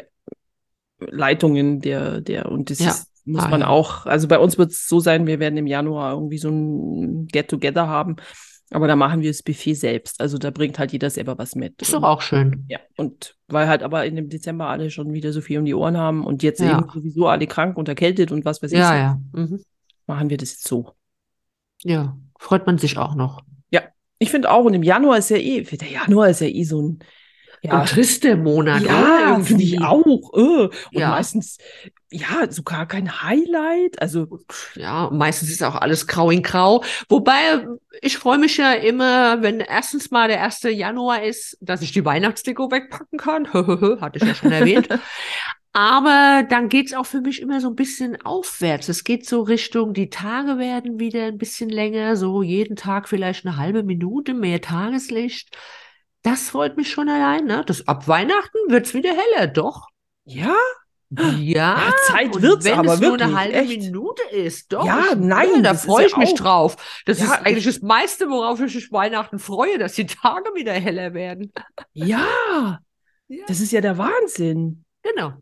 Leitungen 1.01 1.81
der, 1.81 2.21
der, 2.21 2.51
und 2.51 2.71
das 2.71 2.79
Ja. 2.81 2.91
ist 2.91 3.14
muss 3.25 3.45
Ah, 3.45 3.49
man 3.49 3.61
ja. 3.63 3.69
auch, 3.69 4.07
also 4.07 4.29
bei 4.29 4.39
uns 4.39 4.59
wird 4.59 4.71
es 4.73 4.87
so 4.87 5.01
sein, 5.01 5.27
wir 5.27 5.41
werden 5.41 5.57
im 5.57 5.67
Januar 5.67 6.13
irgendwie 6.13 6.39
so 6.39 6.49
ein 6.51 7.27
Get-Together 7.27 7.87
haben, 7.89 8.17
aber 8.71 8.87
da 8.89 8.97
machen 8.97 9.21
wir 9.21 9.31
das 9.31 9.43
Buffet 9.43 9.75
selbst. 9.75 10.21
Also 10.21 10.39
da 10.39 10.51
bringt 10.51 10.79
halt 10.79 10.93
jeder 10.93 11.11
selber 11.11 11.39
was 11.39 11.55
mit. 11.55 11.81
Ist 11.81 11.95
doch 11.95 12.03
auch 12.03 12.21
schön. 12.21 12.65
Ja, 12.69 12.79
und 12.97 13.37
weil 13.49 13.69
halt 13.69 13.83
aber 13.83 14.05
in 14.05 14.17
dem 14.17 14.29
Dezember 14.29 14.67
alle 14.69 14.91
schon 14.91 15.13
wieder 15.13 15.33
so 15.33 15.41
viel 15.41 15.59
um 15.59 15.65
die 15.65 15.75
Ohren 15.75 15.97
haben 15.97 16.25
und 16.25 16.43
jetzt 16.43 16.61
Ja. 16.61 16.79
eben 16.79 16.89
sowieso 16.91 17.29
alle 17.29 17.47
krank 17.47 17.77
und 17.77 17.89
erkältet 17.89 18.33
und 18.33 18.45
was 18.45 18.63
weiß 18.63 18.73
ich, 18.73 18.79
Ja, 18.79 18.89
so, 18.89 18.95
ja. 18.95 19.21
Mhm. 19.33 19.61
machen 20.07 20.31
wir 20.31 20.37
das 20.37 20.53
jetzt 20.53 20.67
so. 20.69 20.93
Ja, 21.83 22.17
freut 22.39 22.67
man 22.67 22.79
sich 22.79 22.99
auch 22.99 23.15
noch. 23.15 23.43
Ich 24.21 24.31
finde 24.31 24.51
auch, 24.51 24.65
und 24.65 24.75
im 24.75 24.85
Januar 24.85 25.19
ist 25.19 25.31
ja 25.31 25.37
eh, 25.37 25.63
der 25.63 25.89
Januar 25.89 26.29
ist 26.31 26.41
ja 26.41 26.47
eh 26.47 26.63
so 26.63 26.81
ein, 26.81 26.99
ja, 27.65 27.81
Ein 27.81 27.87
trister 27.87 28.37
Monat, 28.37 28.83
ja, 28.83 29.41
finde 29.43 29.63
ich 29.65 29.75
Irgendwie. 29.75 29.85
auch. 29.85 30.33
Äh. 30.35 30.63
Und 30.65 30.71
Ja. 30.93 31.11
meistens, 31.11 31.57
ja, 32.13 32.51
sogar 32.51 32.87
kein 32.87 33.23
Highlight. 33.23 34.01
Also, 34.03 34.41
Ja, 34.75 35.09
meistens 35.11 35.51
ist 35.51 35.63
auch 35.63 35.75
alles 35.75 36.07
grau 36.07 36.31
in 36.31 36.43
grau. 36.43 36.85
Wobei, 37.09 37.67
ich 38.03 38.19
freue 38.19 38.39
mich 38.39 38.59
ja 38.59 38.73
immer, 38.75 39.41
wenn 39.43 39.61
erstens 39.61 40.11
mal 40.11 40.29
der 40.29 40.41
1. 40.41 40.71
Januar 40.71 41.23
ist, 41.23 41.57
dass 41.61 41.81
ich 41.83 41.93
die 41.93 42.05
Weihnachtsdeko 42.05 42.71
wegpacken 42.71 43.19
kann. 43.19 43.51
Hatte 44.01 44.19
ich 44.19 44.25
ja 44.25 44.35
schon 44.35 44.53
erwähnt. 44.53 44.89
Aber 45.73 46.45
dann 46.49 46.69
geht's 46.69 46.95
auch 46.95 47.07
für 47.07 47.21
mich 47.21 47.41
immer 47.43 47.61
so 47.61 47.69
ein 47.69 47.75
bisschen 47.75 48.21
aufwärts. 48.25 48.89
Es 48.89 49.03
geht 49.03 49.27
so 49.27 49.43
Richtung, 49.43 49.93
die 49.93 50.09
Tage 50.09 50.59
werden 50.59 51.01
wieder 51.01 51.25
ein 51.25 51.39
bisschen 51.39 51.69
länger, 51.69 52.15
so 52.17 52.43
jeden 52.43 52.77
Tag 52.77 53.09
vielleicht 53.09 53.45
eine 53.45 53.57
halbe 53.57 53.83
Minute 53.83 54.35
mehr 54.35 54.61
Tageslicht. 54.61 55.57
Das 56.25 56.49
freut 56.51 56.77
mich 56.77 56.91
schon 56.91 57.09
allein, 57.09 57.45
ne? 57.45 57.63
Das, 57.67 57.87
ab 57.87 58.09
Weihnachten 58.09 58.59
wird's 58.69 58.93
wieder 58.95 59.11
heller, 59.15 59.47
doch. 59.47 59.87
ja, 60.25 60.55
Ja, 61.11 61.31
Ja, 61.39 61.93
Zeit 62.09 62.43
wird's 62.43 62.65
wenn 62.65 62.75
aber 62.79 62.95
es 62.95 63.01
nur 63.01 63.13
eine 63.21 63.39
halbe 63.39 63.55
echt. 63.55 63.69
Minute 63.83 64.23
ist, 64.33 64.73
doch. 64.73 64.85
Ja, 64.87 65.05
ich, 65.13 65.17
nein, 65.19 65.49
ja, 65.57 65.61
da 65.61 65.75
freue 65.75 66.03
ja 66.03 66.09
ich 66.09 66.17
mich 66.17 66.31
auch- 66.33 66.37
drauf. 66.39 67.03
Das 67.07 67.21
Ja, 67.21 67.27
ist 67.27 67.33
eigentlich 67.33 67.67
ich- 67.67 67.75
das 67.77 67.83
meiste, 67.83 68.29
worauf 68.31 68.59
ich 68.61 68.75
mich 68.75 68.91
Weihnachten 68.91 69.39
freue, 69.39 69.79
dass 69.79 69.93
die 69.95 70.07
Tage 70.07 70.51
wieder 70.57 70.73
heller 70.73 71.15
werden. 71.15 71.53
ja, 71.93 72.27
Ja. 73.29 73.45
das 73.47 73.61
ist 73.61 73.71
ja 73.73 73.81
der 73.81 73.97
Wahnsinn. 73.99 74.85
Genau. 75.03 75.35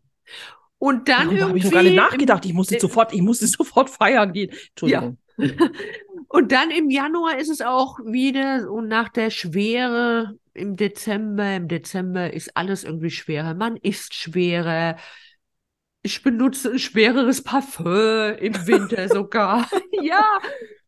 Und 0.77 1.07
dann 1.07 1.27
Darüber 1.29 1.47
habe 1.47 1.57
ich 1.57 1.63
irgendwie 1.63 1.67
noch 1.67 1.71
gar 1.71 1.83
nicht 1.83 1.95
nachgedacht. 1.95 2.45
Ich 2.45 2.53
muss 2.53 2.69
jetzt 2.69 2.83
im- 2.83 2.89
sofort, 2.89 3.13
ich 3.13 3.21
muss 3.21 3.39
jetzt 3.41 3.53
sofort 3.57 3.89
feiern 3.89 4.33
gehen. 4.33 4.51
Entschuldigung. 4.69 5.17
Und 6.27 6.51
dann 6.51 6.71
im 6.71 6.89
Januar 6.89 7.37
ist 7.37 7.49
es 7.49 7.61
auch 7.61 7.99
wieder 7.99 8.69
und 8.71 8.87
nach 8.87 9.09
der 9.09 9.29
Schwere 9.29 10.35
im 10.53 10.75
Dezember, 10.75 11.55
im 11.55 11.67
Dezember 11.67 12.33
ist 12.33 12.55
alles 12.55 12.83
irgendwie 12.83 13.11
schwerer. 13.11 13.53
Man 13.53 13.77
isst 13.77 14.13
schwerer. 14.13 14.97
Ich 16.01 16.21
benutze 16.21 16.71
ein 16.71 16.79
schwereres 16.79 17.43
Parfum 17.43 18.35
im 18.37 18.67
Winter 18.67 19.07
sogar. 19.09 19.69
ja, 20.01 20.39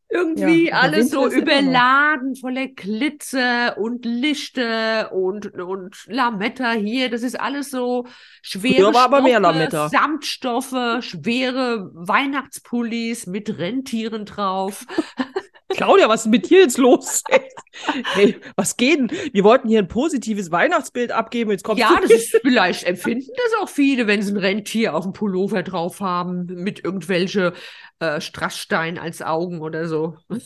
irgendwie 0.09 0.67
Ja, 0.67 0.81
alles 0.81 1.09
so 1.09 1.27
überladen 1.27 2.35
voller 2.35 2.67
Glitzer 2.67 3.77
und 3.77 4.05
Lichter 4.05 5.11
und, 5.13 5.53
und 5.53 5.97
Lametta 6.07 6.71
hier. 6.73 7.09
Das 7.09 7.23
ist 7.23 7.39
alles 7.39 7.71
so 7.71 8.05
schwere 8.41 8.91
Stoffe, 8.93 9.39
Lametta. 9.39 9.89
Samtstoffe, 9.89 11.03
schwere 11.03 11.89
Weihnachtspullis 11.93 13.25
mit 13.25 13.57
Rentieren 13.57 14.25
drauf. 14.25 14.85
Claudia, 15.69 16.07
was 16.07 16.21
ist 16.25 16.31
mit 16.31 16.49
dir 16.49 16.61
jetzt 16.61 16.77
los? 16.77 17.23
hey, 18.13 18.39
was 18.55 18.77
geht 18.77 18.99
denn? 18.99 19.11
Wir 19.33 19.43
wollten 19.43 19.67
hier 19.67 19.79
ein 19.79 19.87
positives 19.87 20.51
Weihnachtsbild 20.51 21.11
abgeben. 21.11 21.51
Jetzt 21.51 21.63
kommst 21.63 21.79
Ja, 21.81 21.97
das 22.01 22.11
ist 22.11 22.39
vielleicht 22.41 22.83
empfinden 22.83 23.31
das 23.35 23.61
auch 23.61 23.69
viele, 23.69 24.07
wenn 24.07 24.21
sie 24.21 24.33
ein 24.33 24.37
Rentier 24.37 24.95
auf 24.95 25.03
dem 25.03 25.13
Pullover 25.13 25.63
drauf 25.63 26.01
haben 26.01 26.45
mit 26.45 26.83
irgendwelche 26.83 27.53
äh, 27.99 28.21
Strassstein 28.21 28.97
als 28.97 29.21
Augen 29.21 29.61
oder 29.61 29.87
so. 29.87 30.17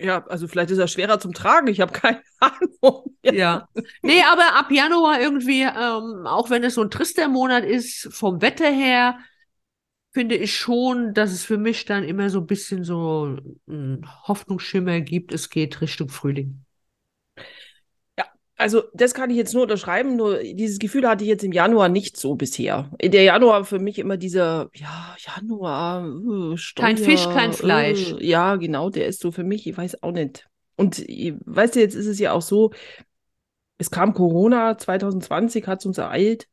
Ja, 0.00 0.24
also 0.28 0.46
vielleicht 0.46 0.70
ist 0.70 0.78
er 0.78 0.86
schwerer 0.86 1.18
zum 1.18 1.32
Tragen. 1.32 1.66
Ich 1.66 1.80
habe 1.80 1.92
keine 1.92 2.22
Ahnung. 2.38 3.16
Ja. 3.24 3.68
Nee, 4.00 4.22
aber 4.30 4.54
ab 4.56 4.70
Januar 4.70 5.20
irgendwie, 5.20 5.62
ähm, 5.62 6.24
auch 6.24 6.50
wenn 6.50 6.62
es 6.62 6.74
so 6.74 6.82
ein 6.82 6.90
trister 6.90 7.26
Monat 7.26 7.64
ist, 7.64 8.08
vom 8.12 8.40
Wetter 8.40 8.70
her, 8.70 9.18
finde 10.18 10.34
ich 10.34 10.56
schon, 10.56 11.14
dass 11.14 11.30
es 11.30 11.44
für 11.44 11.58
mich 11.58 11.84
dann 11.84 12.02
immer 12.02 12.28
so 12.28 12.40
ein 12.40 12.46
bisschen 12.48 12.82
so 12.82 13.36
einen 13.68 14.04
Hoffnungsschimmer 14.26 15.00
gibt, 15.00 15.32
es 15.32 15.48
geht 15.48 15.80
Richtung 15.80 16.08
Frühling. 16.08 16.64
Also, 18.56 18.82
das 18.92 19.14
kann 19.14 19.30
ich 19.30 19.36
jetzt 19.36 19.54
nur 19.54 19.62
unterschreiben. 19.62 20.16
Nur 20.16 20.42
dieses 20.42 20.80
Gefühl 20.80 21.08
hatte 21.08 21.22
ich 21.22 21.30
jetzt 21.30 21.44
im 21.44 21.52
Januar 21.52 21.88
nicht 21.88 22.16
so 22.16 22.34
bisher. 22.34 22.90
In 22.98 23.12
der 23.12 23.22
Januar 23.22 23.64
für 23.64 23.78
mich 23.78 24.00
immer 24.00 24.16
dieser, 24.16 24.68
ja, 24.74 25.14
Januar, 25.20 26.04
äh, 26.04 26.56
Steuer, 26.56 26.86
Kein 26.86 26.98
Fisch, 26.98 27.28
kein 27.28 27.52
Fleisch. 27.52 28.14
Äh, 28.14 28.26
ja, 28.26 28.56
genau, 28.56 28.90
der 28.90 29.06
ist 29.06 29.20
so 29.20 29.30
für 29.30 29.44
mich, 29.44 29.68
ich 29.68 29.78
weiß 29.78 30.02
auch 30.02 30.10
nicht. 30.10 30.48
Und 30.74 30.98
äh, 31.08 31.36
weißt 31.44 31.76
du, 31.76 31.80
jetzt 31.80 31.94
ist 31.94 32.08
es 32.08 32.18
ja 32.18 32.32
auch 32.32 32.42
so, 32.42 32.72
es 33.78 33.92
kam 33.92 34.12
Corona, 34.12 34.76
2020 34.76 35.68
hat 35.68 35.78
es 35.78 35.86
uns 35.86 35.98
ereilt. 35.98 36.48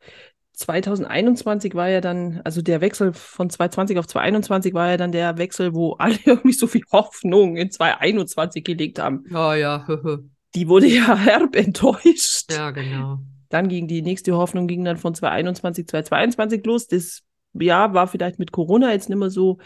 2021 0.56 1.76
war 1.76 1.90
ja 1.90 2.02
dann, 2.02 2.42
also 2.44 2.62
der 2.62 2.82
Wechsel 2.82 3.14
von 3.14 3.50
2020 3.50 3.98
auf 4.00 4.08
2021 4.08 4.74
war 4.74 4.90
ja 4.90 4.98
dann 4.98 5.12
der 5.12 5.38
Wechsel, 5.38 5.74
wo 5.74 5.94
alle 6.00 6.18
irgendwie 6.26 6.54
so 6.54 6.68
viel 6.68 6.84
Hoffnung 6.92 7.58
in 7.58 7.72
2021 7.72 8.64
gelegt 8.64 9.00
haben. 9.00 9.24
Ja, 9.30 9.56
ja, 9.56 9.86
Die 10.56 10.68
wurde 10.70 10.88
ja 10.88 11.16
herb 11.18 11.56
enttäuscht. 11.56 12.52
ja, 12.52 12.72
genau. 12.72 13.20
Dann 13.50 13.68
ging 13.68 13.88
die 13.88 14.02
nächste 14.02 14.36
Hoffnung 14.36 14.68
ging 14.68 14.84
dann 14.86 14.98
von 14.98 15.14
2021, 15.14 15.88
2022 15.88 16.66
los. 16.66 16.88
Das 16.88 17.22
Jahr 17.54 17.94
war 17.94 18.08
vielleicht 18.08 18.40
mit 18.40 18.52
Corona 18.52 18.92
jetzt 18.92 19.08
nicht 19.10 19.18
mehr 19.18 19.30
so. 19.30 19.60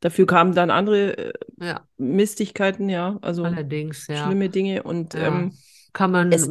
Dafür 0.00 0.26
kamen 0.26 0.54
dann 0.54 0.70
andere 0.70 1.18
äh, 1.18 1.32
Ja, 1.60 1.80
Mistigkeiten, 1.96 2.88
ja, 2.88 3.18
also 3.20 3.42
allerdings, 3.44 4.06
ja. 4.06 4.24
schlimme 4.26 4.48
Dinge. 4.48 4.82
Und 4.84 5.14
Ja. 5.14 5.26
ähm, 5.28 5.52
Kann 5.92 6.10
man. 6.12 6.32
Es- 6.32 6.48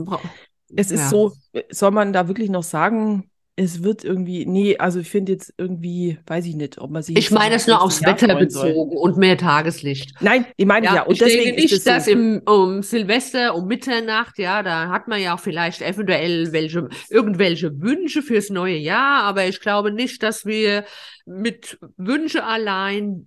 es 0.76 0.92
ist 0.92 1.10
so, 1.10 1.32
soll 1.70 1.92
man 1.92 2.12
da 2.12 2.28
wirklich 2.28 2.50
noch 2.50 2.64
sagen, 2.64 3.30
es 3.60 3.82
wird 3.82 4.04
irgendwie, 4.04 4.46
nee, 4.46 4.78
also 4.78 5.00
ich 5.00 5.10
finde 5.10 5.32
jetzt 5.32 5.52
irgendwie, 5.58 6.20
weiß 6.28 6.46
ich 6.46 6.56
nicht, 6.56 6.78
ob 6.78 6.92
man 6.92 7.02
sich 7.02 7.18
Ich 7.18 7.32
meine 7.32 7.56
es 7.56 7.66
nur 7.66 7.82
aufs 7.82 8.04
Wetter 8.04 8.28
freuen 8.28 8.50
soll. 8.52 8.70
bezogen 8.70 8.96
und 8.96 9.18
mehr 9.18 9.36
Tageslicht. 9.36 10.14
Nein, 10.22 10.46
ich 10.58 10.68
meine 10.68 10.86
ja, 10.86 11.02
und 11.02 11.14
ich 11.14 11.20
deswegen 11.20 11.44
denke 11.46 11.62
nicht, 11.62 11.72
ist 11.72 11.80
es 11.80 11.84
dass 11.84 12.06
so. 12.06 12.12
im 12.12 12.44
um 12.46 12.84
Silvester, 12.84 13.56
um 13.56 13.66
Mitternacht, 13.68 14.38
ja, 14.38 14.62
da 14.62 14.90
hat 14.90 15.08
man 15.08 15.20
ja 15.20 15.34
auch 15.34 15.40
vielleicht 15.40 15.82
eventuell 15.82 16.52
welche, 16.52 16.88
irgendwelche 17.10 17.82
Wünsche 17.82 18.22
fürs 18.22 18.52
neue 18.52 18.78
Jahr, 18.78 19.24
aber 19.24 19.48
ich 19.48 19.60
glaube 19.60 19.92
nicht, 19.92 20.22
dass 20.22 20.46
wir 20.46 20.86
mit 21.26 21.80
Wünsche 21.98 22.44
allein 22.44 23.26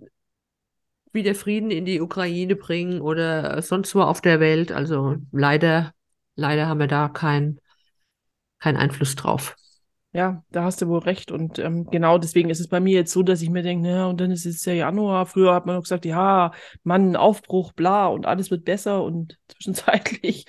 wieder 1.12 1.34
Frieden 1.34 1.72
in 1.72 1.84
die 1.84 2.00
Ukraine 2.00 2.54
bringen 2.54 3.00
oder 3.00 3.60
sonst 3.62 3.96
wo 3.96 4.02
auf 4.02 4.20
der 4.20 4.38
Welt. 4.38 4.70
Also 4.70 5.16
leider, 5.32 5.92
leider 6.36 6.68
haben 6.68 6.78
wir 6.78 6.86
da 6.86 7.08
keinen 7.08 7.60
keinen 8.60 8.76
Einfluss 8.76 9.16
drauf. 9.16 9.56
Ja, 10.12 10.42
da 10.50 10.64
hast 10.64 10.82
du 10.82 10.88
wohl 10.88 10.98
recht. 11.00 11.30
Und 11.30 11.58
ähm, 11.60 11.86
genau 11.90 12.18
deswegen 12.18 12.50
ist 12.50 12.58
es 12.60 12.68
bei 12.68 12.80
mir 12.80 12.94
jetzt 12.94 13.12
so, 13.12 13.22
dass 13.22 13.42
ich 13.42 13.50
mir 13.50 13.62
denke, 13.62 13.88
naja, 13.88 14.06
und 14.06 14.20
dann 14.20 14.30
ist 14.32 14.44
es 14.44 14.64
ja 14.64 14.72
Januar. 14.72 15.26
Früher 15.26 15.54
hat 15.54 15.66
man 15.66 15.76
noch 15.76 15.82
gesagt, 15.82 16.04
ja, 16.04 16.52
Mann, 16.82 17.14
Aufbruch, 17.14 17.72
bla, 17.72 18.06
und 18.08 18.26
alles 18.26 18.50
wird 18.50 18.64
besser. 18.64 19.04
Und 19.04 19.38
zwischenzeitlich, 19.48 20.46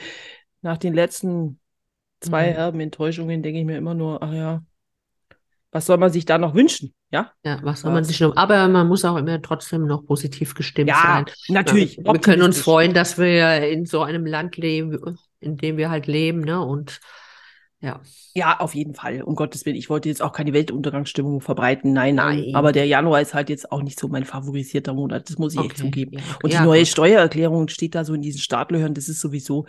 nach 0.61 0.77
den 0.77 0.93
letzten 0.93 1.59
zwei 2.21 2.49
Mhm. 2.49 2.55
herben 2.55 2.79
Enttäuschungen, 2.79 3.43
denke 3.43 3.59
ich 3.59 3.65
mir 3.65 3.77
immer 3.77 3.93
nur, 3.93 4.21
ach 4.23 4.33
ja, 4.33 4.63
was 5.71 5.85
soll 5.85 5.97
man 5.97 6.11
sich 6.11 6.25
da 6.25 6.37
noch 6.37 6.53
wünschen? 6.53 6.93
Ja, 7.11 7.31
Ja, 7.45 7.59
was 7.63 7.81
soll 7.81 7.91
man 7.93 8.03
sich 8.03 8.19
noch, 8.19 8.35
aber 8.35 8.67
man 8.67 8.87
muss 8.87 9.05
auch 9.05 9.15
immer 9.15 9.41
trotzdem 9.41 9.85
noch 9.85 10.05
positiv 10.05 10.53
gestimmt 10.53 10.89
ja, 10.89 11.23
sein. 11.25 11.25
natürlich. 11.47 11.97
Wir, 11.97 12.19
können 12.19 12.41
uns 12.41 12.59
freuen, 12.59 12.93
dass 12.93 13.17
wir 13.17 13.67
in 13.69 13.85
so 13.85 14.01
einem 14.01 14.25
Land 14.25 14.57
leben, 14.57 14.97
in 15.39 15.57
dem 15.57 15.77
wir 15.77 15.89
halt 15.89 16.07
leben, 16.07 16.41
ne? 16.41 16.61
Und 16.61 16.99
ja, 17.81 17.99
Ja, 18.35 18.59
auf 18.59 18.75
jeden 18.75 18.93
Fall. 18.93 19.23
Um 19.23 19.35
Gottes 19.35 19.65
Willen. 19.65 19.75
Ich 19.75 19.89
wollte 19.89 20.07
jetzt 20.07 20.21
auch 20.21 20.33
keine 20.33 20.53
Weltuntergangsstimmung 20.53 21.41
verbreiten. 21.41 21.93
Nein, 21.93 22.15
nein. 22.15 22.39
Nein. 22.39 22.55
Aber 22.55 22.71
der 22.71 22.85
Januar 22.85 23.21
ist 23.21 23.33
halt 23.33 23.49
jetzt 23.49 23.71
auch 23.71 23.81
nicht 23.81 23.99
so 23.99 24.07
mein 24.07 24.23
favorisierter 24.23 24.93
Monat. 24.93 25.29
Das 25.29 25.39
muss 25.39 25.55
ich 25.55 25.59
echt 25.59 25.71
okay. 25.71 25.81
zugeben. 25.81 26.17
Ja, 26.17 26.23
Und 26.43 26.51
die 26.51 26.55
ja, 26.57 26.63
neue. 26.63 26.85
Steuererklärung 26.85 27.67
steht 27.69 27.95
da 27.95 28.05
so 28.05 28.13
in 28.13 28.21
diesen 28.21 28.39
Startlöchern. 28.39 28.93
Das 28.93 29.09
ist 29.09 29.19
sowieso, 29.19 29.65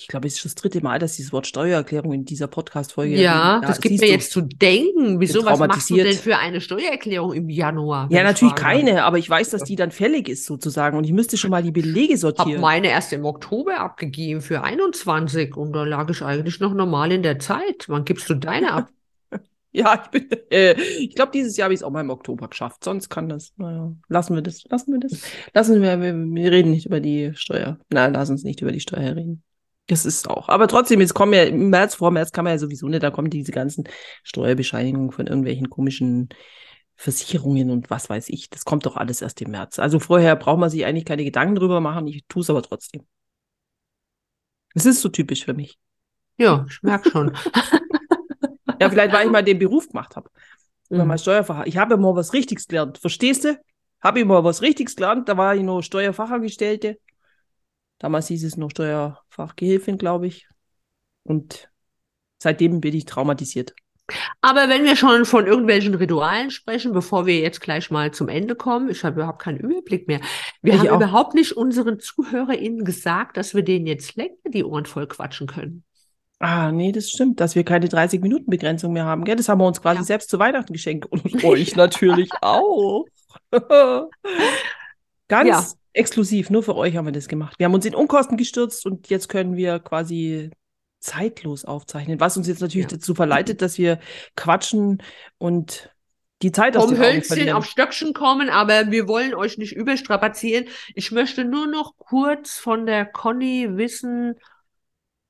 ich 0.00 0.08
glaube, 0.08 0.26
es 0.26 0.36
ist 0.36 0.44
das 0.46 0.54
dritte 0.54 0.82
Mal, 0.82 0.98
dass 0.98 1.16
dieses 1.16 1.30
Wort 1.32 1.46
Steuererklärung 1.46 2.12
in 2.14 2.24
dieser 2.24 2.46
Podcast-Folge 2.46 3.20
Ja, 3.20 3.56
erwähnt. 3.56 3.68
das 3.68 3.80
gibt 3.80 4.00
mir 4.00 4.08
jetzt 4.08 4.32
zu 4.32 4.40
denken. 4.40 5.20
Wieso, 5.20 5.44
was 5.44 5.58
machst 5.58 5.90
du 5.90 5.96
denn 5.96 6.14
für 6.14 6.38
eine 6.38 6.62
Steuererklärung 6.62 7.34
im 7.34 7.50
Januar? 7.50 8.08
Ja, 8.10 8.18
ich 8.20 8.24
natürlich 8.24 8.54
keine, 8.54 9.04
aber 9.04 9.18
ich 9.18 9.28
weiß, 9.28 9.50
dass 9.50 9.64
die 9.64 9.76
dann 9.76 9.90
fällig 9.90 10.28
ist 10.28 10.46
sozusagen. 10.46 10.96
Und 10.96 11.04
ich 11.04 11.12
müsste 11.12 11.36
schon 11.36 11.50
mal 11.50 11.62
die 11.62 11.70
Belege 11.70 12.16
sortieren. 12.16 12.60
meine 12.62 12.88
erst 12.88 13.12
im 13.12 13.24
Oktober 13.26 13.78
abgegeben 13.78 14.40
für 14.40 14.62
21 14.62 15.56
und 15.56 15.72
da 15.74 15.84
lag 15.84 16.08
ich 16.08 16.22
eigentlich 16.22 16.60
noch 16.60 16.72
normal 16.72 17.12
in 17.12 17.22
der 17.22 17.38
Zeit. 17.38 17.84
Wann 17.88 18.04
gibst 18.06 18.28
du 18.30 18.34
deine 18.34 18.72
ab? 18.72 18.88
Ja, 19.72 20.02
ich 20.02 20.10
bin, 20.10 20.28
äh, 20.50 20.72
ich 20.98 21.14
glaube, 21.14 21.30
dieses 21.32 21.56
Jahr 21.56 21.66
habe 21.66 21.74
ich 21.74 21.78
es 21.78 21.84
auch 21.84 21.92
mal 21.92 22.00
im 22.00 22.10
Oktober 22.10 22.48
geschafft. 22.48 22.82
Sonst 22.82 23.08
kann 23.08 23.28
das, 23.28 23.52
naja, 23.56 23.92
lassen 24.08 24.34
wir 24.34 24.42
das, 24.42 24.64
lassen 24.68 24.92
wir 24.92 24.98
das. 24.98 25.22
Lassen 25.54 25.80
wir, 25.80 26.00
wir, 26.00 26.12
wir 26.12 26.50
reden 26.50 26.72
nicht 26.72 26.86
über 26.86 26.98
die 26.98 27.30
Steuer. 27.36 27.78
Nein, 27.88 28.12
lass 28.12 28.30
uns 28.30 28.42
nicht 28.42 28.60
über 28.62 28.72
die 28.72 28.80
Steuer 28.80 29.14
reden. 29.14 29.44
Das 29.90 30.04
ist 30.04 30.30
auch. 30.30 30.48
Aber 30.48 30.68
trotzdem, 30.68 31.00
jetzt 31.00 31.14
kommen 31.14 31.32
ja 31.32 31.42
im 31.42 31.68
März, 31.70 31.96
vor 31.96 32.12
März 32.12 32.30
kann 32.30 32.44
man 32.44 32.52
ja 32.52 32.58
sowieso 32.58 32.86
nicht, 32.86 33.02
da 33.02 33.10
kommen 33.10 33.28
diese 33.28 33.50
ganzen 33.50 33.88
Steuerbescheinigungen 34.22 35.10
von 35.10 35.26
irgendwelchen 35.26 35.68
komischen 35.68 36.28
Versicherungen 36.94 37.70
und 37.70 37.90
was 37.90 38.08
weiß 38.08 38.28
ich. 38.28 38.50
Das 38.50 38.64
kommt 38.64 38.86
doch 38.86 38.96
alles 38.96 39.20
erst 39.20 39.40
im 39.42 39.50
März. 39.50 39.80
Also 39.80 39.98
vorher 39.98 40.36
braucht 40.36 40.60
man 40.60 40.70
sich 40.70 40.84
eigentlich 40.86 41.04
keine 41.06 41.24
Gedanken 41.24 41.56
drüber 41.56 41.80
machen. 41.80 42.06
Ich 42.06 42.24
tue 42.28 42.42
es 42.42 42.50
aber 42.50 42.62
trotzdem. 42.62 43.04
Es 44.74 44.86
ist 44.86 45.00
so 45.00 45.08
typisch 45.08 45.44
für 45.44 45.54
mich. 45.54 45.76
Ja, 46.38 46.64
ich 46.68 46.82
merke 46.82 47.10
schon. 47.10 47.36
Ja, 48.80 48.88
vielleicht, 48.88 49.12
weil 49.12 49.26
ich 49.26 49.30
mal 49.32 49.42
den 49.42 49.58
Beruf 49.58 49.88
gemacht 49.88 50.16
habe. 50.16 50.30
Oder 50.88 51.02
Mhm. 51.02 51.08
mal 51.08 51.18
Steuerfach. 51.18 51.66
Ich 51.66 51.76
habe 51.76 51.98
mal 51.98 52.14
was 52.16 52.32
Richtiges 52.32 52.66
gelernt. 52.66 52.96
Verstehst 52.96 53.44
du? 53.44 53.60
Habe 54.00 54.20
ich 54.20 54.24
mal 54.24 54.42
was 54.42 54.62
Richtiges 54.62 54.96
gelernt. 54.96 55.28
Da 55.28 55.36
war 55.36 55.54
ich 55.54 55.62
nur 55.62 55.82
Steuerfachangestellte. 55.82 56.98
Damals 58.00 58.26
hieß 58.28 58.42
es 58.44 58.56
noch 58.56 58.70
Steuerfachgehilfin, 58.70 59.96
glaube 59.98 60.26
ich. 60.26 60.48
Und 61.22 61.70
seitdem 62.42 62.80
bin 62.80 62.94
ich 62.94 63.04
traumatisiert. 63.04 63.74
Aber 64.40 64.68
wenn 64.68 64.82
wir 64.84 64.96
schon 64.96 65.24
von 65.24 65.46
irgendwelchen 65.46 65.94
Ritualen 65.94 66.50
sprechen, 66.50 66.92
bevor 66.92 67.26
wir 67.26 67.38
jetzt 67.38 67.60
gleich 67.60 67.92
mal 67.92 68.10
zum 68.10 68.28
Ende 68.28 68.56
kommen, 68.56 68.90
ich 68.90 69.04
habe 69.04 69.20
überhaupt 69.20 69.40
keinen 69.40 69.58
Überblick 69.58 70.08
mehr. 70.08 70.20
Wir 70.62 70.74
Ich 70.74 70.80
haben 70.80 70.88
auch. 70.88 70.96
überhaupt 70.96 71.34
nicht 71.34 71.52
unseren 71.56 72.00
ZuhörerInnen 72.00 72.84
gesagt, 72.84 73.36
dass 73.36 73.54
wir 73.54 73.62
denen 73.62 73.86
jetzt 73.86 74.16
länger 74.16 74.34
die 74.48 74.64
Ohren 74.64 74.86
voll 74.86 75.06
quatschen 75.06 75.46
können. 75.46 75.84
Ah, 76.40 76.72
nee, 76.72 76.90
das 76.90 77.10
stimmt, 77.10 77.38
dass 77.38 77.54
wir 77.54 77.64
keine 77.64 77.86
30-Minuten-Begrenzung 77.88 78.94
mehr 78.94 79.04
haben. 79.04 79.24
Gell? 79.24 79.36
Das 79.36 79.48
haben 79.48 79.60
wir 79.60 79.66
uns 79.66 79.82
quasi 79.82 79.98
Ja. 79.98 80.04
selbst 80.04 80.30
zu 80.30 80.38
Weihnachten 80.38 80.72
geschenkt. 80.72 81.06
Und 81.06 81.22
euch 81.44 81.76
natürlich 81.76 82.30
auch. 82.40 83.04
Ganz 85.30 85.48
Ja. 85.48 85.66
exklusiv, 85.92 86.50
nur 86.50 86.62
für 86.64 86.74
euch 86.74 86.96
haben 86.96 87.06
wir 87.06 87.12
das 87.12 87.28
gemacht. 87.28 87.54
Wir 87.58 87.66
haben 87.66 87.74
uns 87.74 87.86
in 87.86 87.94
Unkosten 87.94 88.36
gestürzt 88.36 88.84
und 88.84 89.08
jetzt 89.08 89.28
können 89.28 89.56
wir 89.56 89.78
quasi 89.78 90.50
zeitlos 90.98 91.64
aufzeichnen, 91.64 92.18
was 92.20 92.36
uns 92.36 92.48
jetzt 92.48 92.60
natürlich 92.60 92.90
Ja. 92.90 92.96
dazu 92.98 93.14
verleitet, 93.14 93.62
dass 93.62 93.78
wir 93.78 94.00
quatschen 94.36 95.02
und 95.38 95.94
die 96.42 96.52
Zeit 96.52 96.76
aus 96.76 96.86
Vom 96.86 96.98
Hölzchen 96.98 97.50
auf 97.52 97.64
Stöckchen 97.64 98.12
kommen, 98.12 98.50
aber 98.50 98.90
wir 98.90 99.06
wollen 99.06 99.34
euch 99.34 99.56
nicht 99.56 99.72
überstrapazieren. 99.72 100.66
Ich 100.94 101.12
möchte 101.12 101.44
nur 101.44 101.66
noch 101.66 101.96
kurz 101.96 102.58
von 102.58 102.86
der 102.86 103.06
Conny 103.06 103.68
wissen, 103.76 104.34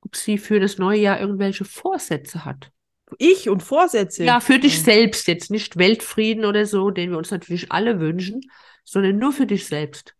ob 0.01 0.15
sie 0.15 0.37
für 0.37 0.59
das 0.59 0.77
neue 0.77 0.99
Jahr 0.99 1.19
irgendwelche 1.19 1.63
Vorsätze 1.63 2.43
hat. 2.43 2.71
Ich 3.17 3.49
und 3.49 3.61
Vorsätze. 3.61 4.23
Ja, 4.23 4.39
für 4.39 4.57
dich 4.57 4.81
selbst, 4.81 5.27
jetzt 5.27 5.51
nicht 5.51 5.77
Weltfrieden 5.77 6.45
oder 6.45 6.65
so, 6.65 6.89
den 6.89 7.11
wir 7.11 7.17
uns 7.17 7.29
natürlich 7.29 7.71
alle 7.71 7.99
wünschen, 7.99 8.41
sondern 8.83 9.17
nur 9.17 9.31
für 9.33 9.45
dich 9.45 9.65
selbst. 9.67 10.15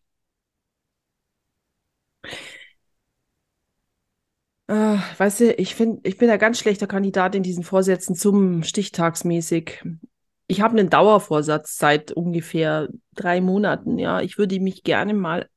Äh, 4.67 4.97
weißt 5.17 5.39
du, 5.41 5.53
ich 5.53 5.75
finde, 5.75 5.99
ich 6.03 6.17
bin 6.17 6.29
ein 6.29 6.39
ganz 6.39 6.59
schlechter 6.59 6.87
Kandidat 6.87 7.35
in 7.35 7.43
diesen 7.43 7.63
Vorsätzen 7.63 8.15
zum 8.15 8.63
Stichtagsmäßig. 8.63 9.83
Ich 10.47 10.61
habe 10.61 10.77
einen 10.77 10.89
Dauervorsatz 10.89 11.77
seit 11.77 12.11
ungefähr 12.11 12.89
drei 13.13 13.41
Monaten, 13.41 13.97
ja. 13.97 14.21
Ich 14.21 14.37
würde 14.37 14.59
mich 14.59 14.83
gerne 14.83 15.13
mal 15.13 15.49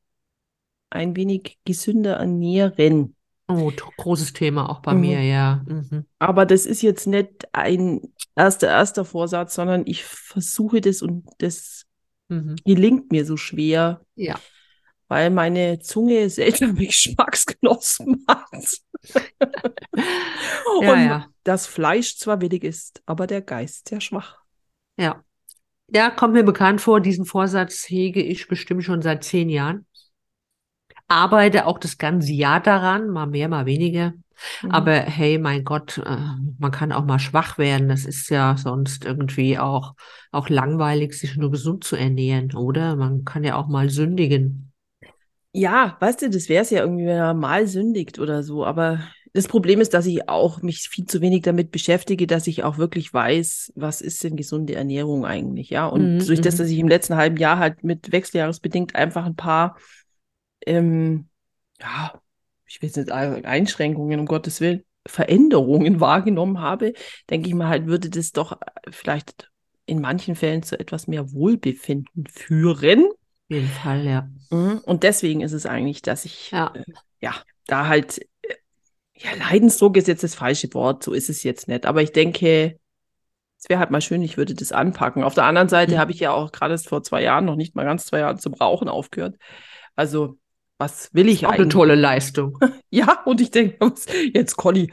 ein 0.90 1.16
wenig 1.16 1.58
gesünder 1.64 2.14
ernähren. 2.16 3.16
Oh, 3.48 3.70
großes 3.96 4.32
Thema 4.32 4.70
auch 4.70 4.80
bei 4.80 4.94
Mhm. 4.94 5.00
mir, 5.00 5.22
ja. 5.22 5.64
Mhm. 5.66 6.06
Aber 6.18 6.46
das 6.46 6.66
ist 6.66 6.82
jetzt 6.82 7.06
nicht 7.06 7.48
ein 7.52 8.00
erster, 8.34 8.68
erster 8.68 9.04
Vorsatz, 9.04 9.54
sondern 9.54 9.82
ich 9.86 10.04
versuche 10.04 10.80
das 10.80 11.02
und 11.02 11.28
das 11.38 11.83
Mhm. 12.34 12.56
gelingt 12.64 13.12
mir 13.12 13.24
so 13.24 13.36
schwer, 13.36 14.00
Ja. 14.14 14.34
weil 15.08 15.30
meine 15.30 15.78
Zunge 15.78 16.28
seltsame 16.30 16.74
Geschmacksknospen 16.74 18.24
hat. 18.28 18.78
Ja, 20.80 20.92
und 20.92 21.04
ja. 21.06 21.26
das 21.44 21.66
Fleisch 21.66 22.16
zwar 22.16 22.40
willig 22.40 22.64
ist, 22.64 23.02
aber 23.06 23.26
der 23.26 23.42
Geist 23.42 23.88
sehr 23.88 24.00
schwach. 24.00 24.38
Ja. 24.96 25.22
Ja, 25.88 26.10
kommt 26.10 26.32
mir 26.34 26.44
bekannt 26.44 26.80
vor, 26.80 27.00
diesen 27.00 27.26
Vorsatz 27.26 27.88
hege 27.88 28.22
ich 28.22 28.48
bestimmt 28.48 28.84
schon 28.84 29.02
seit 29.02 29.22
zehn 29.24 29.48
Jahren. 29.50 29.86
Arbeite 31.08 31.66
auch 31.66 31.78
das 31.78 31.98
ganze 31.98 32.32
Jahr 32.32 32.60
daran, 32.60 33.08
mal 33.10 33.26
mehr, 33.26 33.48
mal 33.48 33.66
weniger. 33.66 34.14
Mhm. 34.62 34.70
Aber 34.70 34.92
hey, 35.00 35.38
mein 35.38 35.64
Gott, 35.64 35.98
äh, 35.98 36.16
man 36.58 36.70
kann 36.70 36.92
auch 36.92 37.04
mal 37.04 37.18
schwach 37.18 37.58
werden. 37.58 37.88
Das 37.88 38.04
ist 38.04 38.28
ja 38.30 38.56
sonst 38.56 39.04
irgendwie 39.04 39.58
auch, 39.58 39.94
auch 40.32 40.48
langweilig, 40.48 41.14
sich 41.14 41.36
nur 41.36 41.50
gesund 41.50 41.84
zu 41.84 41.96
ernähren, 41.96 42.54
oder? 42.54 42.96
Man 42.96 43.24
kann 43.24 43.44
ja 43.44 43.56
auch 43.56 43.68
mal 43.68 43.90
sündigen. 43.90 44.72
Ja, 45.52 45.96
weißt 46.00 46.22
du, 46.22 46.30
das 46.30 46.48
wäre 46.48 46.62
es 46.62 46.70
ja 46.70 46.80
irgendwie, 46.80 47.06
wenn 47.06 47.16
er 47.16 47.34
mal 47.34 47.66
sündigt 47.68 48.18
oder 48.18 48.42
so. 48.42 48.64
Aber 48.66 49.00
das 49.32 49.46
Problem 49.46 49.80
ist, 49.80 49.94
dass 49.94 50.06
ich 50.06 50.28
auch 50.28 50.62
mich 50.62 50.88
viel 50.88 51.06
zu 51.06 51.20
wenig 51.20 51.42
damit 51.42 51.70
beschäftige, 51.70 52.26
dass 52.26 52.46
ich 52.48 52.64
auch 52.64 52.76
wirklich 52.78 53.12
weiß, 53.14 53.72
was 53.76 54.00
ist 54.00 54.22
denn 54.24 54.36
gesunde 54.36 54.74
Ernährung 54.74 55.24
eigentlich, 55.24 55.70
ja. 55.70 55.86
Und 55.86 56.18
Mhm, 56.18 56.28
durch 56.28 56.40
das, 56.40 56.56
mhm. 56.56 56.58
dass 56.58 56.68
ich 56.68 56.78
im 56.78 56.88
letzten 56.88 57.14
halben 57.16 57.36
Jahr 57.36 57.58
halt 57.58 57.84
mit 57.84 58.10
wechseljahresbedingt 58.10 58.96
einfach 58.96 59.24
ein 59.26 59.36
paar, 59.36 59.76
ähm, 60.66 61.28
ja, 61.80 62.20
ich 62.74 62.82
will 62.82 62.88
jetzt 62.88 62.96
nicht 62.96 63.12
Einschränkungen, 63.12 64.18
um 64.18 64.26
Gottes 64.26 64.60
Willen, 64.60 64.82
Veränderungen 65.06 66.00
wahrgenommen 66.00 66.60
habe, 66.60 66.92
denke 67.30 67.48
ich 67.48 67.54
mir 67.54 67.68
halt, 67.68 67.86
würde 67.86 68.10
das 68.10 68.32
doch 68.32 68.52
äh, 68.52 68.56
vielleicht 68.90 69.48
in 69.86 70.00
manchen 70.00 70.34
Fällen 70.34 70.64
zu 70.64 70.78
etwas 70.80 71.06
mehr 71.06 71.32
Wohlbefinden 71.32 72.26
führen. 72.26 73.04
Auf 73.04 73.50
jeden 73.50 73.68
Fall, 73.68 74.04
ja. 74.04 74.28
Mhm. 74.50 74.80
Und 74.84 75.04
deswegen 75.04 75.40
ist 75.40 75.52
es 75.52 75.66
eigentlich, 75.66 76.02
dass 76.02 76.24
ich 76.24 76.50
Ja. 76.50 76.72
äh, 76.74 76.82
ja 77.20 77.34
da 77.66 77.86
halt, 77.86 78.18
äh, 78.42 78.54
ja, 79.16 79.30
Leidensdruck 79.38 79.96
ist 79.96 80.08
jetzt 80.08 80.24
das 80.24 80.34
falsche 80.34 80.72
Wort, 80.74 81.04
so 81.04 81.12
ist 81.12 81.30
es 81.30 81.44
jetzt 81.44 81.68
nicht. 81.68 81.86
Aber 81.86 82.02
ich 82.02 82.10
denke, 82.10 82.80
es 83.58 83.68
wäre 83.68 83.78
halt 83.78 83.90
mal 83.92 84.00
schön, 84.00 84.22
ich 84.22 84.36
würde 84.36 84.54
das 84.54 84.72
anpacken. 84.72 85.22
Auf 85.22 85.34
der 85.34 85.44
anderen 85.44 85.68
Seite 85.68 85.94
Mhm. 85.94 85.98
habe 85.98 86.12
ich 86.12 86.20
ja 86.20 86.32
auch 86.32 86.50
gerade 86.50 86.76
vor 86.78 87.02
zwei 87.04 87.22
Jahren, 87.22 87.44
noch 87.44 87.56
nicht 87.56 87.76
mal 87.76 87.84
ganz 87.84 88.06
zwei 88.06 88.18
Jahren, 88.18 88.38
zum 88.38 88.54
Rauchen 88.54 88.88
aufgehört. 88.88 89.36
Also, 89.94 90.38
was 90.84 91.08
will 91.14 91.28
ich 91.28 91.46
Auch 91.46 91.50
eine 91.50 91.62
eigentlich? 91.62 91.72
tolle 91.72 91.94
Leistung. 91.94 92.58
Ja, 92.90 93.22
und 93.24 93.40
ich 93.40 93.50
denke, 93.50 93.92
jetzt, 94.32 94.56
Conny, 94.56 94.92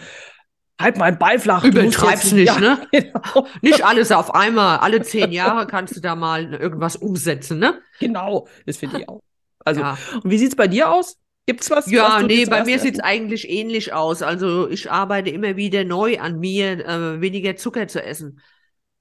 halt 0.79 0.97
mal 0.97 1.05
einen 1.05 1.19
Ball 1.19 1.37
flach. 1.37 1.63
Übertreib's 1.63 2.31
nicht, 2.31 2.47
ja, 2.47 2.59
ne? 2.59 2.87
Genau, 2.91 3.45
Nicht 3.61 3.85
alles 3.85 4.11
auf 4.11 4.33
einmal. 4.33 4.79
Alle 4.79 5.01
zehn 5.03 5.31
Jahre 5.31 5.67
kannst 5.67 5.95
du 5.95 5.99
da 5.99 6.15
mal 6.15 6.53
irgendwas 6.53 6.95
umsetzen, 6.95 7.59
ne? 7.59 7.79
genau, 7.99 8.47
das 8.65 8.77
finde 8.77 9.01
ich 9.01 9.09
auch. 9.09 9.21
Also, 9.63 9.81
Ja. 9.81 9.97
und 10.23 10.31
wie 10.31 10.37
sieht's 10.39 10.55
bei 10.55 10.67
dir 10.67 10.89
aus? 10.89 11.17
Gibt's 11.45 11.69
was? 11.69 11.89
Ja, 11.91 12.17
was 12.17 12.23
nee, 12.23 12.45
bei 12.45 12.63
mir 12.63 12.79
sieht's 12.79 12.99
eigentlich 12.99 13.49
ähnlich 13.49 13.93
aus. 13.93 14.21
Also 14.21 14.69
ich 14.69 14.89
arbeite 14.91 15.29
immer 15.29 15.55
wieder 15.57 15.83
neu 15.83 16.19
an 16.19 16.39
mir, 16.39 16.85
äh, 16.87 17.21
weniger 17.21 17.55
Zucker 17.55 17.87
zu 17.87 18.01
essen. 18.03 18.39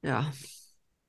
Ja, 0.03 0.31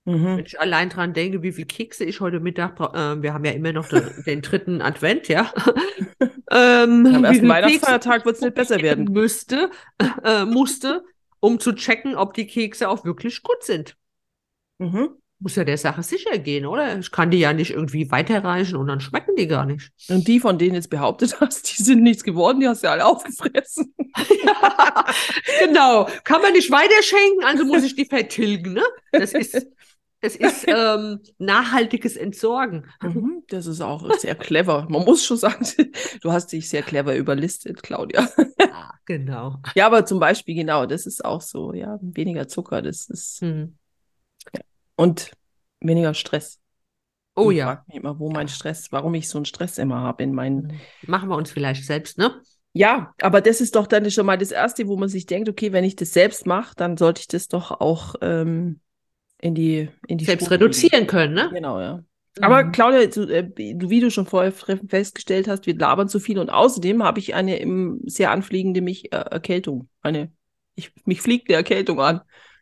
Mhm. 0.05 0.37
wenn 0.37 0.45
ich 0.45 0.59
allein 0.59 0.89
dran 0.89 1.13
denke, 1.13 1.43
wie 1.43 1.51
viel 1.51 1.65
Kekse 1.65 2.05
ich 2.05 2.21
heute 2.21 2.39
Mittag, 2.39 2.79
äh, 2.79 3.21
wir 3.21 3.33
haben 3.33 3.45
ja 3.45 3.51
immer 3.51 3.71
noch 3.71 3.87
den, 3.87 4.03
den 4.25 4.41
dritten 4.41 4.81
Advent, 4.81 5.27
ja. 5.27 5.53
ähm, 6.51 7.05
Am 7.05 7.21
wie 7.21 7.25
ersten 7.25 7.47
Weihnachtsfeiertag 7.47 8.25
wird's 8.25 8.41
nicht 8.41 8.55
besser 8.55 8.81
werden. 8.81 9.05
Müsste, 9.05 9.69
äh, 10.23 10.45
musste, 10.45 11.03
um 11.39 11.59
zu 11.59 11.73
checken, 11.73 12.15
ob 12.15 12.33
die 12.33 12.47
Kekse 12.47 12.89
auch 12.89 13.05
wirklich 13.05 13.43
gut 13.43 13.63
sind. 13.63 13.95
Mhm. 14.79 15.09
Muss 15.37 15.55
ja 15.55 15.63
der 15.63 15.77
Sache 15.77 16.03
sicher 16.03 16.37
gehen, 16.37 16.65
oder? 16.65 16.99
Ich 16.99 17.11
kann 17.11 17.31
die 17.31 17.39
ja 17.39 17.53
nicht 17.53 17.71
irgendwie 17.71 18.11
weiterreichen 18.11 18.75
und 18.75 18.87
dann 18.87 19.01
schmecken 19.01 19.35
die 19.35 19.47
gar 19.47 19.65
nicht. 19.65 19.91
Und 20.07 20.27
die, 20.27 20.39
von 20.39 20.59
denen 20.59 20.75
jetzt 20.75 20.89
behauptet 20.89 21.39
hast, 21.39 21.77
die 21.77 21.81
sind 21.81 22.03
nichts 22.03 22.23
geworden, 22.23 22.59
die 22.59 22.67
hast 22.67 22.83
du 22.83 22.87
ja 22.87 22.93
alle 22.93 23.05
aufgefressen. 23.05 23.93
Genau, 25.63 26.07
kann 26.23 26.41
man 26.41 26.53
nicht 26.53 26.71
weiterschenken, 26.71 27.43
also 27.43 27.65
muss 27.65 27.83
ich 27.83 27.95
die 27.95 28.05
vertilgen, 28.05 28.73
ne? 28.73 28.83
Das 29.11 29.33
ist, 29.33 29.67
das 30.21 30.35
ist 30.35 30.65
ähm, 30.67 31.19
nachhaltiges 31.39 32.15
Entsorgen. 32.15 32.85
Mhm, 33.01 33.43
Das 33.49 33.65
ist 33.65 33.81
auch 33.81 34.09
sehr 34.17 34.35
clever. 34.35 34.87
Man 34.89 35.03
muss 35.03 35.25
schon 35.25 35.37
sagen, 35.37 35.65
du 36.21 36.31
hast 36.31 36.51
dich 36.51 36.69
sehr 36.69 36.83
clever 36.83 37.15
überlistet, 37.15 37.83
Claudia. 37.83 38.29
Ja, 38.59 38.93
genau. 39.05 39.57
Ja, 39.75 39.87
aber 39.87 40.05
zum 40.05 40.19
Beispiel, 40.19 40.55
genau, 40.55 40.85
das 40.85 41.05
ist 41.05 41.25
auch 41.25 41.41
so, 41.41 41.73
ja, 41.73 41.97
weniger 42.01 42.47
Zucker, 42.47 42.81
das 42.81 43.09
ist, 43.09 43.41
Hm. 43.41 43.77
und 44.95 45.31
weniger 45.79 46.13
Stress. 46.13 46.59
Oh 47.35 47.49
ich 47.49 47.57
ja. 47.57 47.65
frag 47.65 47.87
mich 47.87 47.97
immer, 47.97 48.19
wo 48.19 48.29
mein 48.29 48.47
Stress, 48.47 48.91
warum 48.91 49.13
ich 49.15 49.29
so 49.29 49.37
einen 49.37 49.45
Stress 49.45 49.77
immer 49.77 50.01
habe 50.01 50.23
in 50.23 50.33
meinen. 50.33 50.69
Hm. 50.69 50.79
Machen 51.07 51.29
wir 51.29 51.35
uns 51.37 51.51
vielleicht 51.51 51.85
selbst, 51.85 52.17
ne? 52.17 52.41
Ja, 52.73 53.13
aber 53.21 53.41
das 53.41 53.59
ist 53.59 53.75
doch 53.75 53.87
dann 53.87 54.09
schon 54.11 54.25
mal 54.25 54.37
das 54.37 54.51
Erste, 54.51 54.87
wo 54.87 54.95
man 54.95 55.09
sich 55.09 55.25
denkt, 55.25 55.49
okay, 55.49 55.73
wenn 55.73 55.83
ich 55.83 55.95
das 55.95 56.13
selbst 56.13 56.45
mache, 56.45 56.73
dann 56.75 56.95
sollte 56.95 57.21
ich 57.21 57.27
das 57.27 57.47
doch 57.47 57.71
auch 57.71 58.15
ähm, 58.21 58.79
in 59.41 59.55
die, 59.55 59.89
in 60.07 60.17
die 60.17 60.25
Selbst 60.25 60.45
Spur 60.45 60.53
reduzieren 60.55 61.07
können, 61.07 61.33
ne? 61.33 61.49
Genau, 61.53 61.79
ja. 61.79 62.03
Aber 62.39 62.63
Mhm. 62.63 62.71
Claudia, 62.71 63.05
du, 63.07 63.23
äh, 63.23 63.43
du, 63.75 63.89
wie 63.89 63.99
du 63.99 64.09
schon 64.09 64.25
vorher 64.25 64.53
festgestellt 64.53 65.47
hast, 65.49 65.65
wir 65.65 65.75
labern 65.77 66.07
zu 66.07 66.19
viel 66.19 66.39
und 66.39 66.49
außerdem 66.49 67.03
habe 67.03 67.19
ich 67.19 67.33
eine 67.33 67.57
im, 67.57 67.99
sehr 68.05 68.31
anfliegende 68.31 68.81
mich, 68.81 69.11
äh, 69.11 69.17
Erkältung. 69.17 69.89
Eine, 70.01 70.31
ich, 70.75 70.91
mich 71.05 71.21
fliegt 71.21 71.49
eine 71.49 71.57
Erkältung 71.57 71.99
an. 71.99 72.21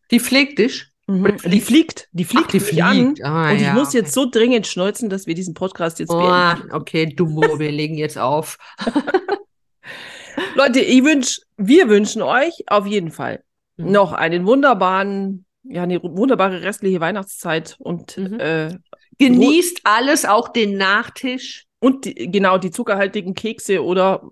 Die 0.10 0.20
pflegt 0.20 0.58
dich. 0.58 0.88
Oder 1.08 1.34
Die 1.34 1.62
fliegt, 1.62 2.08
die 2.12 2.24
fliegt 2.24 2.46
Ach, 2.48 2.52
die 2.52 2.60
mich 2.60 2.84
an. 2.84 2.96
fliegt. 2.96 3.24
Ah, 3.24 3.50
und 3.52 3.56
ich 3.58 3.62
ja, 3.64 3.74
muss 3.74 3.90
okay. 3.90 3.98
jetzt 3.98 4.14
so 4.14 4.30
dringend 4.30 4.68
schneuzen, 4.68 5.10
dass 5.10 5.26
wir 5.28 5.34
diesen 5.36 5.54
Podcast 5.56 6.00
jetzt 6.00 6.12
Oh, 6.12 6.20
beenden. 6.20 6.72
okay, 6.72 7.06
Dummo, 7.08 7.60
wir 7.60 7.72
legen 7.72 7.96
jetzt 7.96 8.18
auf. 8.18 8.58
Leute, 10.56 10.80
ich 10.80 11.04
wünsch, 11.04 11.42
wir 11.58 11.90
wünschen 11.90 12.22
euch 12.22 12.64
auf 12.68 12.86
jeden 12.86 13.12
Fall 13.12 13.44
Mhm. 13.78 13.92
noch 13.92 14.12
einen 14.14 14.46
wunderbaren 14.46 15.46
ja, 15.70 15.84
eine 15.84 16.02
wunderbare 16.04 16.62
restliche 16.62 17.00
Weihnachtszeit 17.00 17.76
und 17.80 18.18
Mhm. 18.18 18.40
äh, 18.40 18.78
Genießt 19.18 19.82
alles, 19.84 20.26
auch 20.26 20.50
den 20.50 20.78
Nachtisch. 20.78 21.66
Und 21.80 22.06
die, 22.06 22.14
genau, 22.32 22.58
die 22.58 22.72
zuckerhaltigen 22.72 23.34
Kekse 23.36 23.84
oder 23.84 24.28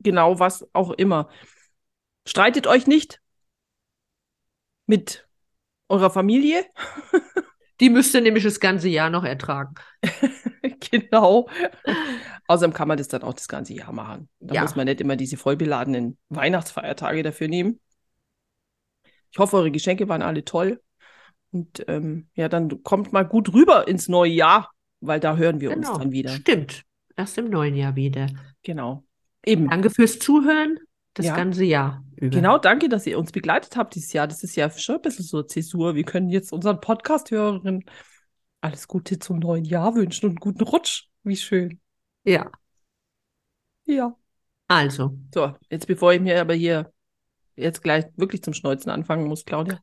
genau 0.00 0.38
was 0.38 0.66
auch 0.74 0.90
immer. 0.92 1.28
Streitet 2.26 2.66
euch 2.66 2.86
nicht 2.86 3.20
mit 4.86 5.26
eurer 5.88 6.10
Familie. 6.10 6.64
Die 7.80 7.90
müsst 7.90 8.14
ihr 8.14 8.20
nämlich 8.20 8.44
das 8.44 8.60
ganze 8.60 8.88
Jahr 8.88 9.08
noch 9.10 9.24
ertragen. 9.24 9.74
genau. 10.90 11.48
Außerdem 12.48 12.72
kann 12.74 12.88
man 12.88 12.98
das 12.98 13.08
dann 13.08 13.22
auch 13.22 13.34
das 13.34 13.48
ganze 13.48 13.72
Jahr 13.74 13.92
machen. 13.92 14.28
Da 14.40 14.54
Ja. 14.56 14.62
muss 14.62 14.74
man 14.76 14.86
nicht 14.86 15.00
immer 15.00 15.16
diese 15.16 15.36
vollbeladenen 15.36 16.18
Weihnachtsfeiertage 16.28 17.22
dafür 17.22 17.48
nehmen. 17.48 17.80
Ich 19.30 19.38
hoffe, 19.38 19.56
eure 19.56 19.70
Geschenke 19.70 20.08
waren 20.08 20.22
alle 20.22 20.44
toll. 20.44 20.80
Und 21.50 21.84
ähm, 21.88 22.28
ja, 22.34 22.48
dann 22.48 22.82
kommt 22.82 23.12
mal 23.12 23.22
gut 23.24 23.52
rüber 23.54 23.88
ins 23.88 24.08
neue 24.08 24.30
Jahr, 24.32 24.70
weil 25.00 25.20
da 25.20 25.36
hören 25.36 25.60
wir 25.60 25.70
uns 25.74 25.86
Genau. 25.86 25.98
dann 25.98 26.12
wieder. 26.12 26.30
Stimmt. 26.30 26.82
Erst 27.16 27.38
im 27.38 27.48
neuen 27.50 27.74
Jahr 27.74 27.96
wieder. 27.96 28.26
Genau. 28.62 29.04
Eben. 29.44 29.68
Danke 29.68 29.90
fürs 29.90 30.18
Zuhören 30.18 30.78
das 31.14 31.26
Ja. 31.26 31.36
ganze 31.36 31.64
Jahr 31.64 32.04
über. 32.16 32.36
Genau, 32.36 32.58
danke, 32.58 32.88
dass 32.88 33.06
ihr 33.06 33.18
uns 33.18 33.32
begleitet 33.32 33.76
habt 33.76 33.94
dieses 33.94 34.12
Jahr. 34.12 34.28
Das 34.28 34.44
ist 34.44 34.56
ja 34.56 34.70
schon 34.70 34.96
ein 34.96 35.02
bisschen 35.02 35.24
so 35.24 35.42
Zäsur. 35.42 35.94
Wir 35.94 36.04
können 36.04 36.28
jetzt 36.28 36.52
unseren 36.52 36.80
Podcast-Hörerinnen 36.80 37.84
alles 38.60 38.86
Gute 38.88 39.18
zum 39.18 39.38
neuen 39.38 39.64
Jahr 39.64 39.94
wünschen 39.94 40.26
und 40.26 40.30
einen 40.32 40.40
guten 40.40 40.62
Rutsch. 40.64 41.04
Wie 41.22 41.36
schön. 41.36 41.80
Ja. 42.24 42.50
Ja. 43.86 44.14
Also, 44.68 45.16
So, 45.34 45.54
jetzt 45.70 45.86
bevor 45.86 46.12
ich 46.12 46.20
mir 46.20 46.40
aber 46.40 46.54
hier 46.54 46.92
jetzt 47.58 47.82
gleich 47.82 48.06
wirklich 48.16 48.42
zum 48.42 48.54
Schneuzen 48.54 48.90
anfangen 48.90 49.26
muss, 49.26 49.44
Claudia. 49.44 49.80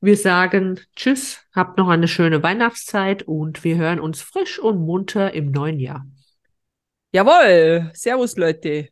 wir 0.00 0.16
sagen 0.16 0.80
Tschüss, 0.96 1.44
habt 1.54 1.78
noch 1.78 1.88
eine 1.88 2.08
schöne 2.08 2.42
Weihnachtszeit 2.42 3.22
und 3.22 3.64
wir 3.64 3.76
hören 3.76 4.00
uns 4.00 4.20
frisch 4.22 4.58
und 4.58 4.78
munter 4.84 5.34
im 5.34 5.50
neuen 5.50 5.78
Jahr. 5.78 6.06
Jawohl. 7.12 7.90
Servus, 7.94 8.36
Leute. 8.36 8.90